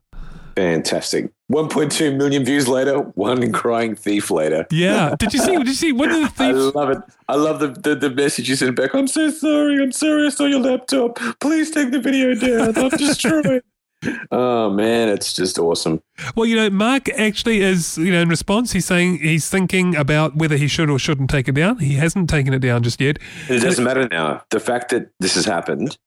Fantastic. 0.56 1.30
1.2 1.52 2.16
million 2.16 2.44
views 2.44 2.68
later, 2.68 3.00
one 3.00 3.52
crying 3.52 3.94
thief 3.94 4.30
later. 4.30 4.66
Yeah. 4.70 5.14
Did 5.18 5.32
you 5.32 5.40
see? 5.40 5.56
Did 5.56 5.66
you 5.66 5.74
see? 5.74 5.92
What 5.92 6.08
did 6.08 6.28
the 6.28 6.44
I 6.44 6.50
love 6.52 6.90
it. 6.90 6.98
I 7.28 7.34
love 7.36 7.60
the, 7.60 7.68
the, 7.68 7.94
the 7.94 8.10
message 8.10 8.48
you 8.48 8.56
sent 8.56 8.76
back. 8.76 8.94
I'm 8.94 9.08
so 9.08 9.30
sorry. 9.30 9.82
I'm 9.82 9.92
sorry 9.92 10.26
I 10.26 10.30
saw 10.30 10.46
your 10.46 10.60
laptop. 10.60 11.18
Please 11.40 11.70
take 11.70 11.90
the 11.90 12.00
video 12.00 12.34
down. 12.34 12.76
I'm 12.76 12.88
destroyed. 12.90 13.62
oh, 14.30 14.70
man. 14.70 15.08
It's 15.08 15.32
just 15.32 15.58
awesome. 15.58 16.02
Well, 16.34 16.46
you 16.46 16.56
know, 16.56 16.70
Mark 16.70 17.08
actually 17.10 17.60
is, 17.60 17.98
you 17.98 18.12
know, 18.12 18.20
in 18.20 18.28
response, 18.28 18.72
he's 18.72 18.86
saying 18.86 19.18
he's 19.18 19.48
thinking 19.48 19.96
about 19.96 20.36
whether 20.36 20.56
he 20.56 20.68
should 20.68 20.88
or 20.88 20.98
shouldn't 20.98 21.30
take 21.30 21.48
it 21.48 21.54
down. 21.54 21.78
He 21.78 21.94
hasn't 21.94 22.30
taken 22.30 22.54
it 22.54 22.60
down 22.60 22.82
just 22.82 23.00
yet. 23.00 23.18
It 23.48 23.60
doesn't 23.60 23.84
matter 23.84 24.08
now. 24.08 24.42
The 24.50 24.60
fact 24.60 24.90
that 24.90 25.10
this 25.20 25.34
has 25.34 25.44
happened, 25.44 25.98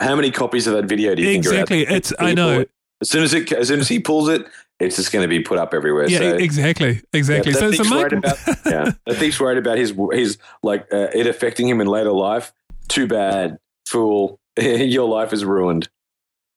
how 0.00 0.14
many 0.16 0.30
copies 0.30 0.66
of 0.66 0.74
that 0.74 0.84
video 0.84 1.14
do 1.14 1.22
you 1.22 1.28
think 1.28 1.46
are 1.46 1.48
out 1.50 1.70
Exactly. 1.70 1.82
It's. 1.82 2.12
I 2.18 2.34
know. 2.34 2.64
As 3.04 3.10
soon 3.10 3.22
as 3.22 3.34
it, 3.34 3.52
as 3.52 3.68
soon 3.68 3.80
as 3.80 3.88
he 3.88 4.00
pulls 4.00 4.30
it, 4.30 4.46
it's 4.80 4.96
just 4.96 5.12
going 5.12 5.22
to 5.22 5.28
be 5.28 5.40
put 5.40 5.58
up 5.58 5.74
everywhere. 5.74 6.08
Yeah. 6.08 6.18
so, 6.18 6.36
exactly. 6.36 7.02
Exactly. 7.12 7.52
Yeah, 7.52 7.58
so, 7.58 7.70
that 7.70 7.84
so 7.84 7.96
worried 7.96 8.12
about, 8.14 8.38
yeah, 8.66 9.30
worried 9.38 9.58
about 9.58 9.76
his 9.76 9.92
his 10.12 10.38
like 10.62 10.86
uh, 10.90 11.08
it 11.14 11.26
affecting 11.26 11.68
him 11.68 11.80
in 11.82 11.86
later 11.86 12.12
life. 12.12 12.52
Too 12.88 13.06
bad, 13.06 13.58
fool. 13.86 14.38
Your 14.58 15.06
life 15.06 15.32
is 15.34 15.44
ruined. 15.44 15.88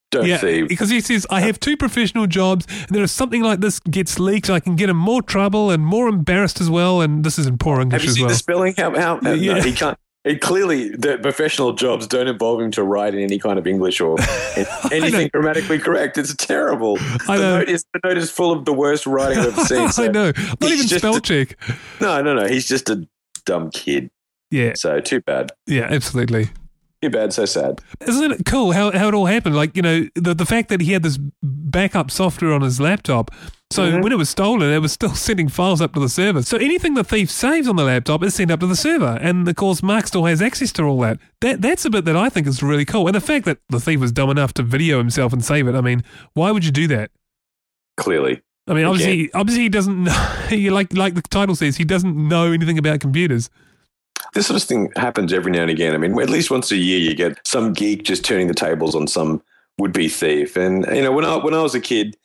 Don't 0.10 0.26
Yeah, 0.26 0.38
thieve. 0.38 0.70
because 0.70 0.90
he 0.90 1.02
says, 1.02 1.28
I 1.30 1.42
have 1.42 1.60
two 1.60 1.76
professional 1.76 2.28
jobs, 2.28 2.66
and 2.88 2.96
then 2.96 3.04
if 3.04 3.10
something 3.10 3.44
like 3.44 3.60
this 3.60 3.80
gets 3.82 4.18
leaked, 4.20 4.50
I 4.50 4.62
can 4.62 4.78
get 4.78 4.90
in 4.90 4.96
more 4.96 5.22
trouble 5.22 5.70
and 5.70 5.86
more 5.86 6.08
embarrassed 6.08 6.62
as 6.62 6.70
well. 6.70 7.02
And 7.02 7.26
this 7.26 7.38
is 7.38 7.46
in 7.46 7.58
poor 7.58 7.82
English 7.82 8.04
Have 8.04 8.06
you 8.06 8.10
as 8.12 8.16
seen 8.16 8.24
well. 8.24 8.30
the 8.30 8.36
spelling? 8.38 8.74
How, 8.78 8.96
how, 8.98 9.16
no, 9.22 9.34
Yeah. 9.34 9.62
he 9.62 9.74
can't. 9.74 9.98
It 10.28 10.42
clearly, 10.42 10.90
the 10.90 11.18
professional 11.18 11.72
jobs 11.72 12.06
don't 12.06 12.28
involve 12.28 12.60
him 12.60 12.72
to 12.72 12.84
write 12.84 13.16
in 13.16 13.22
any 13.22 13.40
kind 13.40 13.58
of 13.58 13.66
English 13.66 14.02
or 14.02 14.18
anything 14.92 15.30
grammatically 15.34 15.80
correct. 15.80 16.18
It's 16.18 16.36
terrible. 16.36 16.98
I 17.30 17.38
the, 17.38 17.44
know. 17.44 17.60
note 17.60 17.70
is, 17.70 17.86
the 17.94 18.02
note 18.04 18.18
is 18.18 18.30
full 18.30 18.52
of 18.52 18.66
the 18.66 18.74
worst 18.74 19.08
writing 19.08 19.40
I've 19.40 19.48
ever 19.48 19.62
seen. 19.66 19.90
So, 19.90 20.04
I 20.04 20.08
know. 20.10 20.32
Not 20.36 20.64
even 20.64 20.88
spell 20.88 21.20
check. 21.22 21.58
No, 22.02 22.22
no, 22.22 22.34
no. 22.34 22.46
He's 22.46 22.68
just 22.68 22.90
a 22.90 23.08
dumb 23.46 23.72
kid. 23.72 24.12
Yeah. 24.52 24.74
So 24.76 25.00
too 25.00 25.22
bad. 25.22 25.52
Yeah, 25.66 25.88
absolutely. 25.90 26.50
Too 27.02 27.10
bad. 27.10 27.32
So 27.32 27.46
sad. 27.46 27.82
Isn't 28.02 28.32
it 28.32 28.46
cool 28.46 28.72
how, 28.72 28.92
how 28.92 29.08
it 29.08 29.14
all 29.14 29.28
happened? 29.28 29.56
Like, 29.56 29.76
you 29.76 29.82
know, 29.82 30.08
the, 30.16 30.34
the 30.34 30.46
fact 30.46 30.70
that 30.70 30.82
he 30.82 30.94
had 30.94 31.04
this 31.04 31.18
backup 31.42 32.12
software 32.12 32.54
on 32.54 32.62
his 32.62 32.82
laptop 32.82 33.32
So 33.70 33.92
Mhm. 33.92 34.02
when 34.04 34.12
it 34.14 34.18
was 34.18 34.30
stolen, 34.30 34.72
it 34.72 34.80
was 34.80 34.94
still 34.94 35.14
sending 35.16 35.50
files 35.50 35.82
up 35.82 35.94
to 35.94 36.00
the 36.00 36.08
server. 36.10 36.42
So 36.42 36.58
anything 36.58 36.94
the 36.94 37.04
thief 37.04 37.30
saves 37.30 37.68
on 37.68 37.76
the 37.76 37.84
laptop 37.84 38.24
is 38.24 38.34
sent 38.36 38.50
up 38.50 38.62
to 38.62 38.68
the 38.68 38.76
server, 38.78 39.18
and 39.22 39.48
of 39.48 39.56
course 39.56 39.84
Mark 39.84 40.08
still 40.08 40.26
has 40.26 40.42
access 40.42 40.72
to 40.74 40.84
all 40.84 41.00
that. 41.02 41.20
That 41.42 41.62
that's 41.62 41.84
a 41.86 41.90
bit 41.90 42.06
that 42.06 42.16
I 42.16 42.30
think 42.30 42.48
is 42.48 42.64
really 42.64 42.86
cool, 42.86 43.08
and 43.08 43.16
the 43.16 43.22
fact 43.22 43.46
that 43.46 43.58
the 43.70 43.80
thief 43.80 44.00
was 44.00 44.12
dumb 44.14 44.30
enough 44.30 44.54
to 44.56 44.64
video 44.64 44.98
himself 45.00 45.34
and 45.34 45.44
save 45.44 45.68
it. 45.68 45.76
I 45.76 45.82
mean, 45.82 46.04
why 46.34 46.52
would 46.52 46.64
you 46.64 46.72
do 46.72 46.88
that? 46.88 47.12
Clearly. 47.98 48.42
I 48.70 48.74
mean, 48.74 48.86
obviously, 48.86 49.32
obviously 49.34 49.64
he 49.64 49.70
doesn't 49.70 50.04
know. 50.04 50.34
He, 50.50 50.70
like 50.70 50.94
like 50.96 51.14
the 51.16 51.22
title 51.22 51.56
says, 51.56 51.76
he 51.76 51.84
doesn't 51.84 52.16
know 52.16 52.54
anything 52.54 52.78
about 52.78 53.02
computers. 53.02 53.50
This 54.34 54.48
sort 54.48 54.62
of 54.62 54.66
thing 54.68 54.92
happens 54.96 55.34
every 55.34 55.52
now 55.52 55.64
and 55.64 55.72
again. 55.72 55.94
I 55.94 55.98
mean, 55.98 56.18
at 56.22 56.30
least 56.30 56.50
once 56.50 56.72
a 56.72 56.78
year, 56.78 57.00
you 57.00 57.14
get 57.16 57.38
some 57.46 57.74
geek 57.74 58.04
just 58.04 58.24
turning 58.24 58.48
the 58.48 58.54
tables 58.54 58.96
on 58.96 59.08
some 59.08 59.42
would-be 59.78 60.08
thief. 60.08 60.56
And 60.56 60.86
you 60.96 61.02
know, 61.02 61.12
when 61.12 61.26
I 61.26 61.36
when 61.36 61.54
I 61.54 61.62
was 61.62 61.76
a 61.76 61.82
kid, 61.82 62.16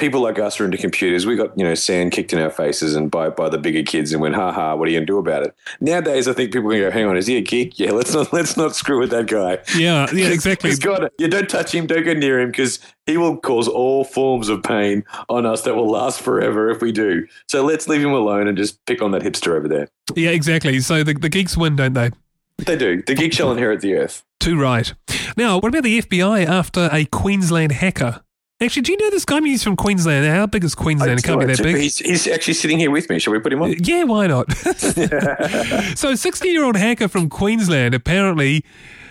people 0.00 0.20
like 0.20 0.38
us 0.38 0.58
were 0.58 0.64
into 0.64 0.78
computers. 0.78 1.26
We 1.26 1.36
got 1.36 1.56
you 1.56 1.64
know 1.64 1.74
sand 1.74 2.12
kicked 2.12 2.32
in 2.32 2.40
our 2.40 2.50
faces 2.50 2.96
and 2.96 3.10
by 3.10 3.30
by 3.30 3.48
the 3.48 3.58
bigger 3.58 3.82
kids, 3.82 4.12
and 4.12 4.20
went, 4.20 4.34
"Ha 4.34 4.50
ha, 4.52 4.74
what 4.74 4.88
are 4.88 4.90
you 4.90 4.96
gonna 4.96 5.06
do 5.06 5.18
about 5.18 5.44
it?" 5.44 5.54
Nowadays, 5.80 6.26
I 6.26 6.32
think 6.32 6.52
people 6.52 6.68
are 6.68 6.72
gonna 6.72 6.86
go, 6.86 6.90
"Hang 6.90 7.04
on, 7.04 7.16
is 7.16 7.26
he 7.26 7.36
a 7.36 7.40
geek? 7.40 7.78
Yeah, 7.78 7.92
let's 7.92 8.12
not 8.12 8.32
let's 8.32 8.56
not 8.56 8.74
screw 8.74 8.98
with 8.98 9.10
that 9.10 9.26
guy." 9.26 9.58
Yeah, 9.76 10.08
yeah, 10.12 10.28
exactly. 10.32 10.70
He's 10.70 10.78
got 10.78 11.04
it. 11.04 11.12
Yeah, 11.18 11.28
don't 11.28 11.48
touch 11.48 11.74
him. 11.74 11.86
Don't 11.86 12.04
go 12.04 12.14
near 12.14 12.40
him 12.40 12.50
because 12.50 12.80
he 13.06 13.16
will 13.16 13.36
cause 13.36 13.68
all 13.68 14.04
forms 14.04 14.48
of 14.48 14.62
pain 14.62 15.04
on 15.28 15.46
us 15.46 15.62
that 15.62 15.76
will 15.76 15.88
last 15.90 16.20
forever 16.20 16.70
if 16.70 16.80
we 16.80 16.92
do. 16.92 17.26
So 17.48 17.64
let's 17.64 17.86
leave 17.88 18.02
him 18.02 18.12
alone 18.12 18.48
and 18.48 18.56
just 18.56 18.84
pick 18.86 19.02
on 19.02 19.10
that 19.12 19.22
hipster 19.22 19.56
over 19.56 19.68
there. 19.68 19.88
Yeah, 20.14 20.30
exactly. 20.30 20.80
So 20.80 21.04
the, 21.04 21.14
the 21.14 21.28
geeks 21.28 21.56
win, 21.56 21.76
don't 21.76 21.92
they? 21.92 22.10
They 22.58 22.76
do. 22.76 23.02
The 23.02 23.14
geek 23.14 23.32
shall 23.32 23.52
inherit 23.52 23.80
the 23.80 23.94
earth. 23.94 24.22
Too 24.38 24.58
right. 24.58 24.92
Now, 25.36 25.58
what 25.58 25.68
about 25.68 25.84
the 25.84 26.00
FBI 26.00 26.46
after 26.46 26.88
a 26.92 27.04
Queensland 27.06 27.72
hacker? 27.72 28.20
Actually, 28.62 28.82
do 28.82 28.92
you 28.92 28.98
know 28.98 29.10
this 29.10 29.24
guy? 29.24 29.38
I 29.38 29.40
mean, 29.40 29.52
he's 29.52 29.64
from 29.64 29.74
Queensland. 29.76 30.26
How 30.26 30.46
big 30.46 30.64
is 30.64 30.74
Queensland? 30.74 31.18
It 31.18 31.22
can't 31.22 31.40
be 31.40 31.46
that 31.46 31.62
big. 31.62 31.76
He's, 31.76 31.98
he's 31.98 32.26
actually 32.26 32.54
sitting 32.54 32.78
here 32.78 32.90
with 32.90 33.08
me. 33.08 33.18
Shall 33.18 33.32
we 33.32 33.38
put 33.38 33.54
him 33.54 33.62
on? 33.62 33.74
Yeah, 33.82 34.04
why 34.04 34.26
not? 34.26 34.52
so, 35.96 36.10
a 36.10 36.16
16 36.16 36.52
year 36.52 36.64
old 36.64 36.76
hacker 36.76 37.08
from 37.08 37.30
Queensland 37.30 37.94
apparently 37.94 38.62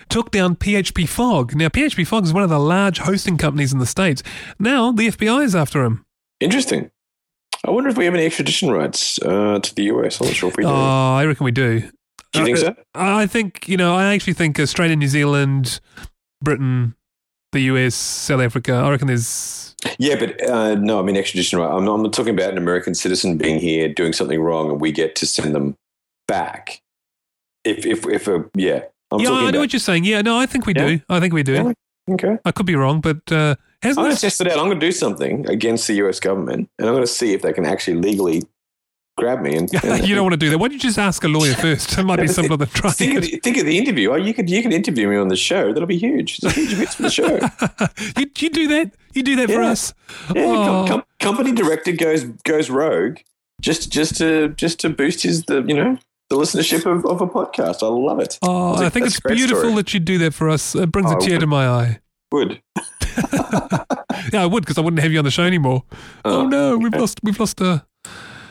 took 0.07 0.29
down 0.29 0.55
PHP 0.55 1.09
Fog. 1.09 1.55
Now, 1.55 1.69
PHP 1.69 2.05
Fog 2.05 2.25
is 2.25 2.33
one 2.33 2.43
of 2.43 2.49
the 2.49 2.59
large 2.59 2.99
hosting 2.99 3.37
companies 3.37 3.73
in 3.73 3.79
the 3.79 3.87
States. 3.87 4.21
Now, 4.59 4.91
the 4.91 5.07
FBI 5.07 5.43
is 5.43 5.55
after 5.55 5.83
him. 5.83 6.05
Interesting. 6.39 6.91
I 7.65 7.71
wonder 7.71 7.89
if 7.89 7.97
we 7.97 8.05
have 8.05 8.13
any 8.13 8.25
extradition 8.25 8.69
rights 8.69 9.19
uh, 9.21 9.59
to 9.59 9.75
the 9.75 9.83
US. 9.85 10.21
I'm 10.21 10.27
not 10.27 10.35
sure 10.35 10.49
if 10.49 10.57
we 10.57 10.63
do. 10.63 10.69
Oh, 10.69 11.15
I 11.15 11.25
reckon 11.25 11.43
we 11.43 11.51
do. 11.51 11.79
do 12.33 12.39
you 12.39 12.45
think 12.45 12.57
so? 12.57 12.75
I 12.93 13.25
think, 13.25 13.67
you 13.67 13.77
know, 13.77 13.95
I 13.95 14.13
actually 14.13 14.33
think 14.33 14.59
Australia, 14.59 14.95
New 14.95 15.07
Zealand, 15.07 15.79
Britain, 16.41 16.95
the 17.51 17.61
US, 17.61 17.95
South 17.95 18.41
Africa, 18.41 18.73
I 18.73 18.89
reckon 18.89 19.07
there's. 19.07 19.75
Yeah, 19.97 20.15
but 20.19 20.41
uh, 20.49 20.75
no, 20.75 20.99
I 20.99 21.03
mean 21.03 21.15
extradition 21.15 21.57
right. 21.59 21.71
I'm 21.71 21.85
not, 21.85 21.95
I'm 21.95 22.03
not 22.03 22.13
talking 22.13 22.33
about 22.33 22.51
an 22.51 22.57
American 22.57 22.93
citizen 22.93 23.37
being 23.37 23.59
here 23.59 23.87
doing 23.87 24.11
something 24.13 24.39
wrong 24.39 24.69
and 24.69 24.81
we 24.81 24.91
get 24.91 25.15
to 25.17 25.25
send 25.25 25.55
them 25.55 25.75
back. 26.27 26.81
If 27.63 27.85
if 27.85 28.05
if 28.07 28.27
a 28.27 28.45
yeah, 28.55 28.83
I'm 29.11 29.19
yeah, 29.21 29.29
I 29.29 29.31
know 29.43 29.47
about, 29.49 29.59
what 29.59 29.73
you're 29.73 29.79
saying. 29.79 30.03
Yeah, 30.03 30.21
no, 30.21 30.37
I 30.37 30.45
think 30.45 30.65
we 30.65 30.73
Yeah? 30.75 30.87
do. 30.87 31.01
I 31.09 31.19
think 31.19 31.33
we 31.33 31.43
do. 31.43 31.53
Yeah. 31.53 32.13
okay. 32.13 32.37
I 32.45 32.51
could 32.51 32.65
be 32.65 32.75
wrong, 32.75 32.99
but 33.01 33.19
uh, 33.31 33.55
I'm 33.83 33.95
going 33.95 34.13
to 34.13 34.19
test 34.19 34.41
it 34.41 34.47
out. 34.47 34.59
I'm 34.59 34.65
going 34.65 34.79
to 34.79 34.85
do 34.85 34.91
something 34.91 35.47
against 35.47 35.87
the 35.87 35.93
US 36.05 36.19
government, 36.19 36.69
and 36.77 36.87
I'm 36.87 36.93
going 36.93 37.03
to 37.05 37.11
see 37.11 37.33
if 37.33 37.41
they 37.41 37.53
can 37.53 37.65
actually 37.65 37.97
legally 37.97 38.43
grab 39.19 39.41
me. 39.41 39.55
And, 39.55 39.69
and 39.83 40.07
you 40.07 40.15
don't 40.15 40.23
want 40.23 40.33
to 40.33 40.37
do 40.37 40.49
that. 40.49 40.57
Why 40.57 40.67
don't 40.67 40.73
you 40.73 40.79
just 40.79 40.97
ask 40.97 41.23
a 41.23 41.27
lawyer 41.27 41.53
first? 41.65 41.97
It 41.97 42.03
might 42.03 42.19
be 42.19 42.27
simpler 42.27 42.57
than 42.57 42.67
trying. 42.69 42.93
think 42.93 43.17
of, 43.17 43.23
the, 43.23 43.39
think 43.43 43.57
of 43.57 43.65
the 43.65 43.77
interview. 43.77 44.11
Oh, 44.11 44.15
you 44.15 44.33
could 44.33 44.49
you 44.49 44.61
could 44.61 44.73
interview 44.73 45.07
me 45.07 45.15
on 45.17 45.27
the 45.27 45.35
show. 45.35 45.71
That'll 45.73 45.87
be 45.87 45.97
huge. 45.97 46.39
It's 46.41 46.45
a 46.45 46.51
huge 46.51 46.73
hit 46.73 46.89
for 46.89 47.01
the 47.03 47.09
show. 47.09 47.39
you, 48.19 48.25
you 48.37 48.49
do 48.49 48.67
that? 48.69 48.91
You 49.13 49.23
do 49.23 49.35
that 49.37 49.49
for 49.49 49.61
us? 49.61 49.93
Yeah, 50.35 50.43
Oh. 50.45 50.63
com- 50.65 50.87
com- 50.87 51.03
company 51.19 51.51
director 51.51 51.91
goes 51.91 52.23
goes 52.45 52.69
rogue 52.69 53.17
just 53.61 53.91
just 53.91 54.15
to 54.17 54.49
just 54.49 54.79
to 54.81 54.89
boost 54.89 55.23
his 55.23 55.43
the 55.43 55.63
you 55.67 55.73
know 55.75 55.97
the 56.29 56.35
listenership 56.37 56.85
of, 56.85 57.05
of 57.05 57.21
a 57.21 57.27
podcast. 57.27 57.81
I 57.83 57.87
love 57.87 58.19
it. 58.19 58.37
Oh, 58.43 58.71
That's 58.71 58.81
a- 58.81 58.85
I 58.85 58.89
think 58.89 59.05
it's 59.07 59.19
beautiful 59.19 59.59
story. 59.61 59.75
that 59.75 59.93
you 59.93 59.99
do 59.99 60.17
that 60.19 60.33
for 60.33 60.47
us. 60.49 60.75
It 60.75 60.91
brings 60.91 61.11
a 61.11 61.15
Oh, 61.15 61.19
tear 61.19 61.39
to 61.39 61.47
my 61.47 61.67
eye. 61.67 61.99
Would 62.31 62.61
Yeah, 64.31 64.43
I 64.43 64.45
would 64.45 64.61
because 64.63 64.77
I 64.77 64.81
wouldn't 64.81 65.01
have 65.01 65.11
you 65.11 65.17
on 65.17 65.25
the 65.25 65.31
show 65.31 65.43
anymore. 65.43 65.83
Oh, 66.23 66.41
Oh, 66.41 66.45
no, 66.47 66.77
we've 66.77 66.93
lost. 66.93 67.19
We've 67.23 67.39
lost 67.39 67.59
a. 67.61 67.83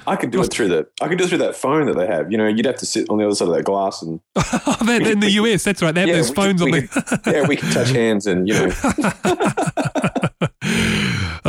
I 0.09 0.17
could 0.17 0.31
do 0.31 0.43
it 0.43 0.51
through 0.53 0.69
the 0.69 0.87
I 1.01 1.09
could 1.09 1.19
do 1.19 1.25
it 1.25 1.29
through 1.29 1.39
that 1.39 1.55
phone 1.57 1.87
that 1.87 1.97
they 1.97 2.07
have. 2.07 2.33
You 2.33 2.39
know, 2.39 2.47
you'd 2.49 2.67
have 2.67 2.77
to 2.79 2.87
sit 2.87 3.09
on 3.11 3.19
the 3.19 3.25
other 3.27 3.35
side 3.35 3.49
of 3.49 3.55
that 3.55 3.65
glass 3.65 4.03
and 4.03 4.21
Oh, 4.37 4.77
that, 4.87 5.03
in 5.07 5.21
the 5.21 5.31
US, 5.33 5.65
that's 5.65 5.83
right. 5.83 5.95
They 5.95 6.01
have 6.01 6.09
Yeah, 6.09 6.17
those 6.17 6.31
phones 6.31 6.63
can- 6.63 6.75
on 6.75 6.81
the. 6.81 7.21
yeah, 7.33 7.47
we 7.47 7.57
can 7.57 7.71
touch 7.71 7.91
hands 8.03 8.27
and 8.27 8.49
you 8.49 8.55
know. 8.55 8.71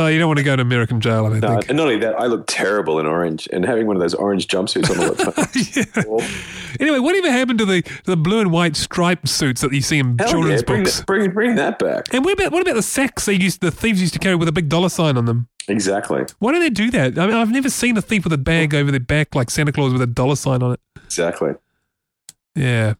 oh, 0.00 0.06
you 0.08 0.18
don't 0.18 0.28
want 0.28 0.38
to 0.38 0.42
go 0.44 0.56
to 0.56 0.62
American 0.62 1.00
jail, 1.00 1.26
I 1.26 1.30
don't 1.30 1.40
No, 1.40 1.48
think. 1.58 1.68
and 1.68 1.76
not 1.76 1.84
only 1.84 1.98
that, 1.98 2.18
I 2.18 2.26
look 2.26 2.44
terrible 2.46 2.98
in 2.98 3.06
orange, 3.06 3.48
and 3.52 3.64
having 3.64 3.86
one 3.86 3.94
of 3.96 4.00
those 4.00 4.14
orange 4.14 4.46
jumpsuits 4.48 4.90
on 4.90 4.98
all 4.98 5.14
the 5.14 5.24
time. 5.32 5.46
yeah. 6.20 6.76
Anyway, 6.80 6.98
whatever 6.98 7.30
happened 7.30 7.58
to 7.58 7.64
the, 7.64 7.82
the 8.04 8.16
blue 8.16 8.40
and 8.40 8.50
white 8.50 8.76
striped 8.76 9.28
suits 9.28 9.60
that 9.60 9.72
you 9.72 9.80
see 9.82 9.98
in 9.98 10.16
Hell 10.18 10.28
children's 10.28 10.62
yeah, 10.62 10.66
bring, 10.66 10.82
books? 10.84 10.98
that, 10.98 11.06
bring 11.06 11.30
bring 11.32 11.54
that 11.56 11.78
back. 11.78 12.12
And 12.14 12.24
what 12.24 12.32
about 12.34 12.52
what 12.52 12.62
about 12.62 12.74
the 12.74 12.82
sacks 12.82 13.26
they 13.26 13.34
used 13.34 13.60
the 13.60 13.70
thieves 13.70 14.00
used 14.00 14.12
to 14.14 14.18
carry 14.18 14.36
with 14.36 14.48
a 14.48 14.52
big 14.52 14.68
dollar 14.68 14.88
sign 14.88 15.16
on 15.16 15.26
them? 15.26 15.48
Exactly, 15.68 16.24
Why 16.38 16.52
don't 16.52 16.60
they 16.62 16.70
do 16.70 16.90
that? 16.90 17.18
I 17.18 17.26
mean, 17.26 17.36
I've 17.36 17.50
never 17.50 17.68
seen 17.70 17.96
a 17.96 18.02
thief 18.02 18.24
with 18.24 18.32
a 18.32 18.38
bag 18.38 18.74
over 18.74 18.90
their 18.90 18.98
back 18.98 19.34
like 19.34 19.50
Santa 19.50 19.70
Claus 19.72 19.92
with 19.92 20.02
a 20.02 20.06
dollar 20.06 20.34
sign 20.36 20.62
on 20.62 20.72
it. 20.72 20.80
exactly. 21.04 21.52
Yeah. 22.56 22.94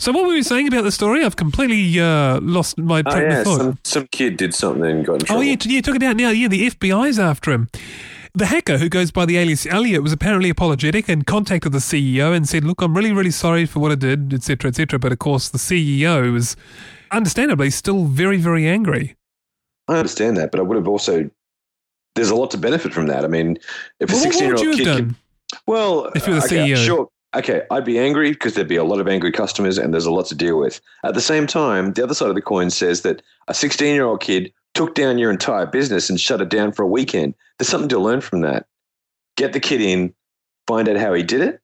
So 0.00 0.12
what 0.12 0.22
were 0.26 0.32
we 0.32 0.42
saying 0.42 0.68
about 0.68 0.84
the 0.84 0.92
story? 0.92 1.24
I've 1.24 1.36
completely 1.36 1.98
uh, 2.00 2.40
lost 2.40 2.78
my 2.78 3.02
Oh 3.04 3.10
train 3.10 3.30
yeah, 3.30 3.38
of 3.40 3.44
thought. 3.44 3.58
some 3.60 3.78
some 3.84 4.06
kid 4.08 4.36
did 4.36 4.54
something 4.54 4.84
and 4.84 5.04
got 5.04 5.14
in 5.14 5.20
trouble. 5.20 5.40
Oh 5.40 5.42
yeah, 5.42 5.56
yeah, 5.64 5.80
took 5.80 5.96
it 5.96 6.02
out 6.02 6.16
now. 6.16 6.30
Yeah, 6.30 6.48
the 6.48 6.70
FBI's 6.70 7.18
after 7.18 7.50
him. 7.50 7.68
The 8.34 8.46
hacker, 8.46 8.78
who 8.78 8.88
goes 8.88 9.10
by 9.10 9.26
the 9.26 9.36
alias 9.38 9.66
Elliot, 9.66 10.02
was 10.02 10.12
apparently 10.12 10.50
apologetic 10.50 11.08
and 11.08 11.26
contacted 11.26 11.72
the 11.72 11.78
CEO 11.78 12.32
and 12.34 12.48
said, 12.48 12.62
"Look, 12.62 12.80
I'm 12.80 12.94
really, 12.96 13.12
really 13.12 13.32
sorry 13.32 13.66
for 13.66 13.80
what 13.80 13.90
I 13.90 13.96
did, 13.96 14.32
etc., 14.32 14.68
etc." 14.68 14.98
But 15.00 15.10
of 15.10 15.18
course, 15.18 15.48
the 15.48 15.58
CEO 15.58 16.32
was, 16.32 16.54
understandably, 17.10 17.70
still 17.70 18.04
very, 18.04 18.36
very 18.36 18.68
angry. 18.68 19.16
I 19.88 19.96
understand 19.96 20.36
that, 20.36 20.52
but 20.52 20.60
I 20.60 20.62
would 20.62 20.76
have 20.76 20.86
also. 20.86 21.28
There's 22.14 22.30
a 22.30 22.34
lot 22.36 22.50
to 22.52 22.58
benefit 22.58 22.92
from 22.92 23.06
that. 23.08 23.24
I 23.24 23.28
mean, 23.28 23.58
if 23.98 24.10
a 24.10 24.12
Well, 24.12 24.24
what 24.26 24.34
16 24.34 24.44
year 24.46 24.56
old 24.56 24.66
have 24.66 24.76
kid, 24.76 24.84
done? 24.84 24.96
can, 24.96 25.16
well, 25.66 26.04
If 26.14 26.26
you're 26.26 26.38
the 26.38 26.44
okay, 26.46 26.68
CEO? 26.68 26.76
sure, 26.76 27.08
okay, 27.34 27.62
I'd 27.70 27.84
be 27.84 27.98
angry 27.98 28.32
because 28.32 28.54
there'd 28.54 28.68
be 28.68 28.76
a 28.76 28.84
lot 28.84 29.00
of 29.00 29.08
angry 29.08 29.32
customers, 29.32 29.78
and 29.78 29.92
there's 29.92 30.06
a 30.06 30.10
lot 30.10 30.26
to 30.26 30.34
deal 30.34 30.58
with. 30.58 30.80
At 31.04 31.14
the 31.14 31.20
same 31.20 31.46
time, 31.46 31.92
the 31.92 32.02
other 32.02 32.14
side 32.14 32.28
of 32.28 32.34
the 32.34 32.42
coin 32.42 32.70
says 32.70 33.02
that 33.02 33.22
a 33.48 33.54
16 33.54 33.94
year 33.94 34.04
old 34.04 34.20
kid 34.20 34.52
took 34.74 34.94
down 34.94 35.18
your 35.18 35.30
entire 35.30 35.66
business 35.66 36.08
and 36.08 36.20
shut 36.20 36.40
it 36.40 36.48
down 36.48 36.72
for 36.72 36.82
a 36.82 36.88
weekend. 36.88 37.34
There's 37.58 37.68
something 37.68 37.88
to 37.88 37.98
learn 37.98 38.20
from 38.20 38.42
that. 38.42 38.66
Get 39.36 39.52
the 39.52 39.60
kid 39.60 39.80
in, 39.80 40.14
find 40.66 40.88
out 40.88 40.96
how 40.96 41.14
he 41.14 41.22
did 41.22 41.40
it, 41.40 41.60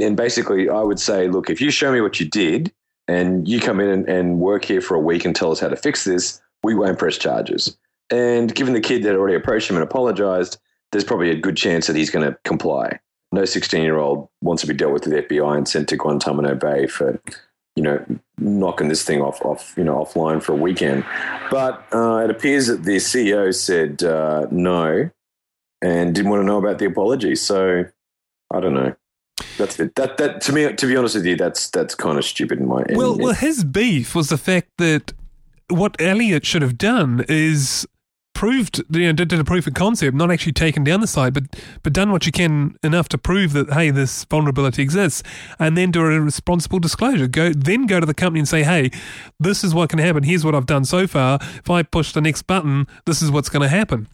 and 0.00 0.16
basically, 0.16 0.68
I 0.68 0.80
would 0.80 0.98
say, 0.98 1.28
look, 1.28 1.50
if 1.50 1.60
you 1.60 1.70
show 1.70 1.92
me 1.92 2.00
what 2.00 2.18
you 2.18 2.28
did, 2.28 2.72
and 3.06 3.46
you 3.46 3.60
come 3.60 3.80
in 3.80 3.88
and, 3.88 4.08
and 4.08 4.40
work 4.40 4.64
here 4.64 4.80
for 4.80 4.94
a 4.94 5.00
week 5.00 5.24
and 5.24 5.36
tell 5.36 5.52
us 5.52 5.60
how 5.60 5.68
to 5.68 5.76
fix 5.76 6.04
this, 6.04 6.40
we 6.62 6.74
won't 6.74 6.98
press 6.98 7.18
charges. 7.18 7.76
And 8.10 8.54
given 8.54 8.74
the 8.74 8.80
kid 8.80 9.02
that 9.02 9.14
already 9.14 9.36
approached 9.36 9.68
him 9.68 9.76
and 9.76 9.82
apologized, 9.82 10.58
there's 10.92 11.04
probably 11.04 11.30
a 11.30 11.36
good 11.36 11.56
chance 11.56 11.86
that 11.86 11.96
he's 11.96 12.10
going 12.10 12.26
to 12.26 12.36
comply. 12.44 12.98
No 13.34 13.44
16 13.44 13.82
year 13.82 13.98
old 13.98 14.28
wants 14.40 14.62
to 14.62 14.68
be 14.68 14.74
dealt 14.74 14.92
with 14.92 15.04
the 15.04 15.10
FBI 15.10 15.56
and 15.56 15.68
sent 15.68 15.88
to 15.88 15.96
Guantanamo 15.96 16.54
Bay 16.54 16.86
for, 16.86 17.20
you 17.76 17.82
know, 17.82 18.04
knocking 18.38 18.88
this 18.88 19.04
thing 19.04 19.20
off, 19.20 19.42
off 19.42 19.74
you 19.76 19.84
know, 19.84 19.96
offline 19.96 20.42
for 20.42 20.52
a 20.52 20.56
weekend. 20.56 21.04
But 21.50 21.84
uh, 21.92 22.22
it 22.24 22.30
appears 22.30 22.66
that 22.68 22.84
the 22.84 22.96
CEO 22.96 23.54
said 23.54 24.02
uh, 24.02 24.46
no 24.50 25.10
and 25.82 26.14
didn't 26.14 26.30
want 26.30 26.40
to 26.42 26.46
know 26.46 26.58
about 26.58 26.78
the 26.78 26.86
apology. 26.86 27.34
So 27.34 27.84
I 28.52 28.60
don't 28.60 28.74
know. 28.74 28.94
That's 29.58 29.78
it. 29.80 29.94
That 29.96 30.16
that 30.18 30.40
to 30.42 30.52
me, 30.52 30.72
to 30.72 30.86
be 30.86 30.96
honest 30.96 31.16
with 31.16 31.26
you, 31.26 31.36
that's 31.36 31.70
that's 31.70 31.94
kind 31.94 32.18
of 32.18 32.24
stupid 32.24 32.60
in 32.60 32.68
my. 32.68 32.84
Well, 32.90 33.14
in- 33.14 33.22
well, 33.22 33.34
his 33.34 33.64
beef 33.64 34.14
was 34.14 34.28
the 34.28 34.38
fact 34.38 34.68
that 34.78 35.12
what 35.68 36.00
Elliot 36.00 36.44
should 36.46 36.62
have 36.62 36.78
done 36.78 37.24
is 37.28 37.86
proved, 38.34 38.82
you 38.90 39.06
know, 39.06 39.12
did, 39.12 39.28
did 39.28 39.40
a 39.40 39.44
proof 39.44 39.66
of 39.66 39.74
concept, 39.74 40.14
not 40.16 40.30
actually 40.30 40.52
taken 40.52 40.84
down 40.84 41.00
the 41.00 41.06
site, 41.06 41.32
but 41.32 41.44
but 41.82 41.92
done 41.92 42.10
what 42.12 42.26
you 42.26 42.32
can 42.32 42.76
enough 42.82 43.08
to 43.10 43.18
prove 43.18 43.52
that 43.54 43.72
hey, 43.72 43.90
this 43.90 44.24
vulnerability 44.24 44.82
exists, 44.82 45.22
and 45.58 45.76
then 45.78 45.90
do 45.90 46.00
a 46.00 46.20
responsible 46.20 46.78
disclosure. 46.78 47.26
Go 47.26 47.50
then 47.50 47.86
go 47.86 48.00
to 48.00 48.06
the 48.06 48.14
company 48.14 48.40
and 48.40 48.48
say, 48.48 48.62
hey, 48.62 48.90
this 49.40 49.64
is 49.64 49.72
what 49.74 49.88
can 49.90 49.98
happen. 49.98 50.24
Here's 50.24 50.44
what 50.44 50.54
I've 50.54 50.66
done 50.66 50.84
so 50.84 51.06
far. 51.06 51.38
If 51.40 51.70
I 51.70 51.82
push 51.82 52.12
the 52.12 52.20
next 52.20 52.42
button, 52.42 52.86
this 53.06 53.22
is 53.22 53.30
what's 53.30 53.48
going 53.48 53.62
to 53.62 53.68
happen. 53.68 54.08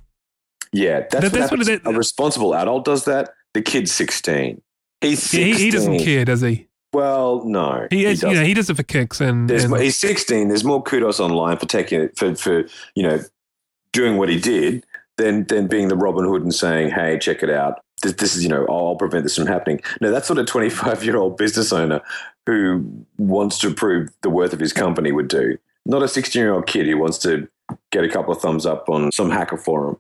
Yeah, 0.73 1.01
that's, 1.01 1.13
That- 1.13 1.23
what, 1.25 1.33
that's 1.33 1.51
what 1.51 1.69
it- 1.69 1.83
a 1.85 1.93
responsible 1.93 2.55
adult 2.55 2.85
does 2.85 3.05
that. 3.07 3.31
The 3.55 3.63
kid's 3.63 3.91
sixteen. 3.91 4.63
He's 5.01 5.33
Yeah, 5.35 5.47
he, 5.47 5.55
he 5.55 5.71
doesn't 5.71 5.99
care, 6.01 6.25
does 6.25 6.43
he? 6.43 6.69
Well, 6.93 7.45
no, 7.45 7.87
He, 7.91 8.05
is, 8.05 8.23
you 8.23 8.35
know, 8.35 8.43
he 8.45 8.53
does 8.53 8.69
it 8.69 8.77
for 8.77 8.83
kicks, 8.83 9.21
and, 9.21 9.49
and 9.51 9.77
he's 9.81 9.97
sixteen. 9.97 10.49
There's 10.49 10.65
more 10.65 10.83
kudos 10.83 11.21
online 11.21 11.57
for 11.57 11.67
taking 11.67 12.01
it 12.01 12.19
for 12.19 12.35
for 12.35 12.65
you 12.97 13.03
know 13.05 13.21
doing 13.93 14.17
what 14.17 14.29
he 14.29 14.39
did 14.39 14.85
than 15.17 15.45
than 15.45 15.67
being 15.67 15.89
the 15.89 15.97
Robin 15.97 16.25
Hood 16.25 16.43
and 16.43 16.55
saying, 16.55 16.91
"Hey, 16.91 17.19
check 17.19 17.43
it 17.43 17.51
out. 17.51 17.81
This, 18.03 18.13
this 18.15 18.37
is 18.37 18.43
you 18.43 18.49
know 18.49 18.67
I'll 18.69 18.97
prevent 18.97 19.25
this 19.25 19.37
from 19.37 19.47
happening." 19.47 19.81
No, 20.01 20.11
that's 20.11 20.29
what 20.29 20.39
a 20.39 20.45
25 20.45 21.05
year 21.05 21.17
old 21.17 21.37
business 21.37 21.73
owner 21.73 22.01
who 22.47 22.85
wants 23.19 23.59
to 23.59 23.73
prove 23.75 24.09
the 24.23 24.31
worth 24.31 24.53
of 24.53 24.61
his 24.61 24.73
company 24.73 25.13
would 25.13 25.29
do. 25.29 25.57
Not 25.87 26.03
a 26.03 26.09
16 26.09 26.41
year 26.41 26.55
old 26.55 26.67
kid 26.67 26.87
who 26.87 26.99
wants 26.99 27.19
to 27.19 27.49
get 27.93 28.05
a 28.05 28.09
couple 28.09 28.33
of 28.33 28.41
thumbs 28.41 28.67
up 28.67 28.89
on 28.89 29.13
some 29.13 29.31
hacker 29.31 29.57
forum. 29.57 29.99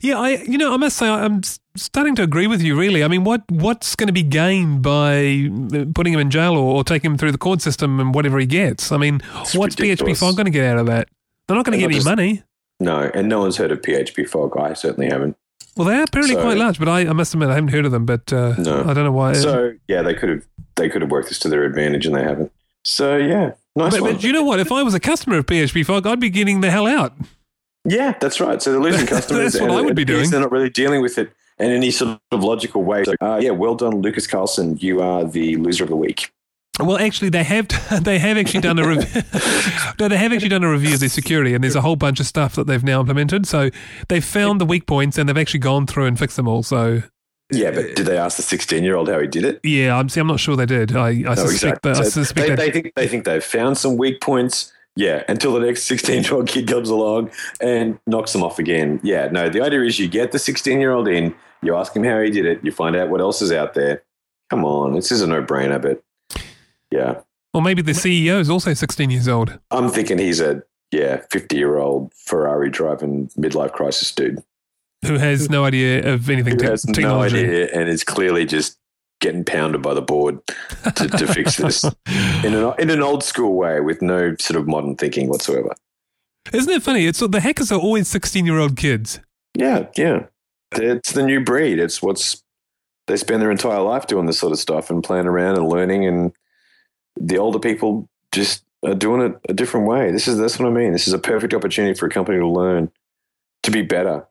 Yeah, 0.00 0.18
I 0.18 0.42
you 0.42 0.58
know 0.58 0.72
I 0.72 0.76
must 0.76 0.96
say 0.96 1.08
I'm 1.08 1.42
starting 1.76 2.14
to 2.16 2.22
agree 2.22 2.46
with 2.46 2.62
you. 2.62 2.78
Really, 2.78 3.02
I 3.04 3.08
mean, 3.08 3.24
what 3.24 3.42
what's 3.50 3.96
going 3.96 4.06
to 4.06 4.12
be 4.12 4.22
gained 4.22 4.82
by 4.82 5.48
uh, 5.74 5.84
putting 5.94 6.12
him 6.12 6.20
in 6.20 6.30
jail 6.30 6.52
or, 6.54 6.76
or 6.76 6.84
taking 6.84 7.10
him 7.12 7.18
through 7.18 7.32
the 7.32 7.38
court 7.38 7.60
system 7.62 8.00
and 8.00 8.14
whatever 8.14 8.38
he 8.38 8.46
gets? 8.46 8.92
I 8.92 8.96
mean, 8.96 9.20
It's 9.40 9.54
what's 9.54 9.74
PHP 9.74 9.80
ridiculous. 9.80 10.20
Fog 10.20 10.36
going 10.36 10.46
to 10.46 10.50
get 10.50 10.64
out 10.66 10.78
of 10.78 10.86
that? 10.86 11.08
They're 11.46 11.56
not 11.56 11.64
going 11.66 11.72
to 11.72 11.78
get 11.78 11.86
any 11.86 11.94
just- 11.96 12.06
money. 12.06 12.42
No, 12.80 13.10
and 13.14 13.28
no 13.28 13.40
one's 13.40 13.56
heard 13.56 13.72
of 13.72 13.80
PHP 13.82 14.28
Fog. 14.28 14.56
I 14.58 14.72
certainly 14.74 15.10
haven't. 15.10 15.36
Well, 15.76 15.86
they 15.86 15.94
are 15.96 16.02
apparently 16.02 16.34
So- 16.34 16.42
quite 16.42 16.56
large, 16.58 16.78
but 16.78 16.88
I, 16.88 17.00
I 17.00 17.12
must 17.12 17.34
admit 17.34 17.48
I 17.50 17.54
haven't 17.54 17.70
heard 17.70 17.84
of 17.86 17.92
them. 17.92 18.06
But 18.06 18.32
uh, 18.32 18.54
No. 18.58 18.80
I 18.84 18.94
don't 18.94 19.04
know 19.04 19.12
why. 19.12 19.32
So 19.34 19.74
yeah, 19.88 20.02
they 20.02 20.14
could 20.14 20.28
have 20.28 20.44
they 20.76 20.88
could 20.88 21.02
have 21.02 21.10
worked 21.10 21.28
this 21.28 21.38
to 21.40 21.48
their 21.48 21.64
advantage, 21.64 22.06
and 22.06 22.14
they 22.14 22.22
haven't. 22.22 22.52
So 22.84 23.16
yeah, 23.16 23.52
nice 23.76 23.92
but, 23.92 24.00
one. 24.02 24.12
but 24.14 24.22
you 24.24 24.32
know 24.32 24.42
what? 24.44 24.60
If 24.60 24.70
I 24.72 24.82
was 24.82 24.94
a 24.94 25.00
customer 25.00 25.38
of 25.38 25.46
PHP 25.46 25.84
Fog, 25.86 26.06
I'd 26.06 26.20
be 26.20 26.30
getting 26.30 26.60
the 26.60 26.70
hell 26.70 26.86
out. 26.86 27.12
yeah, 27.84 28.14
that's 28.20 28.40
right. 28.40 28.60
So 28.62 28.72
they're 28.72 28.80
losing 28.80 29.06
customers. 29.06 29.52
That's 29.54 29.62
what 29.62 29.70
I 29.70 29.80
would 29.82 29.96
be 29.96 30.04
doing. 30.04 30.30
They're 30.30 30.40
not 30.40 30.52
really 30.52 30.70
dealing 30.70 31.00
with 31.02 31.18
it 31.18 31.30
in 31.58 31.70
any 31.70 31.90
sort 31.90 32.20
of 32.30 32.42
logical 32.44 32.82
way. 32.84 33.04
So, 33.04 33.14
uh, 33.20 33.38
yeah, 33.42 33.50
well 33.50 33.74
done, 33.74 34.00
Lucas 34.00 34.26
Carlson. 34.26 34.76
You 34.78 35.00
are 35.00 35.24
the 35.24 35.56
loser 35.56 35.84
of 35.84 35.90
the 35.90 35.96
week. 35.96 36.32
Well, 36.78 36.98
actually, 36.98 37.30
they 37.30 37.44
have 37.44 37.68
they 38.04 38.18
have 38.18 38.36
actually 38.36 38.60
done 38.60 38.78
a 38.78 38.86
review. 38.88 39.22
no, 40.00 40.08
they 40.08 40.16
have 40.16 40.32
actually 40.32 40.48
done 40.48 40.64
a 40.64 40.70
review 40.70 40.94
of 40.94 41.00
their 41.00 41.08
security, 41.08 41.54
and 41.54 41.62
there's 41.64 41.76
a 41.76 41.80
whole 41.80 41.96
bunch 41.96 42.20
of 42.20 42.26
stuff 42.26 42.54
that 42.56 42.66
they've 42.66 42.84
now 42.84 43.00
implemented. 43.00 43.46
So 43.46 43.70
they've 44.08 44.24
found 44.24 44.60
the 44.60 44.64
weak 44.66 44.86
points, 44.86 45.18
and 45.18 45.28
they've 45.28 45.36
actually 45.38 45.60
gone 45.60 45.86
through 45.86 46.06
and 46.06 46.18
fixed 46.18 46.36
them 46.36 46.46
all. 46.48 46.62
So 46.62 47.02
Yeah, 47.50 47.70
but 47.72 47.96
did 47.96 48.06
they 48.06 48.16
ask 48.18 48.36
the 48.36 48.42
sixteen-year-old 48.42 49.08
how 49.08 49.20
he 49.20 49.26
did 49.26 49.44
it? 49.44 49.60
yeah, 49.64 49.96
I'm 49.96 50.08
see, 50.08 50.20
I'm 50.20 50.26
not 50.26 50.40
sure 50.40 50.56
they 50.56 50.66
did. 50.66 50.94
I, 50.96 51.08
I 51.08 51.12
No, 51.12 51.34
suspect 51.34 51.82
that. 51.82 51.96
I 51.96 52.02
So 52.04 52.10
suspect 52.10 52.48
they, 52.48 52.54
they 52.56 52.70
think 52.70 52.94
they 52.94 53.08
think 53.08 53.24
they've 53.24 53.42
found 53.44 53.76
some 53.78 53.96
weak 53.96 54.20
points. 54.20 54.72
Yeah, 54.96 55.22
until 55.28 55.52
the 55.52 55.60
next 55.60 55.84
sixteen-year-old 55.84 56.48
kid 56.48 56.66
comes 56.68 56.90
along 56.90 57.30
and 57.60 57.98
knocks 58.06 58.32
them 58.32 58.42
off 58.42 58.58
again. 58.58 58.98
Yeah, 59.04 59.28
no. 59.30 59.48
The 59.48 59.60
idea 59.60 59.82
is 59.82 59.98
you 59.98 60.08
get 60.08 60.32
the 60.32 60.38
sixteen-year-old 60.40 61.06
in, 61.08 61.34
you 61.62 61.76
ask 61.76 61.94
him 61.94 62.02
how 62.04 62.20
he 62.20 62.30
did 62.30 62.46
it, 62.46 62.60
you 62.64 62.72
find 62.72 62.96
out 62.96 63.08
what 63.08 63.20
else 63.20 63.40
is 63.40 63.52
out 63.52 63.74
there. 63.74 64.02
Come 64.50 64.64
on, 64.64 64.94
this 64.94 65.12
is 65.12 65.22
a 65.22 65.26
no-brainer. 65.28 65.80
But 65.80 66.02
yeah, 66.90 67.20
or 67.54 67.62
maybe 67.62 67.82
the 67.82 67.92
CEO 67.92 68.40
is 68.40 68.50
also 68.50 68.74
16 68.74 69.10
years 69.10 69.28
old. 69.28 69.58
I'm 69.70 69.88
thinking 69.88 70.18
he's 70.18 70.40
a 70.40 70.62
yeah 70.90 71.22
fifty-year-old 71.30 72.12
Ferrari 72.14 72.70
driving 72.70 73.28
midlife 73.38 73.72
crisis 73.72 74.10
dude 74.14 74.42
Who 75.04 75.18
has 75.18 75.50
no 75.50 75.64
idea 75.64 76.14
of 76.14 76.30
anything 76.30 76.54
who 76.54 76.58
te- 76.58 76.66
has 76.66 76.86
no 76.86 77.20
idea 77.20 77.68
and 77.74 77.88
is 77.88 78.04
clearly 78.04 78.46
just 78.46 78.78
getting 79.20 79.44
pounded 79.44 79.82
by 79.82 79.94
the 79.94 80.02
board 80.02 80.38
to, 80.94 81.08
to 81.08 81.26
fix 81.26 81.56
this 81.56 81.84
in 82.44 82.54
an 82.54 82.72
in 82.78 82.90
an 82.90 83.02
old 83.02 83.22
school 83.22 83.54
way 83.54 83.80
with 83.80 84.00
no 84.00 84.34
sort 84.38 84.58
of 84.58 84.66
modern 84.66 84.96
thinking 84.96 85.28
whatsoever. 85.28 85.74
Isn't 86.52 86.72
it 86.72 86.82
funny? 86.82 87.06
It's 87.06 87.18
the 87.18 87.40
hackers 87.40 87.70
are 87.70 87.80
always 87.80 88.08
16 88.08 88.46
year 88.46 88.58
old 88.58 88.76
kids. 88.76 89.20
Yeah, 89.54 89.86
yeah. 89.96 90.26
It's 90.72 91.12
the 91.12 91.22
new 91.22 91.42
breed. 91.42 91.78
It's 91.78 92.00
what's 92.00 92.42
they 93.06 93.16
spend 93.16 93.42
their 93.42 93.50
entire 93.50 93.80
life 93.80 94.06
doing 94.06 94.26
this 94.26 94.38
sort 94.38 94.52
of 94.52 94.58
stuff 94.58 94.90
and 94.90 95.02
playing 95.02 95.26
around 95.26 95.56
and 95.56 95.68
learning 95.68 96.06
and 96.06 96.32
the 97.20 97.38
older 97.38 97.58
people 97.58 98.08
just 98.32 98.64
are 98.84 98.94
doing 98.94 99.22
it 99.22 99.40
a 99.48 99.52
different 99.54 99.86
way. 99.86 100.10
This 100.10 100.28
is 100.28 100.38
that's 100.38 100.58
what 100.58 100.68
I 100.68 100.72
mean. 100.72 100.92
This 100.92 101.08
is 101.08 101.14
a 101.14 101.18
perfect 101.18 101.54
opportunity 101.54 101.98
for 101.98 102.06
a 102.06 102.10
company 102.10 102.38
to 102.38 102.46
learn 102.46 102.90
to 103.62 103.70
be 103.70 103.82
better. 103.82 104.26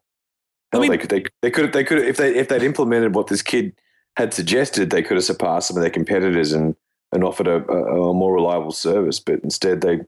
I 0.73 0.79
mean- 0.79 0.91
they 0.91 0.97
could 0.97 1.09
they, 1.09 1.23
they 1.41 1.51
could 1.51 1.73
they 1.73 1.83
could 1.83 1.99
if 1.99 2.17
they 2.17 2.35
if 2.35 2.47
they'd 2.47 2.63
implemented 2.63 3.15
what 3.15 3.27
this 3.27 3.41
kid 3.41 3.73
had 4.15 4.33
suggested, 4.33 4.89
they 4.89 5.03
could 5.03 5.17
have 5.17 5.23
surpassed 5.23 5.67
some 5.67 5.77
of 5.77 5.81
their 5.81 5.89
competitors 5.89 6.53
and 6.53 6.75
and 7.13 7.23
offered 7.23 7.47
a, 7.47 7.65
a, 7.67 8.09
a 8.09 8.13
more 8.13 8.33
reliable 8.33 8.71
service. 8.71 9.19
But 9.19 9.39
instead, 9.43 9.81
they 9.81 10.01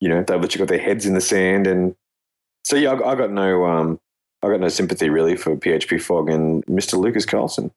you 0.00 0.08
know 0.08 0.22
they've 0.22 0.40
literally 0.40 0.66
got 0.66 0.68
their 0.68 0.84
heads 0.84 1.06
in 1.06 1.14
the 1.14 1.20
sand 1.20 1.66
and 1.66 1.94
so 2.64 2.76
yeah, 2.76 2.92
I, 2.92 3.12
I 3.12 3.14
got 3.14 3.30
no 3.30 3.64
um 3.64 4.00
I 4.42 4.48
got 4.48 4.60
no 4.60 4.68
sympathy 4.68 5.08
really 5.08 5.36
for 5.36 5.56
PHP 5.56 6.00
Fog 6.02 6.28
and 6.28 6.64
Mr. 6.66 6.98
Lucas 6.98 7.24
Carlson. 7.24 7.70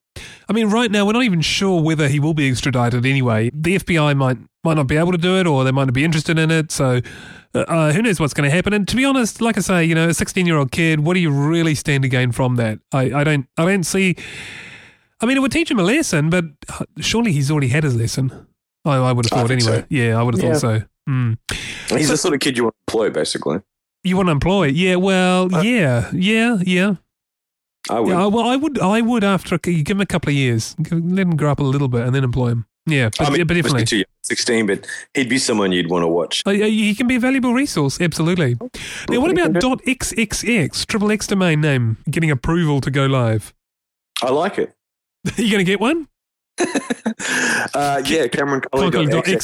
I 0.49 0.53
mean, 0.53 0.67
right 0.69 0.89
now 0.89 1.05
we're 1.05 1.13
not 1.13 1.23
even 1.23 1.41
sure 1.41 1.81
whether 1.81 2.07
he 2.07 2.19
will 2.19 2.33
be 2.33 2.47
extradited 2.49 3.05
anyway. 3.05 3.51
The 3.53 3.77
FBI 3.77 4.15
might 4.17 4.37
might 4.63 4.75
not 4.75 4.87
be 4.87 4.97
able 4.97 5.11
to 5.11 5.17
do 5.17 5.37
it, 5.37 5.45
or 5.45 5.63
they 5.63 5.71
might 5.71 5.85
not 5.85 5.93
be 5.93 6.03
interested 6.03 6.39
in 6.39 6.49
it. 6.49 6.71
So, 6.71 7.01
uh, 7.53 7.59
uh, 7.59 7.91
who 7.93 8.01
knows 8.01 8.19
what's 8.19 8.33
going 8.33 8.49
to 8.49 8.55
happen? 8.55 8.73
And 8.73 8.87
to 8.87 8.95
be 8.95 9.05
honest, 9.05 9.41
like 9.41 9.57
I 9.57 9.61
say, 9.61 9.85
you 9.85 9.93
know, 9.93 10.09
a 10.09 10.13
16 10.13 10.45
year 10.47 10.57
old 10.57 10.71
kid, 10.71 11.01
what 11.01 11.13
do 11.13 11.19
you 11.19 11.29
really 11.29 11.75
stand 11.75 12.01
to 12.01 12.09
gain 12.09 12.31
from 12.31 12.55
that? 12.55 12.79
I, 12.91 13.13
I 13.13 13.23
don't 13.23 13.47
I 13.57 13.65
don't 13.65 13.83
see. 13.83 14.15
I 15.21 15.25
mean, 15.27 15.37
it 15.37 15.41
would 15.41 15.51
teach 15.51 15.69
him 15.69 15.79
a 15.79 15.83
lesson, 15.83 16.29
but 16.31 16.45
uh, 16.69 16.85
surely 16.99 17.31
he's 17.31 17.51
already 17.51 17.67
had 17.69 17.83
his 17.83 17.95
lesson. 17.95 18.47
I, 18.85 18.95
I 18.97 19.11
would 19.11 19.25
have 19.25 19.39
thought 19.39 19.51
anyway. 19.51 19.81
so. 19.81 19.85
Yeah, 19.89 20.19
I 20.19 20.23
would 20.23 20.33
have 20.35 20.43
Yeah. 20.43 20.53
thought 20.53 20.61
so. 20.61 20.83
Mm. 21.09 21.37
He's 21.89 22.09
the 22.09 22.17
sort 22.17 22.33
of 22.33 22.39
kid 22.39 22.57
you 22.57 22.63
want 22.63 22.75
to 22.87 22.91
employ, 22.93 23.09
basically. 23.11 23.59
You 24.05 24.15
want 24.17 24.27
to 24.27 24.31
employ? 24.33 24.67
Yeah, 24.67 24.95
well, 24.97 25.53
Uh, 25.53 25.61
yeah, 25.63 26.11
yeah, 26.13 26.57
yeah. 26.63 26.95
I 27.89 27.99
would. 27.99 28.09
Yeah, 28.09 28.27
well, 28.27 28.47
I 28.47 28.55
would, 28.55 28.79
I 28.79 29.01
would 29.01 29.23
after 29.23 29.55
a, 29.55 29.59
you 29.69 29.83
give 29.83 29.97
him 29.97 30.01
a 30.01 30.05
couple 30.05 30.29
of 30.29 30.35
years, 30.35 30.75
give, 30.81 31.03
let 31.03 31.25
him 31.25 31.35
grow 31.35 31.51
up 31.51 31.59
a 31.59 31.63
little 31.63 31.87
bit, 31.87 32.05
and 32.05 32.13
then 32.13 32.23
employ 32.23 32.49
him. 32.49 32.65
Yeah, 32.85 33.09
but, 33.09 33.21
I 33.21 33.29
mean, 33.31 33.39
yeah, 33.39 33.43
but 33.45 33.55
he 33.55 33.63
must 33.63 33.73
be 33.73 33.79
definitely, 33.81 33.85
too 33.85 33.97
young, 33.97 34.05
sixteen, 34.21 34.67
but 34.67 34.85
he'd 35.15 35.27
be 35.27 35.39
someone 35.39 35.71
you'd 35.71 35.89
want 35.89 36.03
to 36.03 36.07
watch. 36.07 36.43
Uh, 36.45 36.51
he 36.51 36.93
can 36.93 37.07
be 37.07 37.15
a 37.15 37.19
valuable 37.19 37.51
resource. 37.53 37.99
Absolutely. 37.99 38.57
Now, 39.09 39.19
what 39.21 39.31
about 39.31 39.43
can 39.43 39.53
do- 39.53 39.59
dot 39.59 39.81
.xxx 39.81 40.85
triple 40.85 41.11
X 41.11 41.25
domain 41.25 41.61
name 41.61 41.97
getting 42.07 42.29
approval 42.29 42.81
to 42.81 42.91
go 42.91 43.07
live? 43.07 43.55
I 44.21 44.29
like 44.29 44.59
it. 44.59 44.75
you 45.35 45.49
going 45.51 45.65
to 45.65 45.71
get 45.71 45.79
one? 45.79 46.07
Uh, 47.73 48.01
yeah, 48.05 48.27
Cameron 48.27 48.61
Colley. 48.61 48.91
Conquer 48.91 49.11
dot 49.11 49.25
Those 49.25 49.35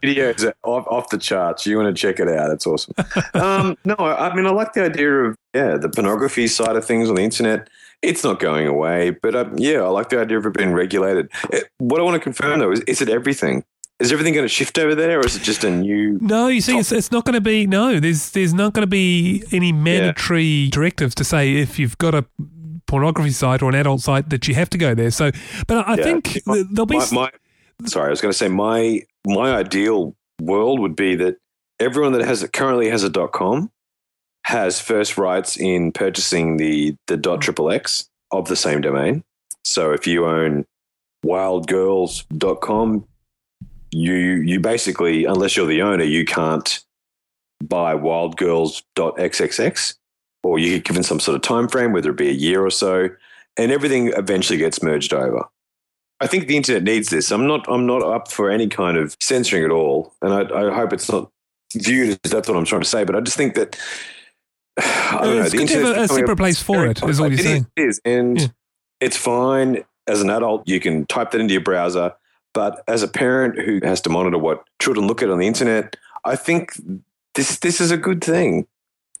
videos 0.00 0.44
are 0.44 0.54
off, 0.62 0.86
off 0.88 1.08
the 1.10 1.18
charts. 1.18 1.66
You 1.66 1.76
want 1.76 1.94
to 1.94 2.00
check 2.00 2.20
it 2.20 2.28
out? 2.28 2.50
It's 2.50 2.66
awesome. 2.66 2.94
um, 3.34 3.76
no, 3.84 3.94
I 3.98 4.34
mean 4.34 4.46
I 4.46 4.50
like 4.50 4.72
the 4.72 4.84
idea 4.84 5.10
of 5.10 5.36
yeah 5.54 5.76
the 5.76 5.88
pornography 5.88 6.46
side 6.46 6.76
of 6.76 6.84
things 6.84 7.08
on 7.08 7.16
the 7.16 7.22
internet. 7.22 7.68
It's 8.00 8.22
not 8.22 8.38
going 8.38 8.66
away, 8.66 9.10
but 9.10 9.34
um, 9.34 9.58
yeah, 9.58 9.82
I 9.82 9.88
like 9.88 10.08
the 10.08 10.20
idea 10.20 10.38
of 10.38 10.46
it 10.46 10.54
being 10.54 10.72
regulated. 10.72 11.28
It, 11.50 11.68
what 11.78 12.00
I 12.00 12.04
want 12.04 12.14
to 12.14 12.20
confirm 12.20 12.60
though 12.60 12.72
is, 12.72 12.80
is 12.80 13.02
it 13.02 13.08
everything? 13.08 13.64
Is 13.98 14.12
everything 14.12 14.32
going 14.32 14.44
to 14.44 14.48
shift 14.48 14.78
over 14.78 14.94
there, 14.94 15.18
or 15.18 15.26
is 15.26 15.34
it 15.34 15.42
just 15.42 15.64
a 15.64 15.70
new? 15.70 16.18
no, 16.22 16.46
you 16.46 16.60
see, 16.60 16.78
it's, 16.78 16.92
it's 16.92 17.10
not 17.10 17.24
going 17.24 17.34
to 17.34 17.40
be. 17.40 17.66
No, 17.66 17.98
there's 17.98 18.30
there's 18.30 18.54
not 18.54 18.72
going 18.72 18.84
to 18.84 18.90
be 18.90 19.42
any 19.50 19.72
mandatory 19.72 20.68
directives 20.68 21.16
to 21.16 21.24
say 21.24 21.56
if 21.56 21.80
you've 21.80 21.98
got 21.98 22.14
a 22.14 22.24
pornography 22.88 23.30
site 23.30 23.62
or 23.62 23.68
an 23.68 23.76
adult 23.76 24.00
site 24.00 24.30
that 24.30 24.48
you 24.48 24.54
have 24.54 24.70
to 24.70 24.78
go 24.78 24.94
there. 24.94 25.12
So, 25.12 25.30
but 25.68 25.86
I 25.86 25.96
Yeah. 25.96 26.02
think 26.02 26.24
th- 26.24 26.66
there'll 26.72 26.86
be. 26.86 26.96
my, 26.96 27.06
my 27.12 27.30
sorry, 27.86 28.08
I 28.08 28.10
was 28.10 28.20
going 28.20 28.32
to 28.32 28.38
say 28.38 28.48
my 28.48 29.02
my 29.26 29.54
ideal 29.54 30.14
world 30.40 30.80
would 30.80 30.96
be 30.96 31.14
that 31.16 31.36
everyone 31.78 32.12
that 32.12 32.26
has 32.26 32.48
currently 32.52 32.90
has 32.90 33.04
a 33.04 33.10
dot 33.10 33.32
.com 33.32 33.70
has 34.44 34.80
first 34.80 35.18
rights 35.18 35.56
in 35.56 35.92
purchasing 35.92 36.56
the 36.56 36.96
the 37.06 37.16
dot 37.16 37.38
mm. 37.38 37.42
triple 37.42 37.70
X 37.70 38.08
of 38.32 38.48
the 38.48 38.56
same 38.56 38.80
domain. 38.80 39.22
So 39.64 39.92
if 39.92 40.06
you 40.06 40.26
own 40.26 40.64
wildgirls.com, 41.24 43.06
you 43.90 44.14
you 44.14 44.60
basically 44.60 45.24
unless 45.24 45.56
you're 45.56 45.66
the 45.66 45.82
owner, 45.82 46.04
you 46.04 46.24
can't 46.24 46.80
buy 47.62 47.94
wildgirls.xxx 47.94 49.94
or 50.42 50.58
you 50.58 50.70
get 50.76 50.84
given 50.84 51.02
some 51.02 51.20
sort 51.20 51.34
of 51.36 51.42
time 51.42 51.68
frame 51.68 51.92
whether 51.92 52.10
it 52.10 52.16
be 52.16 52.28
a 52.28 52.32
year 52.32 52.64
or 52.64 52.70
so 52.70 53.08
and 53.56 53.72
everything 53.72 54.08
eventually 54.16 54.58
gets 54.58 54.82
merged 54.82 55.12
over. 55.12 55.44
I 56.20 56.26
think 56.26 56.46
the 56.48 56.56
internet 56.56 56.82
needs 56.82 57.10
this. 57.10 57.30
I'm 57.30 57.46
not. 57.46 57.64
I'm 57.68 57.86
not 57.86 58.02
up 58.02 58.30
for 58.30 58.50
any 58.50 58.66
kind 58.68 58.96
of 58.96 59.16
censoring 59.20 59.64
at 59.64 59.70
all, 59.70 60.12
and 60.20 60.32
I, 60.32 60.40
I 60.68 60.74
hope 60.74 60.92
it's 60.92 61.08
not 61.10 61.30
viewed 61.74 62.18
as 62.24 62.30
that's 62.32 62.48
what 62.48 62.56
I'm 62.56 62.64
trying 62.64 62.80
to 62.82 62.88
say. 62.88 63.04
But 63.04 63.14
I 63.14 63.20
just 63.20 63.36
think 63.36 63.54
that 63.54 63.78
I 64.78 65.20
don't 65.22 65.36
know. 65.36 65.42
It's 65.42 65.54
good 65.54 65.96
a- 65.96 66.08
separate 66.08 66.36
place 66.36 66.60
for 66.60 66.86
it, 66.86 67.00
is 67.04 67.20
all 67.20 67.28
you're 67.28 67.38
It 67.38 67.42
saying. 67.44 67.66
It 67.76 67.82
is, 67.82 68.00
and 68.04 68.40
Yeah. 68.40 68.46
it's 69.00 69.16
fine 69.16 69.84
as 70.08 70.20
an 70.20 70.28
adult. 70.30 70.66
You 70.68 70.80
can 70.80 71.06
type 71.06 71.30
that 71.30 71.40
into 71.40 71.52
your 71.54 71.62
browser, 71.62 72.12
but 72.52 72.82
as 72.88 73.04
a 73.04 73.08
parent 73.08 73.60
who 73.60 73.78
has 73.84 74.00
to 74.00 74.10
monitor 74.10 74.38
what 74.38 74.64
children 74.82 75.06
look 75.06 75.22
at 75.22 75.30
on 75.30 75.38
the 75.38 75.46
internet, 75.46 75.94
I 76.24 76.34
think 76.34 76.72
this 77.36 77.60
this 77.60 77.80
is 77.80 77.92
a 77.92 77.96
good 77.96 78.24
thing. 78.24 78.66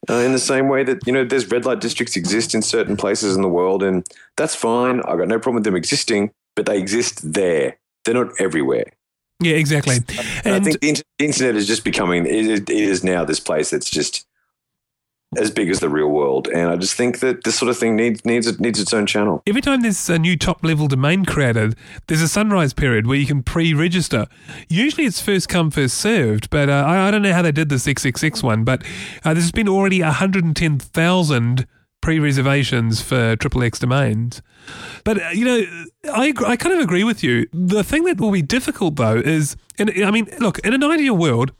Uh, 0.08 0.14
in 0.14 0.32
the 0.32 0.38
same 0.38 0.68
way 0.68 0.84
that 0.84 1.06
you 1.06 1.12
know, 1.12 1.24
there's 1.24 1.50
red 1.50 1.64
light 1.64 1.80
districts 1.80 2.16
exist 2.16 2.54
in 2.54 2.62
certain 2.62 2.96
places 2.96 3.36
in 3.36 3.42
the 3.42 3.48
world, 3.48 3.82
and 3.82 4.06
that's 4.36 4.54
fine. 4.54 5.00
I've 5.00 5.18
got 5.18 5.28
no 5.28 5.38
problem 5.38 5.56
with 5.56 5.64
them 5.64 5.76
existing, 5.76 6.30
but 6.56 6.66
they 6.66 6.78
exist 6.78 7.32
there. 7.32 7.78
They're 8.04 8.14
not 8.14 8.32
everywhere. 8.40 8.84
yeah, 9.40 9.56
exactly. 9.56 9.96
And, 10.44 10.54
I 10.54 10.60
think 10.60 10.80
the 10.80 10.88
inter- 10.88 11.02
the 11.18 11.24
internet 11.24 11.56
is 11.56 11.66
just 11.66 11.84
becoming. 11.84 12.26
It, 12.26 12.46
it 12.46 12.70
is 12.70 13.02
now 13.02 13.24
this 13.24 13.40
place 13.40 13.70
that's 13.70 13.90
just 13.90 14.24
as 15.36 15.50
big 15.50 15.68
as 15.68 15.80
the 15.80 15.88
real 15.88 16.08
world, 16.08 16.48
and 16.48 16.70
I 16.70 16.76
just 16.76 16.94
think 16.94 17.20
that 17.20 17.44
this 17.44 17.58
sort 17.58 17.68
of 17.68 17.76
thing 17.76 17.96
needs 17.96 18.24
needs 18.24 18.58
needs 18.58 18.80
its 18.80 18.94
own 18.94 19.06
channel. 19.06 19.42
Every 19.46 19.60
time 19.60 19.82
there's 19.82 20.08
a 20.08 20.18
new 20.18 20.36
top 20.36 20.64
level 20.64 20.88
domain 20.88 21.24
created, 21.24 21.76
there's 22.06 22.22
a 22.22 22.28
sunrise 22.28 22.72
period 22.72 23.06
where 23.06 23.18
you 23.18 23.26
can 23.26 23.42
pre 23.42 23.74
register. 23.74 24.26
Usually 24.68 25.04
it's 25.04 25.20
first 25.20 25.48
come, 25.48 25.70
first 25.70 25.98
served, 25.98 26.48
but 26.50 26.70
uh, 26.70 26.84
I, 26.86 27.08
I 27.08 27.10
don't 27.10 27.22
know 27.22 27.32
how 27.32 27.42
they 27.42 27.52
did 27.52 27.68
this 27.68 27.86
XXX 27.86 28.42
one, 28.42 28.64
but 28.64 28.82
uh, 29.24 29.34
there's 29.34 29.52
been 29.52 29.68
already 29.68 30.00
110,000 30.02 31.66
pre 32.00 32.18
reservations 32.18 33.02
for 33.02 33.36
triple 33.36 33.62
X 33.62 33.78
domains. 33.78 34.40
But, 35.04 35.22
uh, 35.22 35.28
you 35.30 35.44
know, 35.44 35.64
I, 36.12 36.32
I 36.46 36.56
kind 36.56 36.74
of 36.74 36.80
agree 36.80 37.04
with 37.04 37.22
you. 37.22 37.46
The 37.52 37.82
thing 37.82 38.04
that 38.04 38.20
will 38.20 38.30
be 38.30 38.42
difficult, 38.42 38.96
though, 38.96 39.16
is, 39.16 39.56
and 39.78 39.90
I 40.04 40.10
mean, 40.10 40.28
look, 40.38 40.58
in 40.60 40.74
an 40.74 40.84
ideal 40.84 41.16
world, 41.16 41.52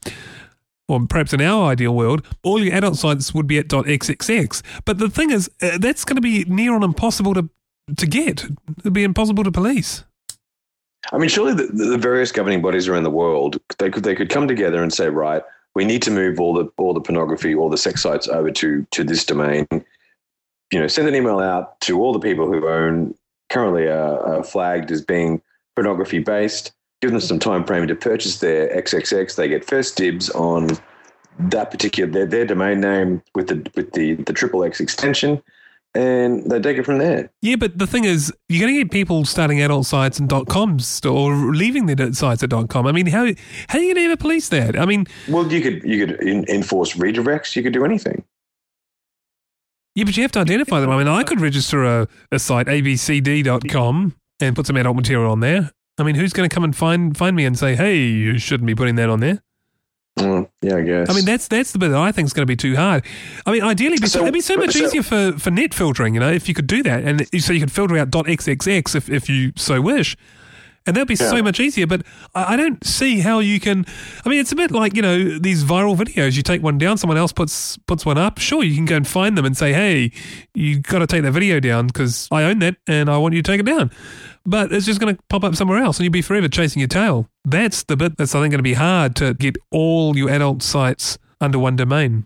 or 0.89 1.07
perhaps 1.07 1.33
in 1.33 1.41
our 1.41 1.71
ideal 1.71 1.95
world, 1.95 2.27
all 2.43 2.63
your 2.63 2.75
adult 2.75 2.97
sites 2.97 3.35
would 3.35 3.47
be 3.47 3.59
at 3.59 3.69
.xxx. 3.69 4.63
But 4.85 4.99
the 4.99 5.11
thing 5.11 5.31
is, 5.31 5.51
uh, 5.63 5.79
that's 5.79 6.05
going 6.05 6.17
to 6.17 6.23
be 6.23 6.45
near 6.45 6.75
on 6.75 6.83
impossible 6.83 7.35
to 7.35 7.49
to 7.97 8.07
get. 8.07 8.45
It'd 8.79 8.93
be 8.93 9.05
impossible 9.05 9.45
to 9.45 9.51
police. 9.51 10.05
I 11.13 11.19
mean, 11.19 11.31
surely 11.31 11.55
the, 11.55 11.67
the 11.67 11.97
various 11.97 12.33
governing 12.33 12.61
bodies 12.61 12.87
around 12.89 13.05
the 13.05 13.11
world 13.11 13.59
they 13.79 13.91
could 13.91 14.05
they 14.05 14.15
could 14.15 14.31
come 14.31 14.49
together 14.49 14.83
and 14.83 14.93
say, 14.93 15.09
right, 15.09 15.43
we 15.75 15.85
need 15.85 16.03
to 16.03 16.11
move 16.11 16.41
all 16.41 16.55
the 16.55 16.71
all 16.77 16.93
the 16.93 17.01
pornography, 17.01 17.55
all 17.55 17.71
the 17.71 17.79
sex 17.79 18.03
sites 18.03 18.29
over 18.29 18.51
to 18.51 18.87
to 18.91 19.05
this 19.05 19.25
domain. 19.25 19.67
You 20.73 20.81
know, 20.81 20.87
send 20.87 21.09
an 21.09 21.15
email 21.15 21.39
out 21.39 21.81
to 21.83 22.01
all 22.01 22.13
the 22.13 22.19
people 22.19 22.47
who 22.47 22.69
own 22.69 23.15
currently 23.49 23.87
are, 23.87 24.21
are 24.21 24.45
flagged 24.45 24.91
as 24.91 25.03
being 25.03 25.41
pornography 25.75 26.19
based. 26.19 26.73
Give 27.01 27.11
them 27.13 27.21
some 27.21 27.39
time 27.39 27.65
frame 27.65 27.87
to 27.87 27.95
purchase 27.95 28.41
their 28.41 28.69
XXX. 28.83 29.37
They 29.37 29.49
get 29.49 29.65
first 29.65 29.97
dibs 29.97 30.31
on 30.31 30.69
that 31.39 31.71
particular 31.71 32.11
their, 32.11 32.27
their 32.27 32.45
domain 32.45 32.81
name 32.81 33.23
with 33.35 33.47
the 33.49 33.71
with 33.77 33.93
the 33.93 34.15
the 34.15 34.33
triple 34.33 34.65
X 34.65 34.81
extension, 34.81 35.41
and 35.95 36.51
they 36.51 36.59
take 36.59 36.77
it 36.79 36.85
from 36.85 36.99
there. 36.99 37.31
Yeah, 37.41 37.55
but 37.55 37.79
the 37.79 37.87
thing 37.87 38.03
is, 38.03 38.33
you're 38.49 38.61
going 38.67 38.75
to 38.75 38.83
get 38.83 38.91
people 38.91 39.25
starting 39.25 39.63
adult 39.63 39.87
sites 39.87 40.19
and 40.19 40.29
.coms 40.49 41.01
or 41.07 41.33
leaving 41.55 41.87
their 41.87 42.13
sites 42.13 42.43
at 42.43 42.51
.com. 42.69 42.89
I 42.89 42.91
mean, 42.91 43.07
how 43.07 43.27
how 43.69 43.79
are 43.79 43.81
you 43.81 43.95
going 43.95 44.05
to 44.07 44.13
ever 44.13 44.17
police 44.17 44.49
that? 44.49 44.77
I 44.77 44.85
mean, 44.85 45.07
Well, 45.29 45.47
you 45.53 45.61
could 45.61 45.85
you 45.85 46.05
could 46.05 46.21
in, 46.21 46.45
enforce 46.49 46.95
redirects. 46.95 47.55
You 47.55 47.63
could 47.63 47.73
do 47.73 47.85
anything. 47.85 48.25
yeah, 49.95 50.03
but 50.03 50.17
you 50.17 50.23
have 50.25 50.33
to 50.33 50.41
identify 50.41 50.81
them. 50.81 50.91
I 50.91 50.99
mean, 50.99 51.07
I 51.07 51.23
could 51.23 51.41
register 51.41 51.85
a, 51.85 52.09
a 52.33 52.41
site, 52.41 52.67
abcd.com, 52.67 54.17
and 54.41 54.57
put 54.57 54.67
some 54.67 54.77
adult 54.77 54.97
material 54.97 55.31
on 55.31 55.39
there. 55.39 55.71
I 55.99 56.05
mean, 56.05 56.15
who's 56.15 56.33
going 56.33 56.49
to 56.49 56.55
come 56.55 56.65
and 56.65 56.75
find 56.75 57.17
find 57.17 57.35
me 57.35 57.45
and 57.45 57.59
say, 57.59 57.75
hey, 57.75 57.97
you 57.97 58.39
shouldn't 58.39 58.67
be 58.67 58.75
putting 58.75 58.95
that 58.97 59.11
on 59.11 59.21
there? 59.21 59.43
Mm, 60.19 60.49
yeah, 60.63 60.77
I 60.77 60.83
guess. 60.83 61.11
I 61.11 61.15
mean, 61.15 61.25
that's 61.25 61.49
that's 61.49 61.73
the 61.73 61.79
bit 61.79 61.89
that 61.89 62.01
I 62.01 62.13
think 62.13 62.27
is 62.27 62.33
going 62.33 62.43
to 62.43 62.51
be 62.51 62.57
too 62.57 62.77
hard. 62.77 63.05
I 63.47 63.53
mean, 63.53 63.63
ideally, 63.63 63.95
it'd 63.95 64.03
be 64.03 64.09
so, 64.09 64.23
it'd 64.23 64.35
be 64.35 64.41
so 64.41 64.57
much 64.57 64.73
so- 64.73 64.85
easier 64.85 65.03
for, 65.03 65.33
for 65.39 65.51
net 65.51 65.75
filtering, 65.75 66.15
you 66.15 66.21
know, 66.21 66.31
if 66.31 66.49
you 66.49 66.55
could 66.55 66.67
do 66.67 66.83
that. 66.83 67.05
And 67.05 67.27
so 67.43 67.53
you 67.53 67.61
could 67.61 67.73
filter 67.73 67.97
out 67.99 68.11
.xxx 68.11 68.95
if, 68.95 69.09
if 69.09 69.29
you 69.29 69.53
so 69.57 69.81
wish. 69.81 70.17
And 70.87 70.97
that'd 70.97 71.07
be 71.07 71.17
so 71.17 71.43
much 71.43 71.61
easier. 71.61 71.87
But 71.87 72.03
I, 72.35 72.55
I 72.55 72.57
don't 72.57 72.83
see 72.83 73.21
how 73.21 73.41
you 73.41 73.61
can. 73.61 73.85
I 74.25 74.29
mean, 74.31 74.41
it's 74.41 74.53
a 74.53 74.57
bit 74.57 74.71
like, 74.71 74.97
you 74.97 75.03
know, 75.03 75.39
these 75.39 75.63
viral 75.63 75.95
videos. 75.95 76.35
You 76.35 76.43
take 76.43 76.63
one 76.63 76.79
down, 76.79 76.97
someone 76.97 77.19
else 77.19 77.31
puts 77.31 77.77
puts 77.87 78.07
one 78.07 78.17
up. 78.17 78.39
Sure, 78.39 78.65
you 78.65 78.75
can 78.75 78.87
go 78.87 78.97
and 78.97 79.07
find 79.07 79.37
them 79.37 79.45
and 79.45 79.55
say, 79.55 79.75
hey, 79.75 80.11
you 80.55 80.81
got 80.81 81.01
to 81.01 81.07
take 81.07 81.23
that 81.23 81.33
video 81.33 81.61
down 81.61 81.89
because 81.89 82.27
I 82.33 82.45
own 82.45 82.61
that 82.61 82.77
and 82.87 83.11
I 83.11 83.19
want 83.19 83.35
you 83.35 83.43
to 83.43 83.53
take 83.53 83.61
it 83.61 83.67
down. 83.67 83.91
But 84.49 84.73
it's 84.73 84.87
just 84.87 84.99
going 84.99 85.15
to 85.15 85.23
pop 85.29 85.45
up 85.45 85.55
somewhere 85.57 85.77
else 85.79 85.99
and 85.99 86.05
you'll 86.05 86.13
be 86.13 86.23
forever 86.23 86.49
chasing 86.49 86.81
your 86.81 86.89
tail. 86.89 87.29
That's 87.45 87.83
the 87.83 87.99
bit 87.99 88.17
that's, 88.17 88.35
I 88.35 88.41
think, 88.41 88.53
going 88.53 88.61
to 88.61 88.63
be 88.63 88.73
hard 88.73 89.15
to 89.17 89.35
get 89.35 89.59
all 89.71 90.17
your 90.17 90.31
adult 90.31 90.63
sites 90.63 91.19
under 91.39 91.59
one 91.59 91.77
domain. 91.77 92.25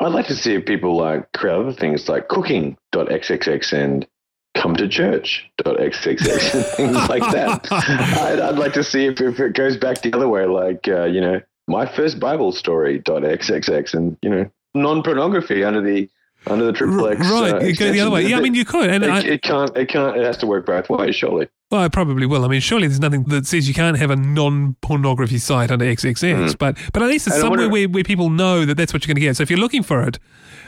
I'd 0.00 0.12
like 0.12 0.28
to 0.28 0.34
see 0.34 0.54
if 0.54 0.64
people 0.64 0.96
like 0.96 1.30
create 1.32 1.52
other 1.52 1.74
things 1.74 2.08
like 2.08 2.28
cooking.xxx 2.28 3.72
and 3.74 4.06
come 4.54 4.76
to 4.76 4.88
church.xxx 4.88 6.54
and 6.54 6.64
things 6.76 7.08
like 7.10 7.32
that. 7.32 7.70
I'd, 7.70 8.40
I'd 8.40 8.58
like 8.58 8.72
to 8.72 8.82
see 8.82 9.04
if, 9.04 9.20
if 9.20 9.38
it 9.40 9.52
goes 9.52 9.76
back 9.76 10.00
the 10.00 10.14
other 10.14 10.28
way, 10.28 10.46
like, 10.46 10.88
uh, 10.88 11.04
you 11.04 11.20
know, 11.20 11.38
my 11.68 11.84
first 11.84 12.18
Bible 12.18 12.50
story.xxx 12.50 13.92
and, 13.92 14.16
you 14.22 14.30
know, 14.30 14.50
non 14.72 15.02
pornography 15.02 15.64
under 15.64 15.82
the 15.82 16.08
under 16.46 16.66
the 16.66 16.72
triple 16.72 17.06
X. 17.08 17.20
right, 17.30 17.54
uh, 17.54 17.58
it 17.58 17.78
go 17.78 17.90
the 17.90 18.00
other 18.00 18.10
way. 18.10 18.26
Yeah, 18.26 18.38
I 18.38 18.40
mean, 18.40 18.54
you 18.54 18.64
could. 18.64 18.90
And 18.90 19.04
it, 19.04 19.10
I, 19.10 19.20
it 19.20 19.42
can't, 19.42 19.76
it 19.76 19.88
can't, 19.88 20.16
it 20.16 20.24
has 20.24 20.36
to 20.38 20.46
work 20.46 20.66
both 20.66 20.88
ways, 20.90 21.16
surely. 21.16 21.48
Well, 21.70 21.80
I 21.82 21.88
probably 21.88 22.26
will. 22.26 22.44
I 22.44 22.48
mean, 22.48 22.60
surely 22.60 22.86
there's 22.86 23.00
nothing 23.00 23.24
that 23.24 23.46
says 23.46 23.66
you 23.66 23.74
can't 23.74 23.96
have 23.98 24.10
a 24.10 24.16
non-pornography 24.16 25.38
site 25.38 25.70
under 25.70 25.84
XXX, 25.84 26.56
but 26.58 26.78
but 26.92 27.02
at 27.02 27.08
least 27.08 27.26
it's. 27.26 27.36
And 27.36 27.40
somewhere 27.42 27.60
wonder- 27.60 27.72
where, 27.72 27.88
where 27.88 28.04
people 28.04 28.30
know 28.30 28.64
that 28.64 28.76
that's 28.76 28.92
what 28.92 29.04
you're 29.04 29.14
going 29.14 29.20
to 29.20 29.26
get. 29.26 29.36
So 29.36 29.42
if 29.42 29.50
you're 29.50 29.58
looking 29.58 29.82
for 29.82 30.02
it, 30.02 30.18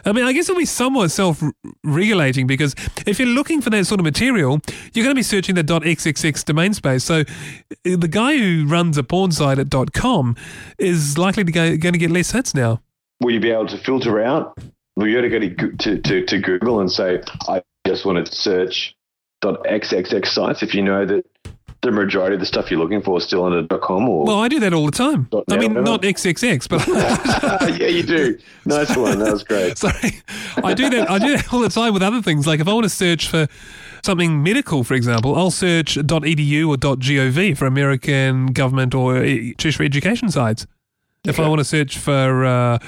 I 0.04 0.12
mean, 0.12 0.24
I 0.24 0.32
guess 0.32 0.48
it'll 0.48 0.58
be 0.58 0.64
somewhat 0.64 1.10
self-regulating 1.10 2.46
because 2.46 2.74
if 3.06 3.18
you're 3.18 3.28
looking 3.28 3.60
for 3.60 3.70
that 3.70 3.86
sort 3.86 4.00
of 4.00 4.04
material, 4.04 4.60
you're 4.94 5.04
going 5.04 5.14
to 5.14 5.18
be 5.18 5.22
searching 5.22 5.54
the 5.56 5.64
.xxx 5.64 6.44
domain 6.44 6.74
space. 6.74 7.04
So 7.04 7.20
uh, 7.20 7.24
the 7.82 8.08
guy 8.08 8.38
who 8.38 8.66
runs 8.66 8.96
a 8.98 9.02
porn 9.02 9.32
site 9.32 9.58
at 9.58 9.68
.com 9.92 10.36
is 10.78 11.18
likely 11.18 11.44
to 11.44 11.52
go, 11.52 11.76
going 11.76 11.92
to 11.92 11.98
get 11.98 12.10
less 12.10 12.30
hits 12.30 12.54
now. 12.54 12.82
Will 13.20 13.32
you 13.32 13.40
be 13.40 13.50
able 13.50 13.66
to 13.66 13.78
filter 13.78 14.22
out? 14.22 14.56
You 14.96 15.14
got 15.14 15.22
to 15.22 15.28
go 15.28 15.38
to, 15.38 15.76
to, 15.76 15.98
to, 16.00 16.24
to 16.24 16.38
Google 16.38 16.80
and 16.80 16.90
say, 16.90 17.22
I 17.48 17.62
just 17.86 18.04
want 18.06 18.24
to 18.24 18.34
search 18.34 18.94
.xxx 19.44 20.26
sites 20.28 20.62
if 20.62 20.74
you 20.74 20.82
know 20.82 21.04
that 21.04 21.24
the 21.82 21.92
majority 21.92 22.34
of 22.34 22.40
the 22.40 22.46
stuff 22.46 22.70
you're 22.70 22.80
looking 22.80 23.02
for 23.02 23.18
is 23.18 23.24
still 23.24 23.44
under 23.44 23.78
.com 23.78 24.08
or 24.08 24.24
Well, 24.24 24.40
I 24.40 24.48
do 24.48 24.58
that 24.60 24.72
all 24.72 24.86
the 24.86 24.92
time. 24.92 25.28
Dot 25.30 25.44
I 25.50 25.54
net, 25.54 25.60
mean, 25.60 25.74
whatever. 25.74 25.90
not 25.90 26.02
XXX, 26.02 26.68
but 26.68 26.86
yeah, 27.78 27.86
you 27.86 28.02
do. 28.02 28.38
Nice 28.64 28.96
one. 28.96 29.18
That 29.18 29.32
was 29.32 29.44
great. 29.44 29.78
Sorry, 29.78 30.22
I 30.56 30.74
do 30.74 30.90
that. 30.90 31.10
I 31.10 31.18
do 31.18 31.36
that 31.36 31.52
all 31.52 31.60
the 31.60 31.68
time 31.68 31.92
with 31.92 32.02
other 32.02 32.22
things. 32.22 32.46
Like 32.46 32.60
if 32.60 32.66
I 32.66 32.72
want 32.72 32.84
to 32.84 32.90
search 32.90 33.28
for 33.28 33.46
something 34.02 34.42
medical, 34.42 34.82
for 34.82 34.94
example, 34.94 35.36
I'll 35.36 35.50
search 35.50 35.94
.edu 35.96 36.68
or 36.68 36.76
.gov 36.76 37.56
for 37.56 37.66
American 37.66 38.46
government 38.46 38.94
or 38.94 39.18
eh, 39.18 39.52
tertiary 39.58 39.86
education 39.86 40.30
sites. 40.30 40.66
If 41.24 41.40
I 41.40 41.48
want 41.48 41.58
to 41.58 41.64
search 41.64 41.98
for 41.98 42.44
uh, 42.44 42.78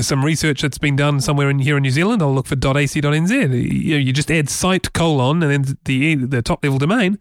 some 0.00 0.24
research 0.24 0.62
that's 0.62 0.78
been 0.78 0.96
done 0.96 1.20
somewhere 1.20 1.50
in 1.50 1.58
here 1.58 1.76
in 1.76 1.82
New 1.82 1.90
Zealand, 1.90 2.22
I'll 2.22 2.34
look 2.34 2.46
for 2.46 2.54
.ac.nz. 2.54 3.30
You, 3.30 3.94
know, 3.94 3.98
you 3.98 4.12
just 4.12 4.30
add 4.30 4.48
site 4.48 4.92
colon 4.92 5.42
and 5.42 5.64
then 5.64 5.78
the 5.84 6.14
the 6.14 6.42
top 6.42 6.62
level 6.64 6.78
domain, 6.78 7.18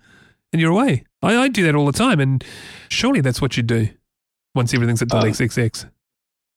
and 0.51 0.61
you're 0.61 0.72
away. 0.72 1.05
I, 1.22 1.36
I 1.38 1.47
do 1.47 1.63
that 1.63 1.76
all 1.76 1.86
the 1.86 1.91
time, 1.91 2.20
and 2.20 2.43
surely 2.89 3.22
that's 3.22 3.41
what 3.41 3.57
you'd 3.57 3.68
do 3.68 3.89
once 4.55 4.74
everything's 4.74 5.01
at 5.01 5.13
Uh, 5.13 5.22
.xxx. 5.24 5.89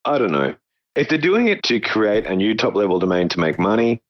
I 0.05 0.19
don't 0.19 0.33
know. 0.33 0.55
If 0.97 1.09
they're 1.09 1.19
doing 1.19 1.49
it 1.49 1.63
to 1.65 1.79
create 1.81 2.27
a 2.27 2.35
new 2.35 2.55
top 2.55 2.75
level 2.75 2.99
domain 2.99 3.29
to 3.31 3.41
make 3.41 3.59
money, 3.59 4.03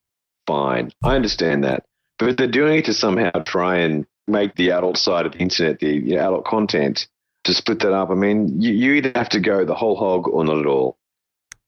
fine. 0.47 0.93
I 1.03 1.15
understand 1.15 1.65
that. 1.65 1.85
But 2.19 2.31
if 2.31 2.37
they're 2.37 2.47
doing 2.47 2.79
it 2.79 2.85
to 2.87 2.95
somehow 2.95 3.31
try 3.45 3.79
and 3.79 4.07
make 4.27 4.55
the 4.55 4.71
adult 4.71 4.97
side 4.97 5.27
of 5.27 5.33
the 5.33 5.39
internet, 5.39 5.81
the 5.81 5.89
you 5.89 6.17
know, 6.17 6.29
adult 6.29 6.45
content, 6.45 7.09
to 7.45 7.55
split 7.55 7.81
that 7.81 7.93
up, 7.93 8.11
I 8.11 8.15
mean, 8.15 8.61
you, 8.61 8.73
you 8.73 8.93
either 8.95 9.13
have 9.15 9.31
to 9.31 9.41
go 9.41 9.65
the 9.65 9.75
whole 9.75 9.97
hog 9.97 10.29
or 10.29 10.45
not 10.45 10.59
at 10.59 10.67
all. 10.67 10.99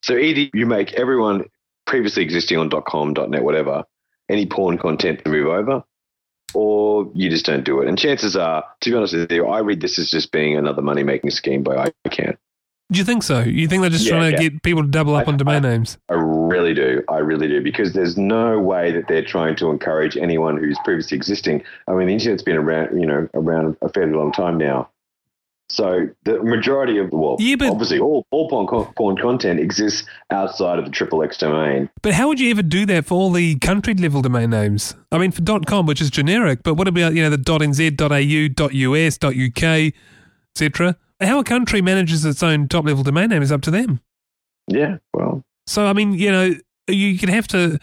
So 0.03 0.17
either 0.17 0.51
you 0.55 0.67
make 0.67 0.93
everyone 0.95 1.45
previously 1.87 2.23
existing 2.23 2.59
on 2.59 2.71
.com, 2.71 3.13
.net, 3.29 3.43
whatever, 3.43 3.85
any 4.29 4.47
porn 4.47 4.79
content 4.79 5.25
to 5.25 5.31
move 5.31 5.47
over, 5.49 5.83
or 6.55 7.11
you 7.15 7.31
just 7.31 7.47
don't 7.47 7.65
do 7.65 7.81
it. 7.81 7.89
And 7.89 7.99
chances 7.99 8.37
are, 8.37 8.65
to 8.81 8.91
be 8.91 8.97
honest 8.97 9.15
with 9.15 9.31
you, 9.31 9.47
I 9.47 9.61
read 9.61 9.81
this 9.81 9.99
as 9.99 10.11
just 10.11 10.33
being 10.33 10.57
another 10.57 10.83
money 10.83 11.03
making 11.03 11.31
scheme 11.31 11.63
by 11.63 11.93
ICANN. 12.07 12.37
Do 12.91 12.99
you 12.99 13.05
think 13.07 13.23
so? 13.23 13.41
You 13.41 13.69
think 13.69 13.81
they're 13.81 13.91
just 13.91 14.05
Yeah, 14.05 14.11
trying 14.19 14.37
to 14.37 14.43
yeah. 14.43 14.51
get 14.51 14.63
people 14.63 14.83
to 14.83 14.89
double 14.89 15.15
up 15.15 15.27
I- 15.27 15.33
on 15.33 15.39
domain 15.39 15.63
names? 15.63 15.97
I 16.11 16.15
really 16.15 16.75
do. 16.75 17.03
I 17.09 17.19
really 17.19 17.49
do. 17.49 17.63
Because 17.63 17.95
there's 17.95 18.19
no 18.19 18.59
way 18.61 18.93
that 18.93 19.09
they're 19.09 19.25
trying 19.25 19.57
to 19.57 19.71
encourage 19.71 20.19
anyone 20.19 20.59
who's 20.59 20.79
previously 20.85 21.17
existing. 21.17 21.63
I 21.89 21.93
mean, 21.93 22.09
the 22.09 22.13
internet's 22.13 22.43
been 22.43 22.57
around, 22.57 23.01
you 23.01 23.07
know, 23.07 23.29
around 23.33 23.79
a 23.81 23.89
fairly 23.89 24.13
long 24.13 24.31
time 24.31 24.59
now. 24.59 24.91
So 25.73 26.07
the 26.25 26.43
majority 26.43 26.99
of, 26.99 27.11
well, 27.13 27.37
Yeah, 27.41 27.57
but- 27.57 27.71
obviously 27.71 27.99
all, 27.99 28.27
all 28.31 28.47
porn, 28.51 28.67
co- 28.67 28.93
porn 28.95 29.17
content 29.17 29.59
exists 29.59 30.07
outside 30.31 30.79
of 30.79 30.85
the 30.85 30.91
triple 30.91 31.23
X 31.23 31.39
domain. 31.39 31.89
But 32.03 32.13
how 32.13 32.29
would 32.29 32.39
you 32.39 32.51
ever 32.51 32.63
do 32.63 32.85
that 32.87 33.07
for 33.07 33.15
all 33.15 33.31
the 33.33 33.55
country 33.61 33.95
level 33.95 34.21
domain 34.21 34.51
names? 34.51 34.95
I 35.11 35.17
mean, 35.17 35.31
for 35.31 35.41
.com, 35.65 35.87
which 35.87 36.03
is 36.03 36.11
generic, 36.11 36.63
but 36.63 36.75
what 36.75 36.89
about 36.89 37.15
you 37.15 37.23
know 37.23 37.31
the 37.31 37.39
.nz, 37.39 38.01
.au, 38.03 39.07
.us, 39.07 39.19
.uk, 39.25 39.93
etc. 40.55 40.97
How 41.23 41.39
a 41.39 41.45
country 41.45 41.81
manages 41.81 42.23
its 42.27 42.43
own 42.43 42.69
top 42.69 42.85
level 42.85 43.03
domain 43.03 43.31
name 43.31 43.41
is 43.43 43.51
up 43.51 43.63
to 43.63 43.71
them. 43.71 44.01
Yeah, 44.69 44.99
well, 45.15 45.43
So 45.67 45.87
I 45.87 45.95
mean, 45.95 46.13
you 46.13 46.31
know, 46.31 46.55
you 46.89 47.17
can 47.17 47.31
have 47.31 47.49
to. 47.49 47.79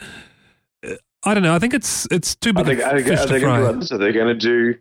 uh, 0.85 0.93
I 1.25 1.33
don't 1.33 1.41
know. 1.43 1.55
I 1.55 1.59
think 1.59 1.73
it's 1.73 2.07
it's 2.11 2.35
too 2.35 2.53
big 2.53 2.65
they, 2.65 2.79
a 2.81 2.87
are 2.87 3.01
they, 3.01 3.09
fish 3.09 3.19
are 3.19 3.25
to 3.27 3.33
they 3.33 3.39
going 3.39 3.79
to 3.79 3.87
fry. 3.87 3.95
Are 3.95 3.99
they 3.99 4.11
going 4.11 4.27
to 4.27 4.35
do 4.39 4.77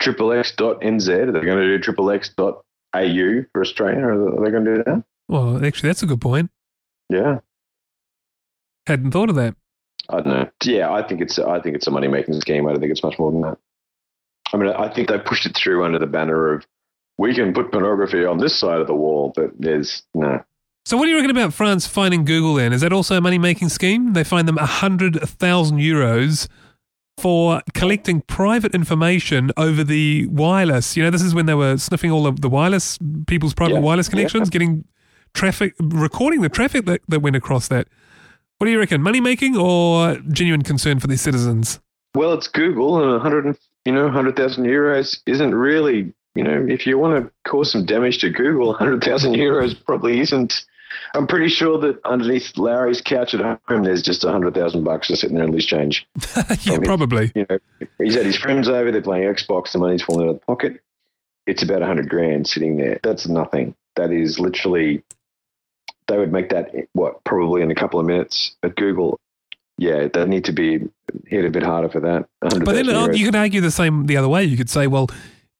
triple 0.00 0.32
X 0.32 0.52
dot 0.52 0.80
NZ? 0.80 1.08
Are 1.08 1.32
they 1.32 1.40
going 1.40 1.58
to 1.58 1.66
do 1.66 1.78
triple 1.78 2.10
X 2.10 2.30
dot 2.36 2.62
AU 2.94 3.44
for 3.52 3.60
Australia? 3.62 4.06
Are 4.06 4.44
they 4.44 4.50
going 4.50 4.64
to 4.64 4.76
do 4.76 4.84
that? 4.84 5.04
Well, 5.28 5.64
actually, 5.64 5.88
that's 5.88 6.02
a 6.02 6.06
good 6.06 6.20
point. 6.20 6.50
Yeah. 7.08 7.40
Hadn't 8.86 9.10
thought 9.10 9.30
of 9.30 9.36
that. 9.36 9.56
I 10.08 10.20
don't 10.20 10.28
know. 10.28 10.50
Yeah, 10.64 10.92
I 10.92 11.02
think 11.06 11.20
it's 11.20 11.38
I 11.38 11.60
think 11.60 11.74
it's 11.74 11.86
a 11.86 11.90
money 11.90 12.08
making 12.08 12.40
scheme. 12.40 12.66
I 12.66 12.70
don't 12.70 12.80
think 12.80 12.92
it's 12.92 13.02
much 13.02 13.18
more 13.18 13.32
than 13.32 13.40
that. 13.42 13.58
I 14.52 14.56
mean, 14.56 14.68
I 14.68 14.92
think 14.92 15.08
they 15.08 15.18
pushed 15.18 15.46
it 15.46 15.56
through 15.56 15.84
under 15.84 15.98
the 15.98 16.06
banner 16.06 16.54
of 16.54 16.64
we 17.18 17.34
can 17.34 17.52
put 17.52 17.72
pornography 17.72 18.24
on 18.24 18.38
this 18.38 18.56
side 18.56 18.80
of 18.80 18.86
the 18.86 18.94
wall, 18.94 19.32
but 19.34 19.50
there's 19.58 20.02
no. 20.14 20.44
So, 20.84 20.96
what 20.96 21.04
do 21.06 21.10
you 21.10 21.16
reckon 21.16 21.30
about 21.30 21.52
France 21.52 21.86
finding 21.86 22.24
Google 22.24 22.54
then? 22.54 22.72
Is 22.72 22.82
that 22.82 22.92
also 22.92 23.16
a 23.16 23.20
money 23.20 23.38
making 23.38 23.70
scheme? 23.70 24.12
They 24.12 24.22
find 24.22 24.46
them 24.46 24.54
100,000 24.56 25.78
euros 25.78 26.48
for 27.18 27.62
collecting 27.74 28.20
private 28.22 28.74
information 28.74 29.50
over 29.56 29.82
the 29.82 30.26
wireless. 30.26 30.96
You 30.96 31.02
know, 31.04 31.10
this 31.10 31.22
is 31.22 31.34
when 31.34 31.46
they 31.46 31.54
were 31.54 31.76
sniffing 31.78 32.10
all 32.10 32.26
of 32.26 32.40
the 32.40 32.48
wireless, 32.48 32.98
people's 33.26 33.54
private 33.54 33.74
Yeah, 33.74 33.80
wireless 33.80 34.08
yeah. 34.08 34.10
connections, 34.10 34.50
getting 34.50 34.84
traffic, 35.34 35.74
recording 35.80 36.42
the 36.42 36.48
traffic 36.48 36.84
that, 36.86 37.00
that 37.08 37.20
went 37.20 37.36
across 37.36 37.68
that. 37.68 37.88
What 38.58 38.66
do 38.66 38.70
you 38.70 38.78
reckon? 38.78 39.02
Money 39.02 39.20
making 39.20 39.56
or 39.56 40.16
genuine 40.30 40.62
concern 40.62 41.00
for 41.00 41.06
their 41.06 41.16
citizens? 41.16 41.80
Well, 42.14 42.32
it's 42.32 42.48
Google, 42.48 43.02
and 43.02 43.14
a 43.14 43.18
hundred 43.18 43.56
you 43.84 43.92
know 43.92 44.10
hundred 44.10 44.36
thousand 44.36 44.64
euros 44.64 45.18
isn't 45.26 45.54
really 45.54 46.14
you 46.36 46.44
know, 46.44 46.66
if 46.68 46.86
you 46.86 46.98
want 46.98 47.24
to 47.24 47.50
cause 47.50 47.72
some 47.72 47.86
damage 47.86 48.18
to 48.18 48.28
Google, 48.28 48.68
100,000 48.68 49.32
euros 49.36 49.74
probably 49.84 50.20
isn't. 50.20 50.64
I'm 51.14 51.26
pretty 51.26 51.48
sure 51.48 51.78
that 51.78 52.00
underneath 52.04 52.56
Larry's 52.56 53.00
couch 53.00 53.34
at 53.34 53.60
home, 53.68 53.84
there's 53.84 54.02
just 54.02 54.24
a 54.24 54.28
100,000 54.28 54.84
bucks 54.84 55.08
just 55.08 55.20
sitting 55.20 55.36
there 55.36 55.46
in 55.46 55.52
loose 55.52 55.66
change. 55.66 56.06
yeah, 56.62 56.72
mean- 56.72 56.82
probably. 56.82 57.32
You 57.34 57.46
know, 57.48 57.58
he's 57.98 58.14
had 58.14 58.26
his 58.26 58.36
friends 58.36 58.68
over, 58.68 58.90
they're 58.90 59.02
playing 59.02 59.24
Xbox, 59.24 59.72
the 59.72 59.78
money's 59.78 60.02
falling 60.02 60.28
out 60.28 60.34
of 60.34 60.40
the 60.40 60.46
pocket. 60.46 60.80
It's 61.46 61.62
about 61.62 61.78
a 61.78 61.86
100 61.86 62.08
grand 62.08 62.48
sitting 62.48 62.76
there. 62.76 62.98
That's 63.02 63.28
nothing. 63.28 63.74
That 63.94 64.10
is 64.10 64.38
literally, 64.38 65.02
they 66.08 66.18
would 66.18 66.32
make 66.32 66.50
that, 66.50 66.72
what, 66.92 67.22
probably 67.24 67.62
in 67.62 67.70
a 67.70 67.74
couple 67.74 68.00
of 68.00 68.06
minutes 68.06 68.56
at 68.62 68.74
Google. 68.76 69.18
Yeah, 69.78 70.08
they 70.08 70.24
need 70.24 70.44
to 70.46 70.52
be 70.52 70.88
hit 71.26 71.44
a 71.44 71.50
bit 71.50 71.62
harder 71.62 71.88
for 71.88 72.00
that. 72.00 72.26
But 72.40 72.64
then 72.64 73.14
you 73.14 73.26
could 73.26 73.36
argue 73.36 73.60
the 73.60 73.70
same 73.70 74.06
the 74.06 74.16
other 74.16 74.28
way. 74.28 74.44
You 74.44 74.56
could 74.56 74.70
say, 74.70 74.86
well, 74.86 75.08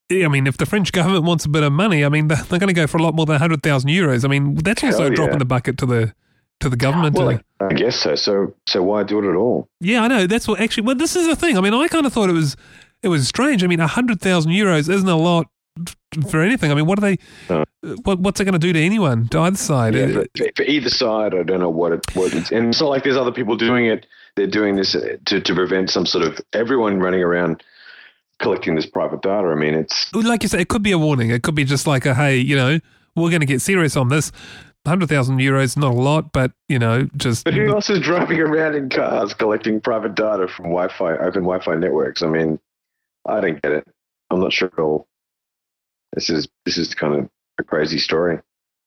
I 0.09 0.27
mean, 0.27 0.47
if 0.47 0.57
the 0.57 0.65
French 0.65 0.91
government 0.93 1.25
wants 1.25 1.45
a 1.45 1.49
bit 1.49 1.63
of 1.63 1.71
money, 1.71 2.05
I 2.05 2.09
mean, 2.09 2.27
they're, 2.27 2.37
they're 2.37 2.59
going 2.59 2.67
to 2.67 2.73
go 2.73 2.87
for 2.87 2.97
a 2.97 3.03
lot 3.03 3.13
more 3.13 3.25
than 3.25 3.33
100,000 3.33 3.89
euros. 3.89 4.23
I 4.23 4.27
mean, 4.27 4.55
that's 4.55 4.83
also 4.83 5.03
Hell 5.03 5.11
a 5.11 5.15
drop 5.15 5.27
yeah. 5.27 5.33
in 5.33 5.39
the 5.39 5.45
bucket 5.45 5.77
to 5.79 5.85
the 5.85 6.13
to 6.59 6.69
the 6.69 6.77
government. 6.77 7.15
Well, 7.15 7.39
I, 7.59 7.73
guess 7.73 7.97
so. 7.97 8.15
So, 8.15 8.55
so 8.65 8.81
why 8.81 9.03
do 9.03 9.19
it 9.19 9.29
at 9.29 9.35
all? 9.35 9.69
yeah, 9.79 10.01
I 10.01 10.07
know. 10.07 10.25
That's 10.25 10.47
what 10.47 10.59
actually, 10.59 10.87
well, 10.87 10.95
this 10.95 11.15
is 11.15 11.27
the 11.27 11.35
thing. 11.35 11.55
I 11.55 11.61
mean, 11.61 11.73
I 11.73 11.87
kind 11.87 12.05
of 12.05 12.13
thought 12.13 12.29
it 12.29 12.33
was 12.33 12.55
it 13.03 13.09
was 13.09 13.27
strange. 13.27 13.63
I 13.63 13.67
mean, 13.67 13.79
100,000 13.79 14.51
euros 14.51 14.89
isn't 14.89 15.07
a 15.07 15.15
lot 15.15 15.47
for 16.29 16.41
anything. 16.41 16.71
I 16.71 16.75
mean, 16.75 16.85
what 16.87 16.97
are 16.97 17.01
they, 17.01 17.17
No. 17.49 17.63
what, 18.03 18.19
what's 18.19 18.39
it 18.39 18.45
going 18.45 18.53
to 18.53 18.59
do 18.59 18.73
to 18.73 18.79
anyone, 18.79 19.27
to 19.29 19.39
either 19.39 19.57
side? 19.57 19.93
Yeah, 19.93 20.23
for, 20.35 20.45
for 20.55 20.63
either 20.63 20.89
side, 20.89 21.35
I 21.35 21.43
don't 21.43 21.59
know 21.59 21.69
what 21.69 21.91
it 21.91 22.15
what 22.15 22.33
it's, 22.33 22.51
and 22.51 22.69
it's 22.69 22.81
not 22.81 22.89
like 22.89 23.03
there's 23.03 23.17
other 23.17 23.31
people 23.31 23.55
doing 23.55 23.85
it. 23.85 24.07
They're 24.35 24.47
doing 24.47 24.75
this 24.75 24.93
to 24.93 25.39
to 25.41 25.53
prevent 25.55 25.89
some 25.89 26.05
sort 26.05 26.25
of 26.25 26.39
everyone 26.53 26.99
running 26.99 27.21
around 27.21 27.63
collecting 28.39 28.75
this 28.75 28.85
private 28.85 29.21
data. 29.21 29.47
I 29.47 29.55
mean, 29.55 29.73
it's 29.73 30.13
like 30.13 30.43
you 30.43 30.49
said, 30.49 30.59
it 30.59 30.69
could 30.69 30.83
be 30.83 30.91
a 30.91 30.97
warning. 30.97 31.31
It 31.31 31.43
could 31.43 31.55
be 31.55 31.63
just 31.63 31.87
like 31.87 32.05
a, 32.05 32.13
hey, 32.13 32.37
you 32.37 32.55
know, 32.55 32.79
we're 33.15 33.29
going 33.29 33.41
to 33.41 33.47
get 33.47 33.61
serious 33.61 33.95
on 33.95 34.09
this. 34.09 34.31
100,000 34.83 35.39
euros, 35.39 35.75
not 35.75 35.91
a 35.91 35.97
lot, 35.97 36.31
but, 36.31 36.53
you 36.69 36.79
know, 36.79 37.09
just. 37.17 37.43
but 37.43 37.53
who 37.53 37.67
else 37.73 37.89
is 37.89 37.99
driving 37.99 38.39
around 38.39 38.75
in 38.75 38.89
cars 38.89 39.33
collecting 39.33 39.81
private 39.81 40.15
data 40.15 40.47
from 40.47 40.65
Wi-Fi 40.65 41.17
open 41.17 41.41
Wi-Fi 41.41 41.75
networks? 41.75 42.21
I 42.21 42.27
mean, 42.27 42.57
I 43.25 43.41
don't 43.41 43.61
get 43.61 43.73
it. 43.73 43.87
I'm 44.29 44.39
not 44.39 44.53
sure 44.53 44.69
at 44.71 44.79
all. 44.79 45.07
This 46.13 46.29
is 46.29 46.47
this 46.65 46.77
is 46.77 46.95
kind 46.95 47.15
of 47.15 47.29
a 47.59 47.63
crazy 47.63 47.97
story. 47.97 48.39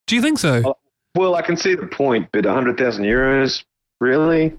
Do 0.06 0.16
you 0.16 0.22
think 0.22 0.38
so? 0.38 0.62
Oh, 0.64 0.76
Well, 1.14 1.34
I 1.34 1.42
can 1.42 1.56
see 1.56 1.74
the 1.74 1.86
point, 1.86 2.30
but 2.32 2.46
100,000 2.46 3.04
euros, 3.04 3.64
really? 4.00 4.58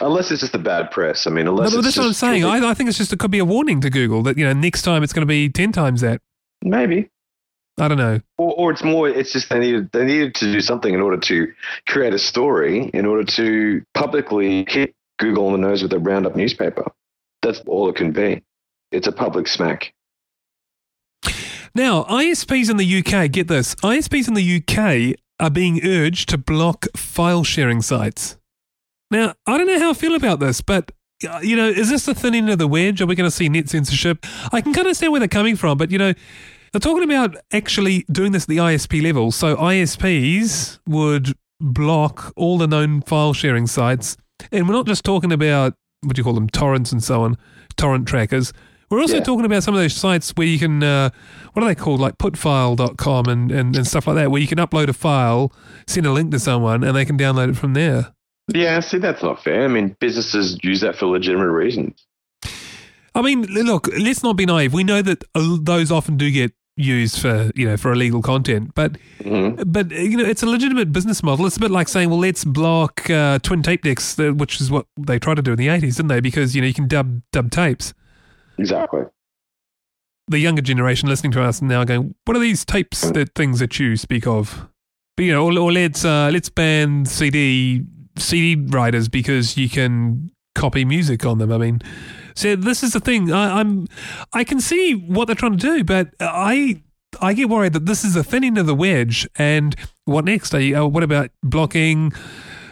Unless 0.00 0.30
it's 0.30 0.40
just 0.40 0.54
a 0.54 0.58
bad 0.58 0.90
press. 0.90 1.26
I 1.26 1.30
mean, 1.30 1.44
No, 1.44 1.52
unless 1.52 1.72
but 1.72 1.78
it's 1.78 1.88
that's 1.88 1.98
what 1.98 2.06
I'm 2.06 2.12
saying. 2.12 2.44
I, 2.44 2.70
I 2.70 2.74
think 2.74 2.88
it's 2.88 2.98
just, 2.98 3.12
it 3.12 3.18
could 3.18 3.30
be 3.30 3.38
a 3.38 3.44
warning 3.44 3.80
to 3.82 3.90
Google 3.90 4.22
that, 4.22 4.38
you 4.38 4.44
know, 4.44 4.52
next 4.52 4.82
time 4.82 5.02
it's 5.02 5.12
going 5.12 5.22
to 5.22 5.26
be 5.26 5.48
10 5.48 5.72
times 5.72 6.00
that. 6.00 6.20
maybe. 6.62 7.10
I 7.78 7.88
don't 7.88 7.98
know. 7.98 8.20
Or, 8.36 8.52
or 8.54 8.70
it's 8.70 8.82
more. 8.82 9.08
It's 9.08 9.32
just 9.32 9.48
they 9.48 9.58
needed 9.58 9.90
they 9.92 10.04
needed 10.04 10.34
to 10.36 10.52
do 10.52 10.60
something 10.60 10.92
in 10.92 11.00
order 11.00 11.16
to 11.16 11.50
create 11.86 12.12
a 12.12 12.18
story, 12.18 12.90
in 12.92 13.06
order 13.06 13.24
to 13.24 13.82
publicly 13.94 14.66
hit 14.68 14.94
Google 15.18 15.46
on 15.46 15.52
the 15.52 15.66
nose 15.66 15.82
with 15.82 15.92
a 15.94 15.98
roundup 15.98 16.36
newspaper. 16.36 16.92
That's 17.42 17.60
all 17.60 17.88
it 17.88 17.96
can 17.96 18.12
be. 18.12 18.42
It's 18.92 19.06
a 19.06 19.12
public 19.12 19.48
smack. 19.48 19.94
Now, 21.74 22.04
ISPs 22.04 22.68
in 22.68 22.76
the 22.76 22.98
UK, 22.98 23.30
get 23.30 23.48
this 23.48 23.74
ISPs 23.76 24.28
in 24.28 24.34
the 24.34 24.56
UK 24.56 25.16
are 25.38 25.50
being 25.50 25.80
urged 25.86 26.28
to 26.30 26.38
block 26.38 26.86
file 26.96 27.44
sharing 27.44 27.80
sites. 27.80 28.36
Now, 29.10 29.34
I 29.46 29.58
don't 29.58 29.66
know 29.66 29.78
how 29.78 29.90
I 29.90 29.94
feel 29.94 30.14
about 30.14 30.40
this, 30.40 30.60
but. 30.60 30.92
uh, 31.28 31.40
You 31.42 31.56
know, 31.56 31.68
is 31.68 31.90
this 31.90 32.06
the 32.06 32.14
thin 32.14 32.34
end 32.34 32.48
of 32.50 32.58
the 32.58 32.66
wedge? 32.68 33.00
Are 33.02 33.06
we 33.06 33.14
going 33.14 33.28
to 33.28 33.34
see 33.34 33.48
net 33.48 33.68
censorship? 33.68 34.24
I 34.52 34.60
can 34.60 34.72
kind 34.72 34.78
of 34.78 34.86
understand 34.86 35.12
where 35.12 35.18
they're 35.18 35.28
coming 35.28 35.56
from, 35.56 35.76
but 35.78 35.90
you 35.90 35.98
know, 35.98 36.14
they're 36.72 36.80
talking 36.80 37.02
about 37.04 37.36
actually 37.52 38.04
doing 38.10 38.32
this 38.32 38.44
at 38.44 38.48
the 38.48 38.56
ISP 38.58 39.02
level. 39.02 39.30
So 39.32 39.56
ISPs 39.56 40.78
would 40.86 41.34
block 41.60 42.32
all 42.36 42.56
the 42.58 42.66
known 42.66 43.02
file 43.02 43.34
sharing 43.34 43.66
sites. 43.66 44.16
And 44.50 44.66
we're 44.68 44.74
not 44.74 44.86
just 44.86 45.04
talking 45.04 45.32
about 45.32 45.74
what 46.02 46.14
do 46.16 46.20
you 46.20 46.24
call 46.24 46.32
them, 46.32 46.48
torrents 46.48 46.90
and 46.92 47.02
so 47.04 47.22
on, 47.22 47.36
torrent 47.76 48.08
trackers. 48.08 48.54
We're 48.90 49.00
also 49.00 49.16
Yeah. 49.16 49.22
talking 49.24 49.44
about 49.44 49.62
some 49.62 49.74
of 49.74 49.80
those 49.80 49.92
sites 49.94 50.32
where 50.36 50.46
you 50.46 50.58
can, 50.58 50.82
uh, 50.82 51.10
what 51.52 51.62
are 51.62 51.66
they 51.68 51.74
called, 51.74 52.00
like 52.00 52.16
putfile.com 52.16 53.26
and, 53.26 53.52
and, 53.52 53.76
and 53.76 53.86
stuff 53.86 54.06
like 54.06 54.16
that, 54.16 54.30
where 54.30 54.40
you 54.40 54.46
can 54.48 54.56
upload 54.58 54.88
a 54.88 54.92
file, 54.94 55.52
send 55.86 56.06
a 56.06 56.12
link 56.12 56.30
to 56.30 56.38
someone, 56.38 56.82
and 56.82 56.96
they 56.96 57.04
can 57.04 57.18
download 57.18 57.50
it 57.50 57.56
from 57.58 57.74
there. 57.74 58.14
Yeah, 58.54 58.80
see, 58.80 58.98
that's 58.98 59.22
not 59.22 59.42
fair. 59.42 59.64
I 59.64 59.68
mean, 59.68 59.96
businesses 60.00 60.58
use 60.62 60.80
that 60.80 60.96
for 60.96 61.06
legitimate 61.06 61.50
reasons. 61.50 62.06
I 63.14 63.22
mean, 63.22 63.42
look, 63.42 63.88
let's 63.98 64.22
not 64.22 64.36
be 64.36 64.46
naive. 64.46 64.72
We 64.72 64.84
know 64.84 65.02
that 65.02 65.24
uh, 65.34 65.58
those 65.60 65.90
often 65.90 66.16
do 66.16 66.30
get 66.30 66.52
used 66.76 67.20
for, 67.20 67.50
you 67.54 67.66
know, 67.66 67.76
for 67.76 67.92
illegal 67.92 68.22
content, 68.22 68.72
but 68.74 68.96
hmm 69.22 69.50
But 69.66 69.92
uh, 69.92 69.96
you 69.96 70.16
know, 70.16 70.24
it's 70.24 70.42
a 70.42 70.46
legitimate 70.46 70.92
business 70.92 71.22
model. 71.22 71.46
It's 71.46 71.56
a 71.56 71.60
bit 71.60 71.70
like 71.70 71.88
saying, 71.88 72.08
"Well, 72.08 72.20
let's 72.20 72.44
block 72.44 73.08
uh, 73.10 73.38
twin 73.40 73.62
tape 73.62 73.82
decks," 73.82 74.18
uh, 74.18 74.30
which 74.30 74.60
is 74.60 74.70
what 74.70 74.86
they 74.96 75.18
tried 75.18 75.36
to 75.36 75.42
do 75.42 75.52
in 75.52 75.58
the 75.58 75.68
eighties, 75.68 75.96
didn't 75.96 76.08
they? 76.08 76.20
Because 76.20 76.54
you 76.54 76.62
know 76.62 76.68
you 76.68 76.74
can 76.74 76.88
dub 76.88 77.22
dub 77.32 77.50
tapes. 77.50 77.92
Exactly. 78.58 79.02
The 80.28 80.38
younger 80.38 80.62
generation 80.62 81.08
listening 81.08 81.32
to 81.32 81.42
us 81.42 81.60
now 81.60 81.84
going, 81.84 82.14
"What 82.24 82.36
are 82.36 82.40
these 82.40 82.64
tapes 82.64 83.10
that 83.10 83.34
things 83.34 83.58
that 83.58 83.78
you 83.78 83.96
speak 83.96 84.26
of?" 84.26 84.68
But 85.16 85.24
you 85.24 85.32
know, 85.32 85.46
or, 85.46 85.58
or 85.58 85.72
let's 85.72 86.04
uh, 86.04 86.30
let's 86.32 86.48
ban 86.48 87.04
CD 87.04 87.84
CD 88.20 88.60
writers 88.68 89.08
because 89.08 89.56
you 89.56 89.68
can 89.68 90.30
copy 90.54 90.84
music 90.84 91.24
on 91.24 91.38
them. 91.38 91.50
I 91.52 91.58
mean, 91.58 91.80
so 92.34 92.56
this 92.56 92.82
is 92.82 92.92
the 92.92 93.00
thing. 93.00 93.32
I, 93.32 93.60
I'm 93.60 93.86
I 94.32 94.44
can 94.44 94.60
see 94.60 94.94
what 94.94 95.26
they're 95.26 95.34
trying 95.36 95.56
to 95.56 95.66
do, 95.66 95.84
but 95.84 96.08
I 96.20 96.82
I 97.20 97.32
get 97.34 97.48
worried 97.48 97.72
that 97.72 97.86
this 97.86 98.04
is 98.04 98.14
a 98.16 98.22
thin 98.24 98.44
end 98.44 98.58
of 98.58 98.66
the 98.66 98.74
wedge. 98.74 99.28
And 99.36 99.74
what 100.04 100.24
next? 100.24 100.54
Are 100.54 100.60
you, 100.60 100.76
uh, 100.82 100.86
what 100.86 101.02
about 101.02 101.30
blocking 101.42 102.12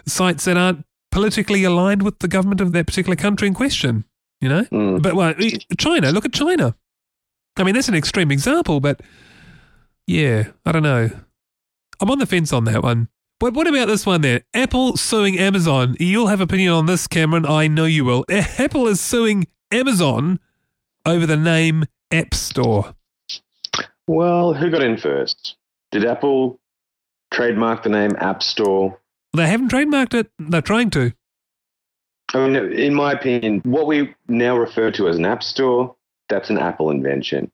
sites 0.06 0.44
that 0.44 0.56
aren't 0.56 0.84
politically 1.10 1.64
aligned 1.64 2.02
with 2.02 2.18
the 2.20 2.28
government 2.28 2.60
of 2.60 2.72
that 2.72 2.86
particular 2.86 3.16
country 3.16 3.48
in 3.48 3.54
question? 3.54 4.04
You 4.40 4.48
know, 4.48 4.62
Mm. 4.70 5.02
but 5.02 5.14
well, 5.14 5.34
China. 5.78 6.12
Look 6.12 6.24
at 6.24 6.32
China. 6.32 6.76
I 7.56 7.64
mean, 7.64 7.74
that's 7.74 7.88
an 7.88 7.96
extreme 7.96 8.30
example, 8.30 8.78
but 8.78 9.00
yeah, 10.06 10.48
I 10.64 10.70
don't 10.72 10.84
know. 10.84 11.10
I'm 12.00 12.10
on 12.10 12.20
the 12.20 12.26
fence 12.26 12.52
on 12.52 12.64
that 12.64 12.82
one. 12.84 13.08
But 13.40 13.54
what 13.54 13.68
about 13.68 13.86
this 13.86 14.04
one 14.04 14.20
there? 14.20 14.42
Apple 14.52 14.96
suing 14.96 15.38
Amazon. 15.38 15.96
You'll 16.00 16.26
have 16.26 16.40
opinion 16.40 16.72
on 16.72 16.86
this, 16.86 17.06
Cameron. 17.06 17.46
I 17.46 17.68
know 17.68 17.84
you 17.84 18.04
will. 18.04 18.24
Apple 18.28 18.88
is 18.88 19.00
suing 19.00 19.46
Amazon 19.70 20.40
over 21.06 21.24
the 21.24 21.36
name 21.36 21.84
App 22.10 22.34
Store. 22.34 22.94
Well, 24.08 24.54
who 24.54 24.70
got 24.70 24.82
in 24.82 24.96
first? 24.96 25.56
Did 25.92 26.04
Apple 26.04 26.58
trademark 27.30 27.84
the 27.84 27.90
name 27.90 28.12
App 28.18 28.42
Store? 28.42 28.98
They 29.34 29.46
haven't 29.46 29.70
trademarked 29.70 30.14
it. 30.14 30.30
They're 30.38 30.60
trying 30.60 30.90
to. 30.90 31.12
I 32.34 32.46
mean, 32.46 32.56
in 32.72 32.94
my 32.94 33.12
opinion, 33.12 33.60
what 33.64 33.86
we 33.86 34.14
now 34.26 34.56
refer 34.56 34.90
to 34.92 35.08
as 35.08 35.16
an 35.16 35.24
App 35.24 35.42
Store, 35.42 35.94
that's 36.28 36.50
an 36.50 36.58
Apple 36.58 36.90
invention. 36.90 37.50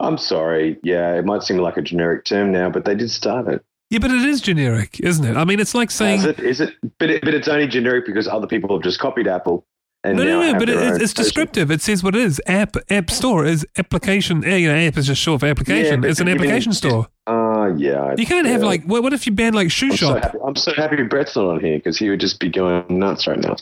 I'm 0.00 0.18
sorry. 0.18 0.78
Yeah, 0.82 1.14
it 1.14 1.24
might 1.24 1.44
seem 1.44 1.56
like 1.56 1.76
a 1.78 1.82
generic 1.82 2.24
term 2.24 2.52
now, 2.52 2.68
but 2.68 2.84
they 2.84 2.94
did 2.94 3.10
start 3.10 3.48
it. 3.48 3.64
Yeah, 3.90 3.98
but 3.98 4.10
it 4.10 4.22
is 4.22 4.40
generic, 4.40 4.98
isn't 5.00 5.24
it? 5.24 5.36
I 5.36 5.44
mean, 5.44 5.60
it's 5.60 5.74
like 5.74 5.90
saying 5.90 6.20
Is 6.20 6.24
it? 6.24 6.40
Is 6.40 6.60
it? 6.60 6.74
But, 6.98 7.10
it, 7.10 7.24
but 7.24 7.34
it's 7.34 7.48
only 7.48 7.66
generic 7.66 8.06
because 8.06 8.26
other 8.26 8.46
people 8.46 8.74
have 8.74 8.82
just 8.82 8.98
copied 8.98 9.28
Apple. 9.28 9.66
And 10.04 10.18
no, 10.18 10.24
no, 10.24 10.52
no. 10.52 10.58
But 10.58 10.68
it, 10.68 11.00
it's, 11.00 11.14
descriptive. 11.14 11.70
It 11.70 11.80
says 11.80 12.02
what 12.02 12.14
it 12.14 12.20
is. 12.20 12.40
App 12.46 12.76
App 12.90 13.10
Store 13.10 13.46
is 13.46 13.66
application. 13.78 14.42
You 14.42 14.68
know, 14.68 14.76
app 14.76 14.98
is 14.98 15.06
just 15.06 15.20
short 15.20 15.40
for 15.40 15.46
application. 15.46 16.02
but 16.02 16.10
it's 16.10 16.20
an 16.20 16.28
application 16.28 16.74
store. 16.74 17.08
Ah, 17.26 17.68
yeah. 17.68 18.14
You 18.16 18.26
can't 18.26 18.46
have 18.46 18.62
like. 18.62 18.84
What, 18.84 19.02
what 19.02 19.14
if 19.14 19.26
you 19.26 19.32
ban 19.32 19.54
like 19.54 19.70
shoe 19.70 19.86
I'm 19.86 19.96
so, 19.96 20.06
shop? 20.06 20.22
happy, 20.22 20.38
I'm 20.44 20.56
so 20.56 20.74
happy 20.74 21.02
Brett's 21.04 21.34
not 21.36 21.46
on 21.46 21.60
here 21.60 21.78
because 21.78 21.96
he 21.96 22.10
would 22.10 22.20
just 22.20 22.38
be 22.38 22.50
going 22.50 22.84
nuts 22.98 23.26
right 23.26 23.38
now. 23.38 23.56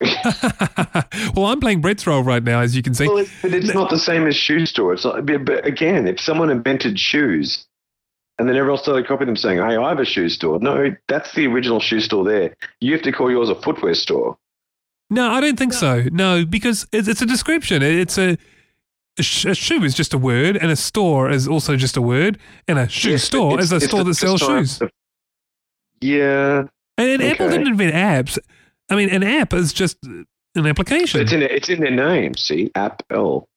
well, 1.36 1.46
I'm 1.46 1.60
playing 1.60 1.80
Brett's 1.80 2.06
role 2.06 2.24
right 2.24 2.42
now, 2.42 2.60
as 2.60 2.74
you 2.74 2.82
can 2.82 2.94
see. 2.94 3.06
Well, 3.06 3.18
it's, 3.18 3.30
but 3.40 3.54
it's 3.54 3.72
not 3.72 3.88
the 3.90 3.98
same 3.98 4.26
as 4.26 4.34
shoe 4.34 4.66
store. 4.66 4.94
It's 4.94 5.04
not, 5.04 5.24
but 5.24 5.64
again, 5.64 6.08
if 6.08 6.20
someone 6.20 6.50
invented 6.50 6.98
shoes 6.98 7.66
and 8.38 8.48
then 8.48 8.56
everyone 8.56 8.78
started 8.78 9.06
copying 9.06 9.26
them 9.26 9.36
saying, 9.36 9.58
hey, 9.58 9.76
I 9.76 9.88
have 9.88 10.00
a 10.00 10.04
shoe 10.04 10.28
store. 10.28 10.58
No, 10.60 10.94
that's 11.08 11.32
the 11.34 11.46
original 11.46 11.80
shoe 11.80 12.00
store 12.00 12.24
there. 12.24 12.54
You 12.80 12.92
have 12.92 13.02
to 13.02 13.12
call 13.12 13.30
yours 13.30 13.48
a 13.48 13.54
footwear 13.54 13.94
store. 13.94 14.36
No, 15.10 15.30
I 15.30 15.40
don't 15.40 15.58
think 15.58 15.72
so. 15.72 16.04
No, 16.12 16.44
because 16.44 16.86
it's, 16.92 17.06
it's 17.08 17.22
a 17.22 17.26
description. 17.26 17.82
It's 17.82 18.18
a, 18.18 18.36
a, 19.18 19.22
sh- 19.22 19.44
a 19.44 19.54
shoe 19.54 19.84
is 19.84 19.94
just 19.94 20.14
a 20.14 20.18
word, 20.18 20.56
and 20.56 20.70
a 20.70 20.76
store 20.76 21.30
is 21.30 21.46
also 21.46 21.76
just 21.76 21.96
a 21.96 22.02
word, 22.02 22.38
and 22.66 22.78
a 22.78 22.88
shoe 22.88 23.10
Yes, 23.12 23.24
store 23.24 23.60
is 23.60 23.70
a 23.70 23.80
store 23.80 24.00
the 24.02 24.10
that 24.10 24.14
sells 24.14 24.40
shoes. 24.40 24.80
Yeah, 26.00 26.64
And, 26.98 27.08
and 27.08 27.22
Apple 27.22 27.48
didn't 27.48 27.68
invent 27.68 27.94
apps. 27.94 28.38
I 28.90 28.96
mean, 28.96 29.08
an 29.10 29.22
app 29.22 29.54
is 29.54 29.72
just 29.72 29.96
an 30.04 30.26
application. 30.66 31.20
but 31.20 31.22
it's 31.24 31.32
in 31.32 31.42
it's 31.42 31.68
in 31.68 31.80
their 31.80 31.90
name. 31.90 32.34
See, 32.34 32.70
Apple. 32.74 33.48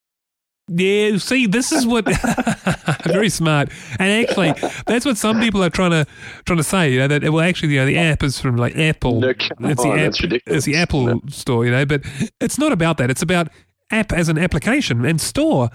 Yeah, 0.70 1.18
see, 1.18 1.48
this 1.48 1.72
is 1.72 1.88
what 1.88 2.06
very 3.06 3.30
smart, 3.30 3.70
and 4.00 4.12
actually, 4.28 4.54
that's 4.86 5.06
what 5.06 5.16
some 5.18 5.40
people 5.40 5.64
are 5.64 5.70
trying 5.70 5.92
to 5.92 6.06
trying 6.46 6.58
to 6.58 6.64
say. 6.64 6.92
You 6.92 7.00
know 7.00 7.08
that 7.08 7.24
well, 7.32 7.40
actually, 7.42 7.74
you 7.74 7.80
know, 7.80 7.86
the 7.86 7.98
app 7.98 8.22
is 8.22 8.40
from 8.40 8.58
like 8.58 8.76
Apple. 8.78 9.22
No, 9.22 9.30
it's 9.30 9.48
the 9.48 9.90
app, 9.90 9.96
that's 9.98 10.22
ridiculous. 10.22 10.58
It's 10.58 10.66
the 10.66 10.76
Apple 10.76 11.06
No. 11.06 11.22
store, 11.30 11.66
you 11.66 11.72
know, 11.72 11.86
but 11.86 12.02
it's 12.42 12.58
not 12.60 12.74
about 12.74 12.98
that. 12.98 13.10
It's 13.10 13.22
about 13.22 13.48
app 13.92 14.12
as 14.12 14.28
an 14.28 14.38
application 14.38 15.06
and 15.06 15.22
store. 15.22 15.70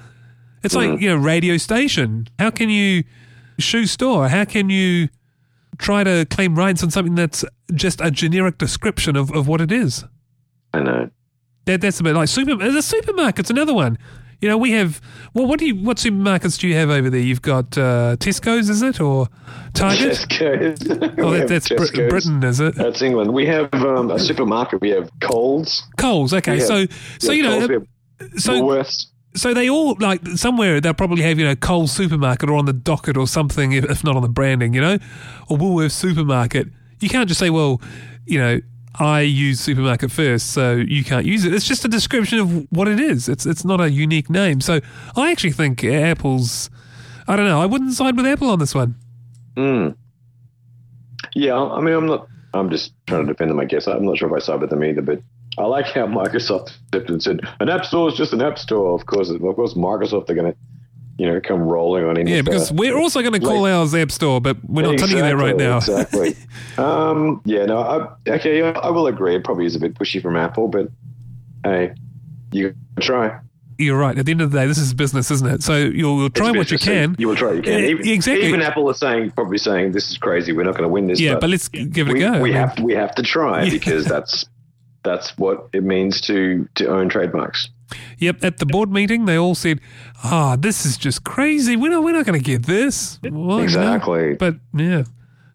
It's 0.62 0.74
like, 0.74 0.90
Mm. 0.90 1.00
you 1.00 1.08
know, 1.08 1.16
radio 1.16 1.56
station. 1.56 2.28
How 2.38 2.50
can 2.50 2.68
you 2.68 3.02
shoe 3.58 3.86
store? 3.86 4.28
How 4.28 4.44
can 4.44 4.68
you 4.68 5.08
try 5.78 6.04
to 6.04 6.26
claim 6.26 6.54
rights 6.54 6.82
on 6.84 6.90
something 6.90 7.14
that's 7.14 7.44
just 7.74 8.00
a 8.02 8.10
generic 8.10 8.58
description 8.58 9.16
of, 9.16 9.30
of 9.32 9.48
what 9.48 9.62
it 9.62 9.72
is? 9.72 10.04
I 10.74 10.80
know. 10.82 11.10
That, 11.64 11.80
that's 11.80 11.98
a 11.98 12.02
bit 12.02 12.14
like 12.14 12.28
super. 12.28 12.54
The 12.56 12.80
supermarket's 12.80 13.48
another 13.50 13.72
one. 13.74 13.96
You 14.42 14.48
know, 14.48 14.58
we 14.58 14.72
have. 14.72 15.00
Well, 15.34 15.46
what 15.46 15.60
do 15.60 15.66
you? 15.66 15.76
What 15.76 15.98
supermarkets 15.98 16.58
do 16.58 16.66
you 16.66 16.74
have 16.74 16.90
over 16.90 17.08
there? 17.08 17.20
You've 17.20 17.42
got 17.42 17.78
uh, 17.78 18.16
Tesco's, 18.18 18.68
is 18.68 18.82
it, 18.82 19.00
or 19.00 19.28
Target? 19.72 20.14
Tesco's. 20.28 20.82
Oh, 21.22 21.30
that, 21.30 21.46
that's 21.46 21.68
Tesco's. 21.68 22.10
Britain, 22.10 22.42
is 22.42 22.58
it? 22.58 22.74
That's 22.74 23.00
England. 23.02 23.32
We 23.32 23.46
have 23.46 23.72
um, 23.72 24.10
a 24.10 24.18
supermarket. 24.18 24.80
We 24.80 24.90
have 24.90 25.08
Coles. 25.20 25.84
Coles. 25.96 26.34
Okay, 26.34 26.58
have- 26.58 26.66
so 26.66 26.86
so 27.20 27.30
you 27.30 27.44
have 27.44 27.70
know, 27.70 27.78
Coles, 28.18 28.42
so 28.42 28.52
Woolworths. 28.60 29.06
so 29.36 29.54
they 29.54 29.70
all 29.70 29.96
like 30.00 30.26
somewhere 30.34 30.80
they'll 30.80 30.92
probably 30.92 31.22
have 31.22 31.38
you 31.38 31.44
know 31.44 31.54
Coles 31.54 31.92
supermarket 31.92 32.50
or 32.50 32.56
on 32.56 32.64
the 32.64 32.72
docket 32.72 33.16
or 33.16 33.28
something, 33.28 33.70
if, 33.70 33.84
if 33.84 34.02
not 34.02 34.16
on 34.16 34.22
the 34.22 34.28
branding, 34.28 34.74
you 34.74 34.80
know, 34.80 34.98
or 35.48 35.56
Woolworths 35.56 35.92
supermarket. 35.92 36.66
You 36.98 37.08
can't 37.08 37.28
just 37.28 37.38
say, 37.38 37.50
well, 37.50 37.80
you 38.26 38.38
know, 38.40 38.60
I 38.98 39.20
use 39.20 39.60
supermarket 39.60 40.10
first, 40.10 40.50
so 40.50 40.74
you 40.74 41.02
can't 41.02 41.24
use 41.24 41.44
it. 41.44 41.54
It's 41.54 41.66
just 41.66 41.84
a 41.84 41.88
description 41.88 42.38
of 42.38 42.66
what 42.70 42.88
it 42.88 43.00
is. 43.00 43.28
It's 43.28 43.46
it's 43.46 43.64
not 43.64 43.80
a 43.80 43.90
unique 43.90 44.28
name. 44.28 44.60
So 44.60 44.80
I 45.16 45.30
actually 45.30 45.52
think 45.52 45.82
Apple's. 45.84 46.68
I 47.26 47.36
don't 47.36 47.46
know. 47.46 47.60
I 47.60 47.66
wouldn't 47.66 47.94
side 47.94 48.16
with 48.16 48.26
Apple 48.26 48.50
on 48.50 48.58
this 48.58 48.74
one. 48.74 48.96
Mm. 49.56 49.96
Yeah, 51.34 51.58
I 51.58 51.80
mean, 51.80 51.94
I'm 51.94 52.06
not. 52.06 52.26
I'm 52.54 52.70
just 52.70 52.92
trying 53.06 53.26
to 53.26 53.32
defend 53.32 53.50
them. 53.50 53.60
I 53.60 53.64
guess 53.64 53.86
I'm 53.86 54.04
not 54.04 54.18
sure 54.18 54.28
if 54.28 54.34
I 54.34 54.44
side 54.44 54.60
with 54.60 54.70
them 54.70 54.84
either, 54.84 55.00
but 55.00 55.22
I 55.58 55.64
like 55.64 55.86
how 55.86 56.06
Microsoft 56.06 56.70
stepped 56.88 57.08
and 57.08 57.22
said 57.22 57.40
an 57.60 57.68
app 57.68 57.84
store 57.84 58.08
is 58.08 58.14
just 58.14 58.32
an 58.32 58.42
app 58.42 58.58
store. 58.58 58.94
Of 58.94 59.06
course, 59.06 59.30
of 59.30 59.40
course, 59.40 59.74
Microsoft 59.74 60.28
are 60.30 60.34
going 60.34 60.52
to, 60.52 60.58
you 61.18 61.26
know, 61.26 61.40
come 61.40 61.62
rolling 61.62 62.04
on 62.04 62.16
in. 62.16 62.26
Yeah, 62.26 62.42
because 62.42 62.72
we're 62.72 62.96
also 62.96 63.20
going 63.20 63.34
to 63.34 63.40
call 63.40 63.62
Like- 63.62 63.72
ours 63.72 63.94
App 63.94 64.10
Store, 64.10 64.40
but 64.40 64.56
we're 64.64 64.82
not 64.82 64.98
telling 64.98 65.16
you 65.16 65.22
that 65.22 65.36
right 65.36 65.56
now. 65.56 65.76
Exactly. 65.78 66.36
um, 66.78 67.42
yeah, 67.44 67.66
no, 67.66 67.78
I, 67.78 68.30
okay, 68.34 68.58
yeah, 68.58 68.78
I 68.82 68.90
will 68.90 69.06
agree. 69.06 69.36
It 69.36 69.44
probably 69.44 69.66
is 69.66 69.76
a 69.76 69.80
bit 69.80 69.94
pushy 69.94 70.20
from 70.20 70.36
Apple, 70.36 70.68
but 70.68 70.88
hey, 71.64 71.94
you 72.50 72.74
try. 73.00 73.38
You're 73.78 73.98
right. 73.98 74.16
At 74.16 74.26
the 74.26 74.32
end 74.32 74.42
of 74.42 74.52
the 74.52 74.58
day, 74.58 74.66
this 74.66 74.78
is 74.78 74.94
business, 74.94 75.30
isn't 75.30 75.46
it? 75.48 75.62
So 75.62 75.76
you'll, 75.76 76.18
you'll 76.18 76.30
try 76.30 76.50
what 76.50 76.70
you 76.70 76.78
can. 76.78 77.16
You 77.18 77.28
will 77.28 77.36
try. 77.36 77.48
what 77.48 77.56
You 77.56 77.62
can. 77.62 77.80
Yeah, 77.80 77.88
even, 77.88 78.08
exactly. 78.08 78.46
Even 78.46 78.62
Apple 78.62 78.88
is 78.90 78.98
saying, 78.98 79.32
probably 79.32 79.58
saying, 79.58 79.92
this 79.92 80.10
is 80.10 80.18
crazy. 80.18 80.52
We're 80.52 80.64
not 80.64 80.72
going 80.72 80.84
to 80.84 80.88
win 80.88 81.06
this. 81.06 81.20
Yeah, 81.20 81.36
but 81.38 81.50
let's 81.50 81.68
give 81.68 82.08
it 82.08 82.12
we, 82.12 82.22
a 82.22 82.32
go. 82.32 82.40
We 82.40 82.52
have 82.52 82.76
to, 82.76 82.82
we 82.82 82.94
have 82.94 83.14
to 83.16 83.22
try 83.22 83.62
Yeah. 83.64 83.70
because 83.70 84.04
that's 84.04 84.44
that's 85.02 85.36
what 85.36 85.68
it 85.72 85.82
means 85.82 86.20
to 86.22 86.68
to 86.76 86.86
own 86.86 87.08
trademarks. 87.08 87.70
Yep, 88.18 88.44
at 88.44 88.58
the 88.58 88.66
board 88.66 88.90
meeting, 88.90 89.24
they 89.26 89.36
all 89.36 89.54
said, 89.54 89.80
"Ah, 90.24 90.56
this 90.58 90.84
is 90.86 90.96
just 90.96 91.24
crazy. 91.24 91.76
We're 91.76 91.90
not, 91.90 92.02
we're 92.04 92.12
not 92.12 92.26
going 92.26 92.38
to 92.38 92.44
get 92.44 92.66
this." 92.66 93.18
Well, 93.22 93.58
Exactly. 93.60 94.34
but 94.34 94.56
yeah, 94.74 95.04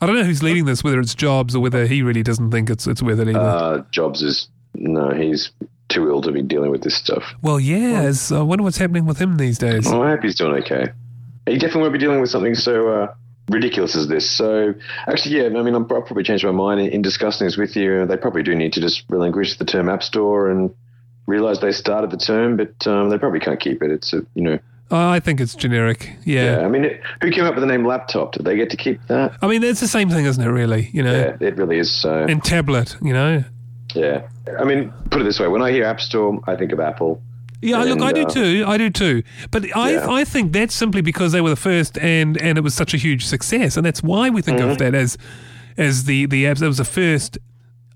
I 0.02 0.06
don't 0.06 0.16
know 0.16 0.24
who's 0.24 0.44
leading 0.44 0.66
this, 0.66 0.84
whether 0.84 1.00
it's 1.00 1.16
Jobs 1.16 1.56
or 1.56 1.60
whether 1.60 1.86
he 1.88 2.02
really 2.02 2.24
doesn't 2.24 2.52
think 2.52 2.70
it's 2.70 2.88
it's 2.88 3.02
worth 3.02 3.20
it 3.20 3.30
either. 3.30 3.40
Uh, 3.40 3.84
Jobs 3.92 4.22
is 4.22 4.48
no, 4.76 5.12
he's 5.12 5.52
too 5.90 6.10
ill 6.10 6.22
to 6.22 6.32
be 6.32 6.42
dealing 6.42 6.70
with 6.70 6.84
this 6.84 6.96
stuff. 6.96 7.24
well, 7.42 7.60
yeah, 7.60 8.00
it's- 8.02 8.32
I 8.32 8.42
wonder 8.42 8.64
what's 8.64 8.78
happening 8.78 9.06
with 9.06 9.18
him 9.20 9.38
these 9.38 9.58
days. 9.58 9.88
Oh, 9.88 10.02
I 10.04 10.10
hope 10.10 10.22
he's 10.24 10.36
doing 10.36 10.54
okay. 10.64 10.90
He 11.48 11.54
definitely 11.58 11.82
won't 11.84 11.94
be 11.94 12.00
dealing 12.00 12.20
with 12.20 12.30
something 12.30 12.56
so 12.56 12.90
uh, 12.90 13.14
ridiculous 13.50 13.96
as 13.96 14.10
this. 14.10 14.30
So, 14.30 14.74
actually, 15.08 15.38
yeah, 15.38 15.46
I 15.46 15.50
mean, 15.64 15.74
I'm, 15.76 15.84
I'll 15.84 16.02
probably 16.02 16.24
change 16.24 16.44
my 16.44 16.52
mind 16.52 16.82
in, 16.82 16.88
in 16.88 17.02
discussing 17.02 17.48
this 17.48 17.56
with 17.56 17.78
you. 17.78 18.06
They 18.06 18.18
probably 18.18 18.44
do 18.44 18.54
need 18.54 18.74
to 18.74 18.82
just 18.82 19.06
relinquish 19.08 19.58
the 19.58 19.64
term 19.64 19.88
App 19.88 20.04
Store 20.04 20.50
and 20.52 20.76
realize 21.28 21.60
they 21.60 21.72
started 21.72 22.10
the 22.12 22.18
term, 22.18 22.58
but 22.58 22.88
um, 22.88 23.10
they 23.10 23.18
probably 23.18 23.40
can't 23.40 23.60
keep 23.60 23.84
it. 23.84 23.92
It's 23.92 24.14
a, 24.14 24.26
you 24.34 24.42
know, 24.42 24.60
I 24.90 25.20
think 25.20 25.40
it's 25.42 25.54
generic. 25.54 26.10
yeah. 26.24 26.60
Yeah. 26.60 26.66
I 26.66 26.70
mean, 26.70 26.86
it, 26.86 27.02
who 27.22 27.30
came 27.30 27.44
up 27.44 27.54
with 27.56 27.62
the 27.62 27.68
name 27.68 27.86
laptop? 27.86 28.32
Did 28.34 28.46
they 28.46 28.56
get 28.56 28.70
to 28.72 28.78
keep 28.78 29.00
that? 29.08 29.34
I 29.42 29.48
mean, 29.48 29.62
it's 29.64 29.82
the 29.82 29.88
same 29.88 30.10
thing, 30.10 30.26
isn't 30.26 30.42
it? 30.44 30.48
Really, 30.50 30.90
you 30.94 31.04
know, 31.04 31.14
Yeah, 31.14 31.38
it 31.48 31.58
really 31.58 31.78
is. 31.78 31.92
So, 31.92 32.24
and 32.24 32.42
tablet, 32.44 32.96
you 33.02 33.12
know. 33.14 33.44
yeah. 33.94 34.28
I 34.60 34.64
mean, 34.64 34.92
put 35.12 35.20
it 35.22 35.26
this 35.26 35.40
way: 35.42 35.48
when 35.50 35.62
I 35.62 35.72
hear 35.72 35.84
App 35.84 36.00
Store, 36.00 36.40
I 36.48 36.56
think 36.56 36.72
of 36.72 36.80
Apple. 36.80 37.22
Yeah, 37.62 37.80
look, 37.84 38.02
I 38.02 38.14
do 38.14 38.22
uh, 38.22 38.30
too. 38.30 38.64
I 38.68 38.78
do 38.78 38.90
too. 38.90 39.24
But 39.52 39.66
I, 39.76 39.94
Yeah. 39.94 40.10
I 40.10 40.24
think 40.24 40.54
that's 40.54 40.76
simply 40.76 41.02
because 41.02 41.32
they 41.34 41.42
were 41.42 41.50
the 41.50 41.56
first, 41.58 41.98
and 41.98 42.42
and 42.42 42.58
it 42.58 42.62
was 42.62 42.74
such 42.74 42.94
a 42.94 42.98
huge 42.98 43.26
success, 43.26 43.76
and 43.76 43.86
that's 43.86 44.02
why 44.02 44.30
we 44.30 44.42
think 44.42 44.60
Mm-hmm. 44.60 44.70
of 44.70 44.78
that 44.78 44.96
as 44.96 45.18
as 45.76 46.06
the 46.06 46.28
the 46.28 46.46
apps. 46.46 46.60
That 46.60 46.68
was 46.68 46.78
the 46.78 46.86
first 46.86 47.38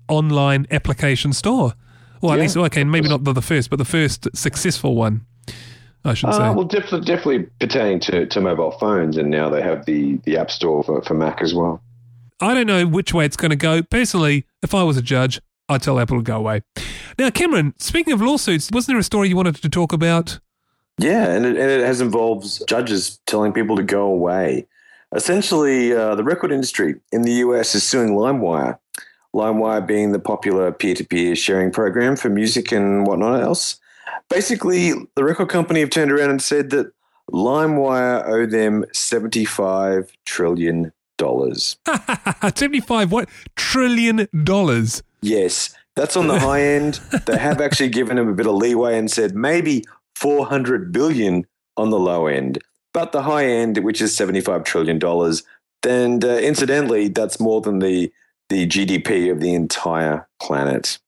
online 0.08 0.66
application 0.70 1.32
store. 1.32 1.72
Well, 2.22 2.32
at 2.32 2.36
Yeah. 2.36 2.42
least 2.42 2.56
okay, 2.56 2.84
maybe 2.84 3.08
not 3.08 3.24
the, 3.24 3.32
the 3.32 3.42
first, 3.42 3.68
but 3.68 3.76
the 3.76 3.84
first 3.84 4.28
successful 4.34 4.94
one. 4.94 5.26
I 6.04 6.14
should 6.14 6.32
say. 6.34 6.40
Uh, 6.40 6.52
well, 6.54 6.64
definitely, 6.64 7.02
definitely 7.02 7.46
pertaining 7.60 8.00
to, 8.00 8.26
to 8.26 8.40
mobile 8.40 8.72
phones, 8.72 9.16
and 9.16 9.30
now 9.30 9.48
they 9.50 9.62
have 9.62 9.84
the, 9.86 10.16
the 10.24 10.36
App 10.36 10.50
Store 10.50 10.82
for, 10.82 11.00
for 11.02 11.14
Mac 11.14 11.40
as 11.42 11.54
well. 11.54 11.80
I 12.40 12.54
don't 12.54 12.66
know 12.66 12.86
which 12.86 13.14
way 13.14 13.24
it's 13.24 13.36
going 13.36 13.50
to 13.50 13.56
go. 13.56 13.82
Personally, 13.84 14.46
if 14.62 14.74
I 14.74 14.82
was 14.82 14.96
a 14.96 15.02
judge, 15.02 15.40
I'd 15.68 15.80
tell 15.82 16.00
Apple 16.00 16.16
to 16.16 16.22
go 16.24 16.36
away. 16.38 16.62
Now, 17.18 17.30
Cameron, 17.30 17.74
speaking 17.78 18.12
of 18.12 18.20
lawsuits, 18.20 18.68
wasn't 18.72 18.94
there 18.94 18.98
a 18.98 19.04
story 19.04 19.28
you 19.28 19.36
wanted 19.36 19.54
to 19.56 19.68
talk 19.68 19.92
about? 19.92 20.40
Yeah, 20.98 21.28
and 21.28 21.46
it, 21.46 21.56
and 21.56 21.70
it 21.70 21.86
has 21.86 22.00
involves 22.00 22.64
judges 22.66 23.20
telling 23.26 23.52
people 23.52 23.76
to 23.76 23.82
go 23.84 24.02
away. 24.06 24.66
Essentially, 25.14 25.92
uh, 25.92 26.14
the 26.16 26.24
record 26.24 26.50
industry 26.50 26.96
in 27.12 27.22
the 27.22 27.32
US 27.34 27.74
is 27.76 27.82
suing 27.84 28.10
LimeWire. 28.14 28.78
LimeWire 29.34 29.86
being 29.86 30.12
the 30.12 30.18
popular 30.18 30.72
peer-to-peer 30.72 31.34
sharing 31.34 31.70
program 31.70 32.16
for 32.16 32.28
music 32.28 32.72
and 32.72 33.06
whatnot 33.06 33.40
else. 33.40 33.80
Basically, 34.28 34.92
the 35.14 35.24
record 35.24 35.48
company 35.48 35.80
have 35.80 35.90
turned 35.90 36.12
around 36.12 36.30
and 36.30 36.42
said 36.42 36.70
that 36.70 36.92
LimeWire 37.30 38.26
owe 38.28 38.46
them 38.46 38.84
seventy-five 38.92 40.12
trillion 40.26 40.92
dollars. 41.16 41.76
75 42.54 43.12
what 43.12 43.28
trillion 43.56 44.26
dollars. 44.42 45.02
Yes, 45.20 45.74
that's 45.94 46.16
on 46.16 46.26
the 46.26 46.38
high 46.38 46.62
end. 46.62 46.94
They 47.26 47.38
have 47.38 47.60
actually 47.60 47.88
given 47.98 48.16
them 48.16 48.28
a 48.28 48.34
bit 48.34 48.46
of 48.46 48.54
leeway 48.54 48.98
and 48.98 49.10
said 49.10 49.34
maybe 49.34 49.84
400 50.16 50.92
billion 50.92 51.46
on 51.76 51.90
the 51.90 51.98
low 51.98 52.26
end, 52.26 52.58
but 52.92 53.12
the 53.12 53.22
high 53.22 53.46
end, 53.46 53.78
which 53.78 54.02
is 54.02 54.14
75 54.14 54.64
trillion 54.64 54.98
dollars, 54.98 55.42
then 55.82 56.20
uh, 56.22 56.36
incidentally, 56.36 57.08
that's 57.08 57.40
more 57.40 57.60
than 57.60 57.78
the 57.78 58.12
the 58.52 58.66
GDP 58.66 59.32
of 59.32 59.40
the 59.40 59.54
entire 59.54 60.28
planet. 60.40 60.98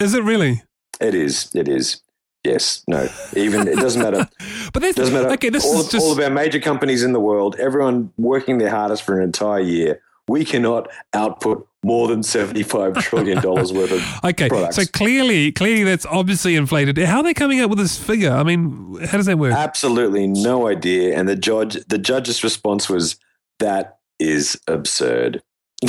Is 0.00 0.12
it 0.12 0.24
really? 0.24 0.62
It 1.00 1.14
is. 1.14 1.50
It 1.54 1.68
is. 1.68 2.02
Yes. 2.44 2.82
No. 2.88 3.08
Even 3.36 3.68
it 3.68 3.76
doesn't 3.76 4.02
matter. 4.02 4.28
But 4.72 4.82
this 4.82 4.94
Doesn't 4.94 5.12
matter. 5.12 5.30
okay. 5.30 5.48
This 5.48 5.64
all, 5.64 5.80
is 5.80 5.86
of, 5.86 5.92
just 5.92 6.06
all 6.06 6.12
of 6.12 6.20
our 6.20 6.30
major 6.30 6.60
companies 6.60 7.02
in 7.02 7.12
the 7.12 7.18
world, 7.18 7.56
everyone 7.58 8.12
working 8.16 8.58
their 8.58 8.70
hardest 8.70 9.02
for 9.02 9.18
an 9.18 9.24
entire 9.24 9.58
year, 9.58 10.00
we 10.28 10.44
cannot 10.44 10.88
output 11.12 11.66
more 11.82 12.06
than 12.06 12.22
75 12.22 12.94
trillion 13.02 13.40
dollars 13.42 13.72
worth 13.72 13.90
of 13.90 14.24
okay. 14.24 14.48
products. 14.48 14.76
So 14.76 14.84
clearly, 14.84 15.50
clearly, 15.50 15.82
that's 15.82 16.06
obviously 16.06 16.54
inflated. 16.54 16.98
How 16.98 17.16
are 17.16 17.22
they 17.24 17.34
coming 17.34 17.60
up 17.60 17.68
with 17.70 17.80
this 17.80 17.98
figure? 17.98 18.30
I 18.30 18.44
mean, 18.44 18.96
how 19.06 19.16
does 19.16 19.26
that 19.26 19.38
work? 19.38 19.52
Absolutely 19.52 20.28
no 20.28 20.68
idea. 20.68 21.18
And 21.18 21.28
the 21.28 21.36
judge, 21.36 21.84
the 21.86 21.98
judge's 21.98 22.44
response 22.44 22.88
was, 22.88 23.16
"That 23.58 23.98
is 24.20 24.60
absurd." 24.68 25.42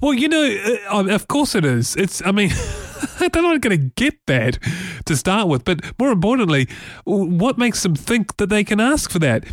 Well, 0.00 0.14
you 0.14 0.28
know, 0.28 0.76
uh, 0.90 1.06
of 1.14 1.28
course 1.28 1.54
it 1.54 1.64
is. 1.64 1.96
It's. 1.96 2.24
I 2.24 2.32
mean. 2.32 2.50
They're 3.18 3.42
not 3.42 3.60
going 3.60 3.78
to 3.78 3.90
get 3.96 4.14
that 4.26 4.58
to 5.04 5.16
start 5.16 5.48
with, 5.48 5.64
but 5.64 5.80
more 5.98 6.12
importantly, 6.12 6.68
what 7.04 7.58
makes 7.58 7.82
them 7.82 7.94
think 7.94 8.36
that 8.38 8.48
they 8.48 8.64
can 8.64 8.80
ask 8.80 9.10
for 9.10 9.18
that? 9.18 9.44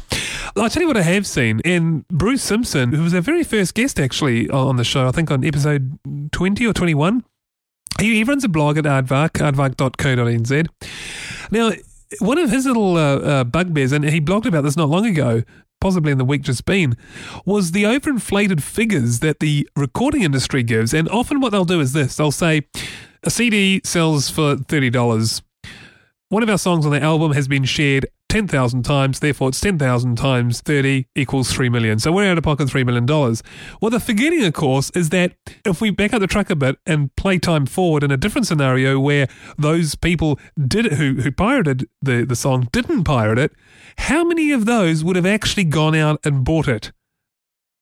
I'll 0.56 0.70
tell 0.70 0.82
you 0.82 0.88
what 0.88 0.98
I 0.98 1.02
have 1.02 1.26
seen. 1.26 1.62
And 1.66 2.08
Bruce 2.08 2.44
Simpson, 2.44 2.94
who 2.94 3.04
was 3.04 3.14
our 3.14 3.22
very 3.22 3.44
first 3.44 3.74
guest 3.74 4.00
actually 4.00 4.50
on 4.50 4.76
the 4.76 4.84
show, 4.84 5.08
I 5.08 5.12
think 5.12 5.32
on 5.32 5.44
episode 5.44 6.00
20 6.32 6.66
or 6.66 6.74
21, 6.74 7.24
he, 8.00 8.16
he 8.16 8.24
runs 8.24 8.44
a 8.44 8.50
blog 8.50 8.78
at 8.78 8.86
Aardvark, 8.86 9.32
aardvark.co.nz. 9.32 10.68
Now, 11.52 11.72
one 12.20 12.38
of 12.38 12.50
his 12.50 12.66
little 12.66 12.98
uh, 12.98 13.18
uh, 13.18 13.44
bugbears, 13.44 13.92
and 13.92 14.06
he 14.06 14.22
blogged 14.22 14.46
about 14.46 14.62
this 14.62 14.78
not 14.78 14.90
long 14.90 15.06
ago, 15.06 15.44
possibly 15.84 16.14
in 16.14 16.18
the 16.18 16.24
week 16.24 16.44
just 16.44 16.64
been, 16.64 16.96
was 17.46 17.74
the 17.74 17.84
overinflated 17.84 18.62
figures 18.62 19.20
that 19.20 19.42
the 19.42 19.68
recording 19.76 20.22
industry 20.24 20.64
gives. 20.64 20.94
And 20.94 21.10
often 21.10 21.42
what 21.42 21.50
they'll 21.50 21.66
do 21.66 21.82
is 21.82 21.92
this 21.92 22.16
they'll 22.16 22.32
say, 22.32 22.62
a 23.22 23.30
CD 23.30 23.82
sells 23.84 24.30
for 24.30 24.56
$30. 24.56 25.42
One 26.30 26.42
of 26.42 26.50
our 26.50 26.58
songs 26.58 26.86
on 26.86 26.94
the 26.94 27.02
album 27.02 27.34
has 27.34 27.50
been 27.50 27.66
shared 27.66 28.08
10,000 28.30 28.84
times, 28.84 29.20
therefore 29.20 29.50
it's 29.50 29.60
10,000 29.60 30.16
times 30.16 30.62
30 30.62 31.06
equals 31.16 31.52
3 31.52 31.68
million. 31.68 32.00
So 32.00 32.14
we're 32.14 32.32
out 32.32 32.38
of 32.38 32.44
pocket 32.46 32.70
$3 32.70 32.86
million. 32.86 33.06
What 33.80 33.90
they're 33.90 34.00
forgetting, 34.00 34.44
of 34.46 34.54
course, 34.54 34.90
is 34.96 35.10
that 35.10 35.34
if 35.66 35.82
we 35.82 35.92
back 35.92 36.14
up 36.14 36.22
the 36.22 36.28
truck 36.28 36.50
a 36.50 36.56
bit 36.56 36.78
and 36.86 37.16
play 37.18 37.38
time 37.38 37.66
forward 37.66 38.04
in 38.04 38.10
a 38.10 38.18
different 38.18 38.48
scenario 38.48 39.00
where 39.00 39.28
those 39.58 39.96
people 39.96 40.40
did 40.66 40.94
who, 40.94 41.22
who 41.22 41.32
pirated 41.32 41.88
the, 42.02 42.26
the 42.26 42.36
song 42.36 42.70
didn't 42.72 43.04
pirate 43.04 43.38
it, 43.38 43.52
how 43.98 44.24
many 44.24 44.52
of 44.52 44.66
those 44.66 45.04
would 45.04 45.16
have 45.16 45.26
actually 45.26 45.64
gone 45.66 45.96
out 45.96 46.20
and 46.26 46.44
bought 46.44 46.68
it? 46.68 46.92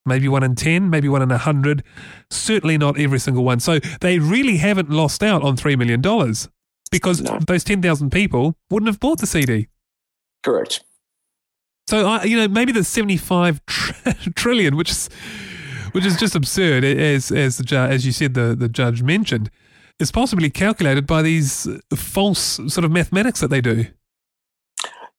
maybe 0.03 0.27
one 0.27 0.41
in 0.41 0.55
10, 0.55 0.89
maybe 0.89 1.07
one 1.07 1.21
in 1.21 1.29
100, 1.29 1.83
certainly 2.31 2.75
not 2.75 2.99
every 2.99 3.19
single 3.19 3.43
one. 3.43 3.59
So 3.59 3.77
they 4.01 4.17
really 4.17 4.57
haven't 4.57 4.89
lost 4.89 5.21
out 5.21 5.43
on 5.43 5.55
$3 5.55 5.77
million 5.77 6.01
because 6.91 7.21
No. 7.21 7.37
those 7.45 7.63
10,000 7.63 8.09
people 8.09 8.55
wouldn't 8.71 8.87
have 8.87 8.99
bought 8.99 9.19
the 9.19 9.27
CD. 9.27 9.67
Correct. 10.41 10.83
So 11.87 12.07
I, 12.07 12.23
you 12.23 12.35
know, 12.35 12.47
maybe 12.47 12.71
the 12.71 12.83
seventy-five 12.83 13.63
tr- 13.67 14.09
trillion, 14.35 14.75
which 14.75 14.89
is 14.89 15.07
which 15.91 16.05
is 16.05 16.17
just 16.17 16.35
absurd, 16.35 16.83
as 16.83 17.31
as 17.31 17.57
the 17.59 17.77
as 17.77 18.03
you 18.03 18.11
said, 18.11 18.33
the 18.33 18.55
the 18.57 18.69
judge 18.69 19.03
mentioned, 19.03 19.51
is 19.99 20.11
possibly 20.11 20.49
calculated 20.49 21.05
by 21.05 21.21
these 21.21 21.67
false 21.95 22.39
sort 22.39 22.85
of 22.85 22.91
mathematics 22.91 23.39
that 23.41 23.49
they 23.49 23.61
do. 23.61 23.85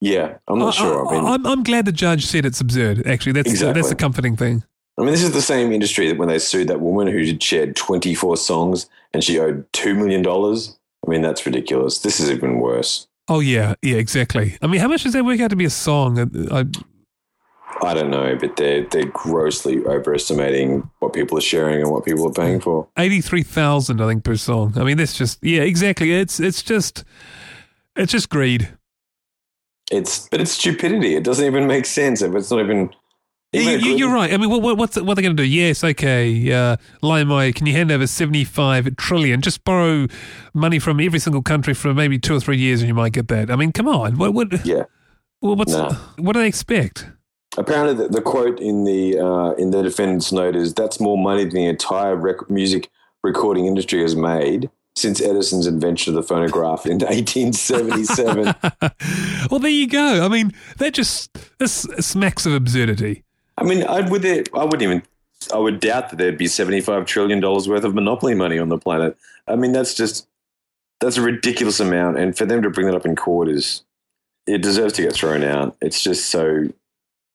Yeah, 0.02 0.38
I'm 0.48 0.58
not 0.58 0.74
sure. 0.74 1.06
I 1.06 1.12
mean, 1.12 1.24
I'm, 1.24 1.46
I'm 1.46 1.62
glad 1.62 1.84
the 1.84 1.92
judge 1.92 2.26
said 2.26 2.44
it's 2.44 2.60
absurd. 2.60 3.06
Actually, 3.06 3.34
that's 3.34 3.48
Exactly. 3.48 3.80
that's 3.80 3.88
the 3.88 3.94
comforting 3.94 4.36
thing. 4.36 4.64
I 4.98 5.02
mean, 5.02 5.12
this 5.12 5.22
is 5.22 5.30
the 5.30 5.40
same 5.40 5.70
industry 5.70 6.08
that 6.08 6.18
when 6.18 6.26
they 6.26 6.40
sued 6.40 6.66
that 6.68 6.80
woman 6.80 7.06
who 7.06 7.38
shared 7.38 7.76
24 7.76 8.36
songs 8.36 8.90
and 9.14 9.22
she 9.22 9.38
owed 9.38 9.70
$2 9.72 9.96
million. 9.96 10.26
I 10.26 11.08
mean, 11.08 11.22
that's 11.22 11.46
ridiculous. 11.46 12.00
This 12.00 12.18
is 12.18 12.32
even 12.32 12.58
worse. 12.58 13.06
Oh 13.28 13.38
yeah, 13.38 13.74
yeah, 13.80 13.94
exactly. 13.94 14.58
I 14.60 14.66
mean, 14.66 14.80
how 14.80 14.88
much 14.88 15.04
does 15.04 15.12
that 15.12 15.24
work 15.24 15.38
out 15.38 15.50
to 15.50 15.56
be 15.56 15.66
a 15.66 15.70
song? 15.70 16.18
I, 16.18 16.58
I, 16.58 16.64
I 17.80 17.94
don't 17.94 18.10
know, 18.10 18.36
but 18.40 18.56
they're, 18.56 18.82
they're 18.82 19.04
grossly 19.04 19.84
overestimating 19.86 20.90
what 20.98 21.12
people 21.12 21.38
are 21.38 21.42
sharing 21.42 21.80
and 21.80 21.92
what 21.92 22.04
people 22.04 22.26
are 22.26 22.32
paying 22.32 22.58
for. 22.58 22.88
Eighty-three 22.98 23.44
thousand, 23.44 24.00
I 24.00 24.08
think, 24.08 24.24
per 24.24 24.34
song. 24.34 24.72
I 24.76 24.82
mean, 24.82 24.96
that's 24.96 25.16
just 25.16 25.38
yeah, 25.44 25.62
exactly. 25.62 26.12
It's 26.12 26.40
it's 26.40 26.60
just 26.60 27.04
it's 27.94 28.10
just 28.10 28.28
greed. 28.28 28.68
It's, 29.90 30.28
but 30.28 30.40
it's 30.40 30.52
stupidity. 30.52 31.14
It 31.16 31.24
doesn't 31.24 31.44
even 31.44 31.66
make 31.66 31.86
sense. 31.86 32.22
If 32.22 32.34
it's 32.34 32.50
not 32.50 32.60
even. 32.60 32.90
Even 33.54 33.80
you, 33.80 33.90
you, 33.90 33.96
you're 33.98 34.14
right. 34.14 34.32
I 34.32 34.38
mean, 34.38 34.48
what, 34.48 34.62
what, 34.62 34.78
what's 34.78 34.96
what 34.98 35.12
are 35.12 35.14
they 35.16 35.22
going 35.22 35.36
to 35.36 35.42
do? 35.42 35.46
Yes, 35.46 35.84
okay. 35.84 36.50
Uh, 36.50 36.78
LimeWire, 37.02 37.54
can 37.54 37.66
you 37.66 37.74
hand 37.74 37.92
over 37.92 38.06
seventy-five 38.06 38.96
trillion? 38.96 39.42
Just 39.42 39.62
borrow 39.64 40.06
money 40.54 40.78
from 40.78 41.00
every 41.00 41.18
single 41.18 41.42
country 41.42 41.74
for 41.74 41.92
maybe 41.92 42.18
two 42.18 42.34
or 42.34 42.40
three 42.40 42.56
years, 42.56 42.80
and 42.80 42.88
you 42.88 42.94
might 42.94 43.12
get 43.12 43.28
that. 43.28 43.50
I 43.50 43.56
mean, 43.56 43.70
come 43.70 43.88
on. 43.88 44.16
What 44.16 44.32
what 44.32 44.64
Yeah. 44.64 44.84
well, 45.42 45.56
what's 45.56 45.72
Nah. 45.74 45.92
what 46.16 46.32
do 46.32 46.40
they 46.40 46.48
expect? 46.48 47.06
Apparently, 47.58 47.92
the, 47.94 48.08
the 48.08 48.22
quote 48.22 48.58
in 48.58 48.84
the 48.84 49.18
uh, 49.18 49.50
in 49.58 49.70
the 49.70 49.82
defendant's 49.82 50.32
note 50.32 50.56
is 50.56 50.72
that's 50.72 50.98
more 50.98 51.18
money 51.18 51.44
than 51.44 51.54
the 51.56 51.66
entire 51.66 52.16
rec- 52.16 52.48
music 52.48 52.88
recording 53.22 53.66
industry 53.66 54.00
has 54.00 54.16
made 54.16 54.70
since 54.94 55.20
Edison's 55.20 55.66
invention 55.66 56.14
of 56.14 56.22
the 56.22 56.26
phonograph 56.26 56.86
in 56.86 56.98
1877. 56.98 58.54
well, 59.50 59.58
there 59.58 59.70
you 59.70 59.88
go. 59.88 60.24
I 60.24 60.28
mean, 60.28 60.52
that 60.78 60.94
just 60.94 61.32
this 61.58 61.86
smacks 62.00 62.46
of 62.46 62.52
absurdity. 62.52 63.24
I 63.56 63.64
mean, 63.64 63.84
I 63.84 64.08
would 64.08 64.22
there, 64.22 64.44
I 64.54 64.64
wouldn't 64.64 64.82
even 64.82 65.02
I 65.52 65.58
would 65.58 65.80
doubt 65.80 66.10
that 66.10 66.16
there'd 66.16 66.38
be 66.38 66.46
75 66.46 67.06
trillion 67.06 67.40
dollars 67.40 67.68
worth 67.68 67.84
of 67.84 67.94
monopoly 67.94 68.34
money 68.34 68.58
on 68.58 68.68
the 68.68 68.78
planet. 68.78 69.16
I 69.48 69.56
mean, 69.56 69.72
that's 69.72 69.94
just 69.94 70.26
that's 71.00 71.16
a 71.16 71.22
ridiculous 71.22 71.80
amount, 71.80 72.18
and 72.18 72.36
for 72.36 72.46
them 72.46 72.62
to 72.62 72.70
bring 72.70 72.86
that 72.86 72.94
up 72.94 73.06
in 73.06 73.16
court 73.16 73.48
is 73.48 73.82
it 74.46 74.62
deserves 74.62 74.94
to 74.94 75.02
get 75.02 75.14
thrown 75.14 75.42
out. 75.42 75.76
It's 75.80 76.02
just 76.02 76.26
so 76.26 76.68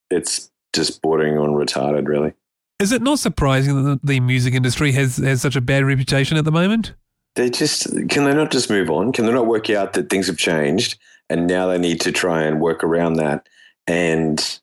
it's 0.10 0.52
just 0.74 1.02
bordering 1.02 1.38
on 1.38 1.50
retarded, 1.50 2.08
really. 2.08 2.34
Is 2.80 2.92
it 2.92 3.02
not 3.02 3.20
surprising 3.20 3.84
that 3.84 4.00
the 4.04 4.20
music 4.20 4.54
industry 4.54 4.92
has 4.94 5.18
has 5.18 5.42
such 5.42 5.56
a 5.56 5.62
bad 5.62 5.84
reputation 5.84 6.38
at 6.38 6.46
the 6.46 6.52
moment? 6.52 6.94
They 7.38 7.50
just 7.50 7.86
can 8.10 8.26
they 8.26 8.34
not 8.34 8.52
just 8.52 8.70
move 8.70 8.90
on? 8.90 9.14
Can 9.14 9.26
they 9.26 9.32
not 9.32 9.48
work 9.48 9.70
out 9.70 9.94
that 9.94 10.10
things 10.10 10.28
have 10.28 10.38
changed 10.38 10.98
and 11.30 11.48
now 11.48 11.68
they 11.68 11.78
need 11.78 12.02
to 12.02 12.12
try 12.12 12.42
and 12.44 12.60
work 12.60 12.84
around 12.84 13.14
that? 13.14 13.48
And 13.88 14.60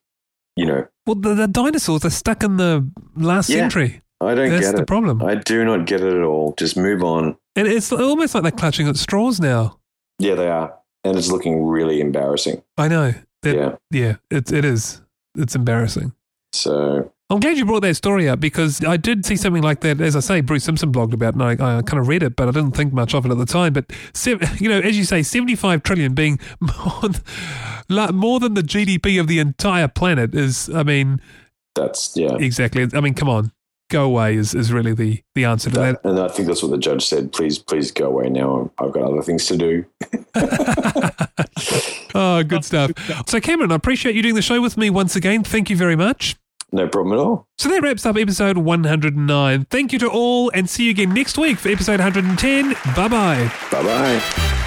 you 0.55 0.65
know, 0.65 0.87
Well, 1.07 1.15
the, 1.15 1.33
the 1.33 1.47
dinosaurs 1.47 2.05
are 2.05 2.09
stuck 2.09 2.43
in 2.43 2.57
the 2.57 2.87
last 3.15 3.49
Yeah, 3.49 3.61
century. 3.61 4.01
I 4.21 4.35
don't 4.35 4.49
That's 4.49 4.71
get 4.71 4.75
the 4.75 4.85
problem. 4.85 5.23
I 5.23 5.35
do 5.35 5.65
not 5.65 5.85
get 5.87 6.01
it 6.01 6.13
at 6.13 6.21
all. 6.23 6.53
Just 6.57 6.77
move 6.77 7.03
on. 7.03 7.35
And 7.55 7.67
it's 7.67 7.91
almost 7.91 8.35
like 8.35 8.43
they're 8.43 8.51
clutching 8.51 8.87
at 8.87 8.97
straws 8.97 9.39
now. 9.39 9.79
Yeah, 10.19 10.35
they 10.35 10.47
are, 10.49 10.73
and 11.03 11.17
it's 11.17 11.29
looking 11.29 11.65
really 11.65 11.99
embarrassing. 12.01 12.61
I 12.77 12.87
know. 12.87 13.13
Yeah. 13.43 13.75
yeah, 13.91 14.15
it, 14.29 14.51
it 14.51 14.65
is. 14.65 15.01
It's 15.37 15.55
embarrassing. 15.55 16.13
So 16.53 17.11
I'm 17.31 17.39
glad 17.39 17.57
you 17.57 17.65
brought 17.65 17.81
that 17.81 17.95
story 17.95 18.29
up 18.29 18.39
because 18.39 18.83
I 18.83 18.97
did 18.97 19.25
see 19.25 19.35
something 19.35 19.63
like 19.63 19.81
that. 19.81 19.99
As 19.99 20.15
I 20.15 20.19
say, 20.19 20.41
Bruce 20.41 20.63
Simpson 20.63 20.91
blogged 20.91 21.13
about, 21.13 21.29
it 21.29 21.41
and 21.41 21.43
I, 21.43 21.77
I 21.77 21.81
kind 21.81 21.99
of 21.99 22.07
read 22.07 22.21
it, 22.21 22.35
but 22.35 22.47
I 22.47 22.51
didn't 22.51 22.73
think 22.73 22.93
much 22.93 23.15
of 23.15 23.25
it 23.25 23.31
at 23.31 23.37
the 23.39 23.47
time. 23.47 23.73
But 23.73 23.91
you 24.61 24.69
know, 24.69 24.79
as 24.79 24.95
you 24.95 25.05
say, 25.05 25.23
75 25.23 25.81
trillion 25.81 26.13
being 26.13 26.39
more, 26.59 27.09
th- 27.89 28.11
more 28.11 28.39
than 28.39 28.53
the 28.53 28.61
GDP 28.61 29.19
of 29.19 29.27
the 29.27 29.39
entire 29.39 29.87
planet 29.87 30.35
is. 30.35 30.69
I 30.69 30.83
mean, 30.83 31.19
that's 31.73 32.15
yeah. 32.15 32.35
exactly. 32.35 32.87
I 32.93 33.01
mean, 33.01 33.15
come 33.15 33.29
on, 33.29 33.51
go 33.89 34.05
away 34.05 34.35
is, 34.35 34.53
is 34.53 34.71
really 34.71 34.93
the 34.93 35.23
the 35.33 35.45
answer 35.45 35.71
to 35.71 35.75
that. 35.77 36.03
That- 36.03 36.09
and 36.11 36.19
I 36.19 36.27
think 36.27 36.47
that's 36.47 36.61
what 36.61 36.69
the 36.69 36.77
judge 36.77 37.07
said. 37.07 37.33
Please, 37.33 37.57
please 37.57 37.89
go 37.89 38.05
away 38.05 38.29
now. 38.29 38.69
I've 38.77 38.91
got 38.91 39.01
other 39.01 39.23
things 39.23 39.47
to 39.47 39.57
do. 39.57 39.83
oh, 42.13 42.43
good 42.43 42.63
stuff. 42.63 42.91
So, 43.27 43.39
Cameron, 43.39 43.71
I 43.71 43.75
appreciate 43.75 44.13
you 44.13 44.21
doing 44.21 44.35
the 44.35 44.43
show 44.43 44.61
with 44.61 44.77
me 44.77 44.91
once 44.91 45.15
again. 45.15 45.43
Thank 45.43 45.71
you 45.71 45.75
very 45.75 45.95
much. 45.95 46.35
No 46.71 46.87
problem 46.87 47.17
at 47.17 47.23
all. 47.23 47.47
So 47.57 47.69
that 47.69 47.81
wraps 47.81 48.05
up 48.05 48.17
episode 48.17 48.57
109. 48.57 49.65
Thank 49.65 49.93
you 49.93 49.99
to 49.99 50.09
all, 50.09 50.51
and 50.53 50.69
see 50.69 50.85
you 50.85 50.89
again 50.91 51.13
next 51.13 51.37
week 51.37 51.57
for 51.57 51.69
episode 51.69 51.99
110. 51.99 52.73
Bye 52.95 53.07
bye. 53.07 53.51
Bye 53.71 53.83
bye. 53.83 54.61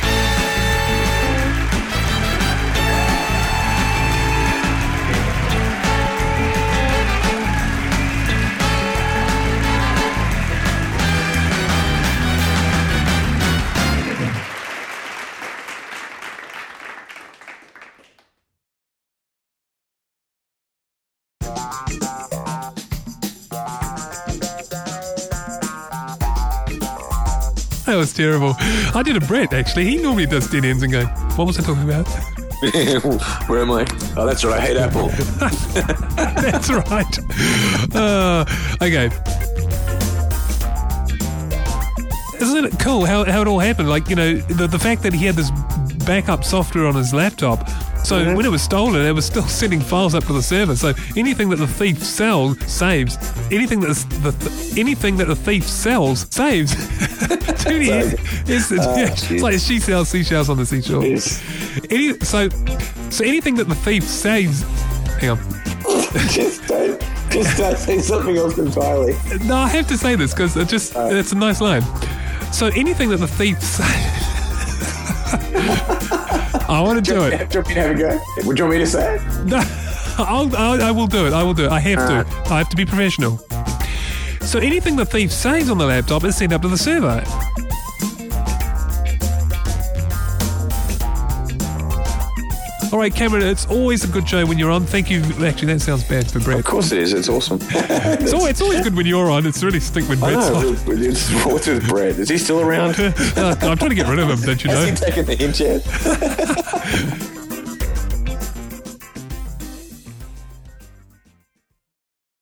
Was 28.08 28.16
terrible. 28.16 28.54
I 28.94 29.02
did 29.02 29.16
a 29.16 29.26
Brett, 29.26 29.52
actually. 29.52 29.84
He 29.84 29.98
normally 29.98 30.26
does 30.26 30.48
dead 30.48 30.64
ends 30.64 30.82
and 30.82 30.92
go, 30.92 31.04
What 31.36 31.46
was 31.46 31.58
I 31.58 31.62
talking 31.62 31.82
about? 31.82 32.06
Where 33.48 33.60
am 33.60 33.70
I? 33.70 33.86
Oh, 34.16 34.26
that's 34.26 34.44
right. 34.44 34.58
I 34.58 34.66
hate 34.66 34.76
Apple. 34.76 35.08
That's 36.42 36.70
right. 36.70 37.18
Uh, 37.94 38.44
okay. 38.82 39.06
Isn't 42.40 42.64
it 42.64 42.80
cool 42.80 43.04
how, 43.04 43.24
how 43.24 43.42
it 43.42 43.46
all 43.46 43.60
happened? 43.60 43.88
Like, 43.88 44.08
you 44.08 44.16
know, 44.16 44.34
the, 44.36 44.66
the 44.66 44.78
fact 44.78 45.04
that 45.04 45.12
he 45.12 45.24
had 45.26 45.36
this 45.36 45.52
backup 46.04 46.42
software 46.42 46.86
on 46.86 46.96
his 46.96 47.14
laptop. 47.14 47.68
So 48.04 48.34
when 48.34 48.46
it 48.46 48.50
was 48.50 48.62
stolen, 48.62 49.04
it 49.04 49.12
was 49.12 49.26
still 49.26 49.42
sending 49.48 49.80
files 49.80 50.14
up 50.14 50.24
to 50.24 50.32
the 50.32 50.42
server. 50.42 50.76
So 50.76 50.94
anything 51.16 51.50
that 51.50 51.56
the 51.56 51.66
thief 51.66 52.02
sells 52.02 52.58
saves. 52.64 53.16
Anything 53.52 53.80
that 53.80 53.88
the, 53.88 54.30
the 54.30 54.80
anything 54.80 55.16
that 55.18 55.26
the 55.26 55.36
thief 55.36 55.64
sells 55.64 56.26
saves. 56.34 56.74
Dude, 57.64 57.82
it's, 58.46 58.70
it's, 58.70 58.72
yeah, 58.72 59.10
it's 59.10 59.42
like 59.42 59.58
she 59.58 59.78
sells 59.78 60.08
seashells 60.08 60.48
on 60.48 60.56
the 60.56 60.66
seashore. 60.66 61.04
Yes. 61.04 61.42
Any, 61.90 62.18
so 62.20 62.48
so 63.10 63.24
anything 63.24 63.56
that 63.56 63.68
the 63.68 63.74
thief 63.74 64.04
saves. 64.04 64.62
Hang 65.18 65.30
on. 65.30 65.38
just 66.30 66.66
don't, 66.66 67.00
just 67.30 67.58
don't 67.58 67.76
say 67.76 67.98
something 67.98 68.36
else 68.36 68.58
entirely. 68.58 69.14
No, 69.44 69.56
I 69.56 69.68
have 69.68 69.88
to 69.88 69.98
say 69.98 70.14
this 70.14 70.32
because 70.32 70.56
it 70.56 70.68
just 70.68 70.94
it's 70.96 71.32
a 71.32 71.36
nice 71.36 71.60
line. 71.60 71.82
So 72.52 72.66
anything 72.68 73.10
that 73.10 73.18
the 73.18 73.28
thief 73.28 73.60
says. 73.62 74.18
I 76.68 76.80
want 76.82 77.04
to 77.04 77.12
do 77.12 77.22
it. 77.24 77.30
Do 77.50 77.58
you 77.58 77.62
want 77.62 77.68
me 77.68 77.74
to 77.74 77.80
have 77.80 77.90
a 77.92 77.94
go? 77.98 78.20
Would 78.46 78.58
you 78.58 78.64
want 78.64 78.74
me 78.76 78.78
to 78.80 78.86
say 78.86 79.16
it? 79.16 79.22
No, 80.18 80.24
I'll, 80.24 80.56
I'll, 80.56 80.82
I 80.82 80.90
will 80.90 81.06
do 81.06 81.26
it. 81.28 81.32
I 81.32 81.44
will 81.44 81.54
do 81.54 81.66
it. 81.66 81.70
I 81.70 81.78
have 81.78 82.26
to. 82.26 82.52
I 82.52 82.58
have 82.58 82.68
to 82.70 82.76
be 82.76 82.84
professional. 82.84 83.38
So 84.40 84.58
anything 84.58 84.96
the 84.96 85.06
thief 85.06 85.30
saves 85.30 85.70
on 85.70 85.78
the 85.78 85.86
laptop 85.86 86.24
is 86.24 86.36
sent 86.36 86.52
up 86.52 86.62
to 86.62 86.68
the 86.68 86.76
server. 86.76 87.22
All 92.90 92.98
right, 92.98 93.14
Cameron, 93.14 93.46
it's 93.46 93.66
always 93.66 94.02
a 94.02 94.08
good 94.08 94.26
show 94.26 94.46
when 94.46 94.58
you're 94.58 94.70
on. 94.70 94.86
Thank 94.86 95.10
you. 95.10 95.20
Actually, 95.44 95.74
that 95.74 95.80
sounds 95.80 96.04
bad 96.04 96.30
for 96.30 96.40
Brett. 96.40 96.58
Of 96.58 96.64
course 96.64 96.90
it 96.90 96.98
is. 96.98 97.12
It's 97.12 97.28
awesome. 97.28 97.58
It's 98.20 98.32
always, 98.32 98.50
it's 98.50 98.60
always 98.62 98.80
good 98.80 98.94
when 98.96 99.06
you're 99.06 99.30
on. 99.30 99.46
It's 99.46 99.62
really 99.62 99.80
stink 99.80 100.08
when 100.08 100.18
Brett's 100.18 100.48
on. 100.50 100.74
It's, 100.86 101.44
what's 101.44 101.66
with 101.66 101.86
Brett? 101.88 102.18
Is 102.18 102.28
he 102.28 102.38
still 102.38 102.60
around? 102.60 102.96
Uh, 103.38 103.54
I'm 103.60 103.76
trying 103.76 103.90
to 103.90 103.94
get 103.94 104.08
rid 104.08 104.18
of 104.18 104.28
him, 104.28 104.40
don't 104.40 104.64
you 104.64 104.70
know? 104.70 104.76
Has 104.84 104.98
he 104.98 105.06
taken 105.06 105.26
the 105.26 105.36
hint 105.36 105.60
yet? 105.60 107.34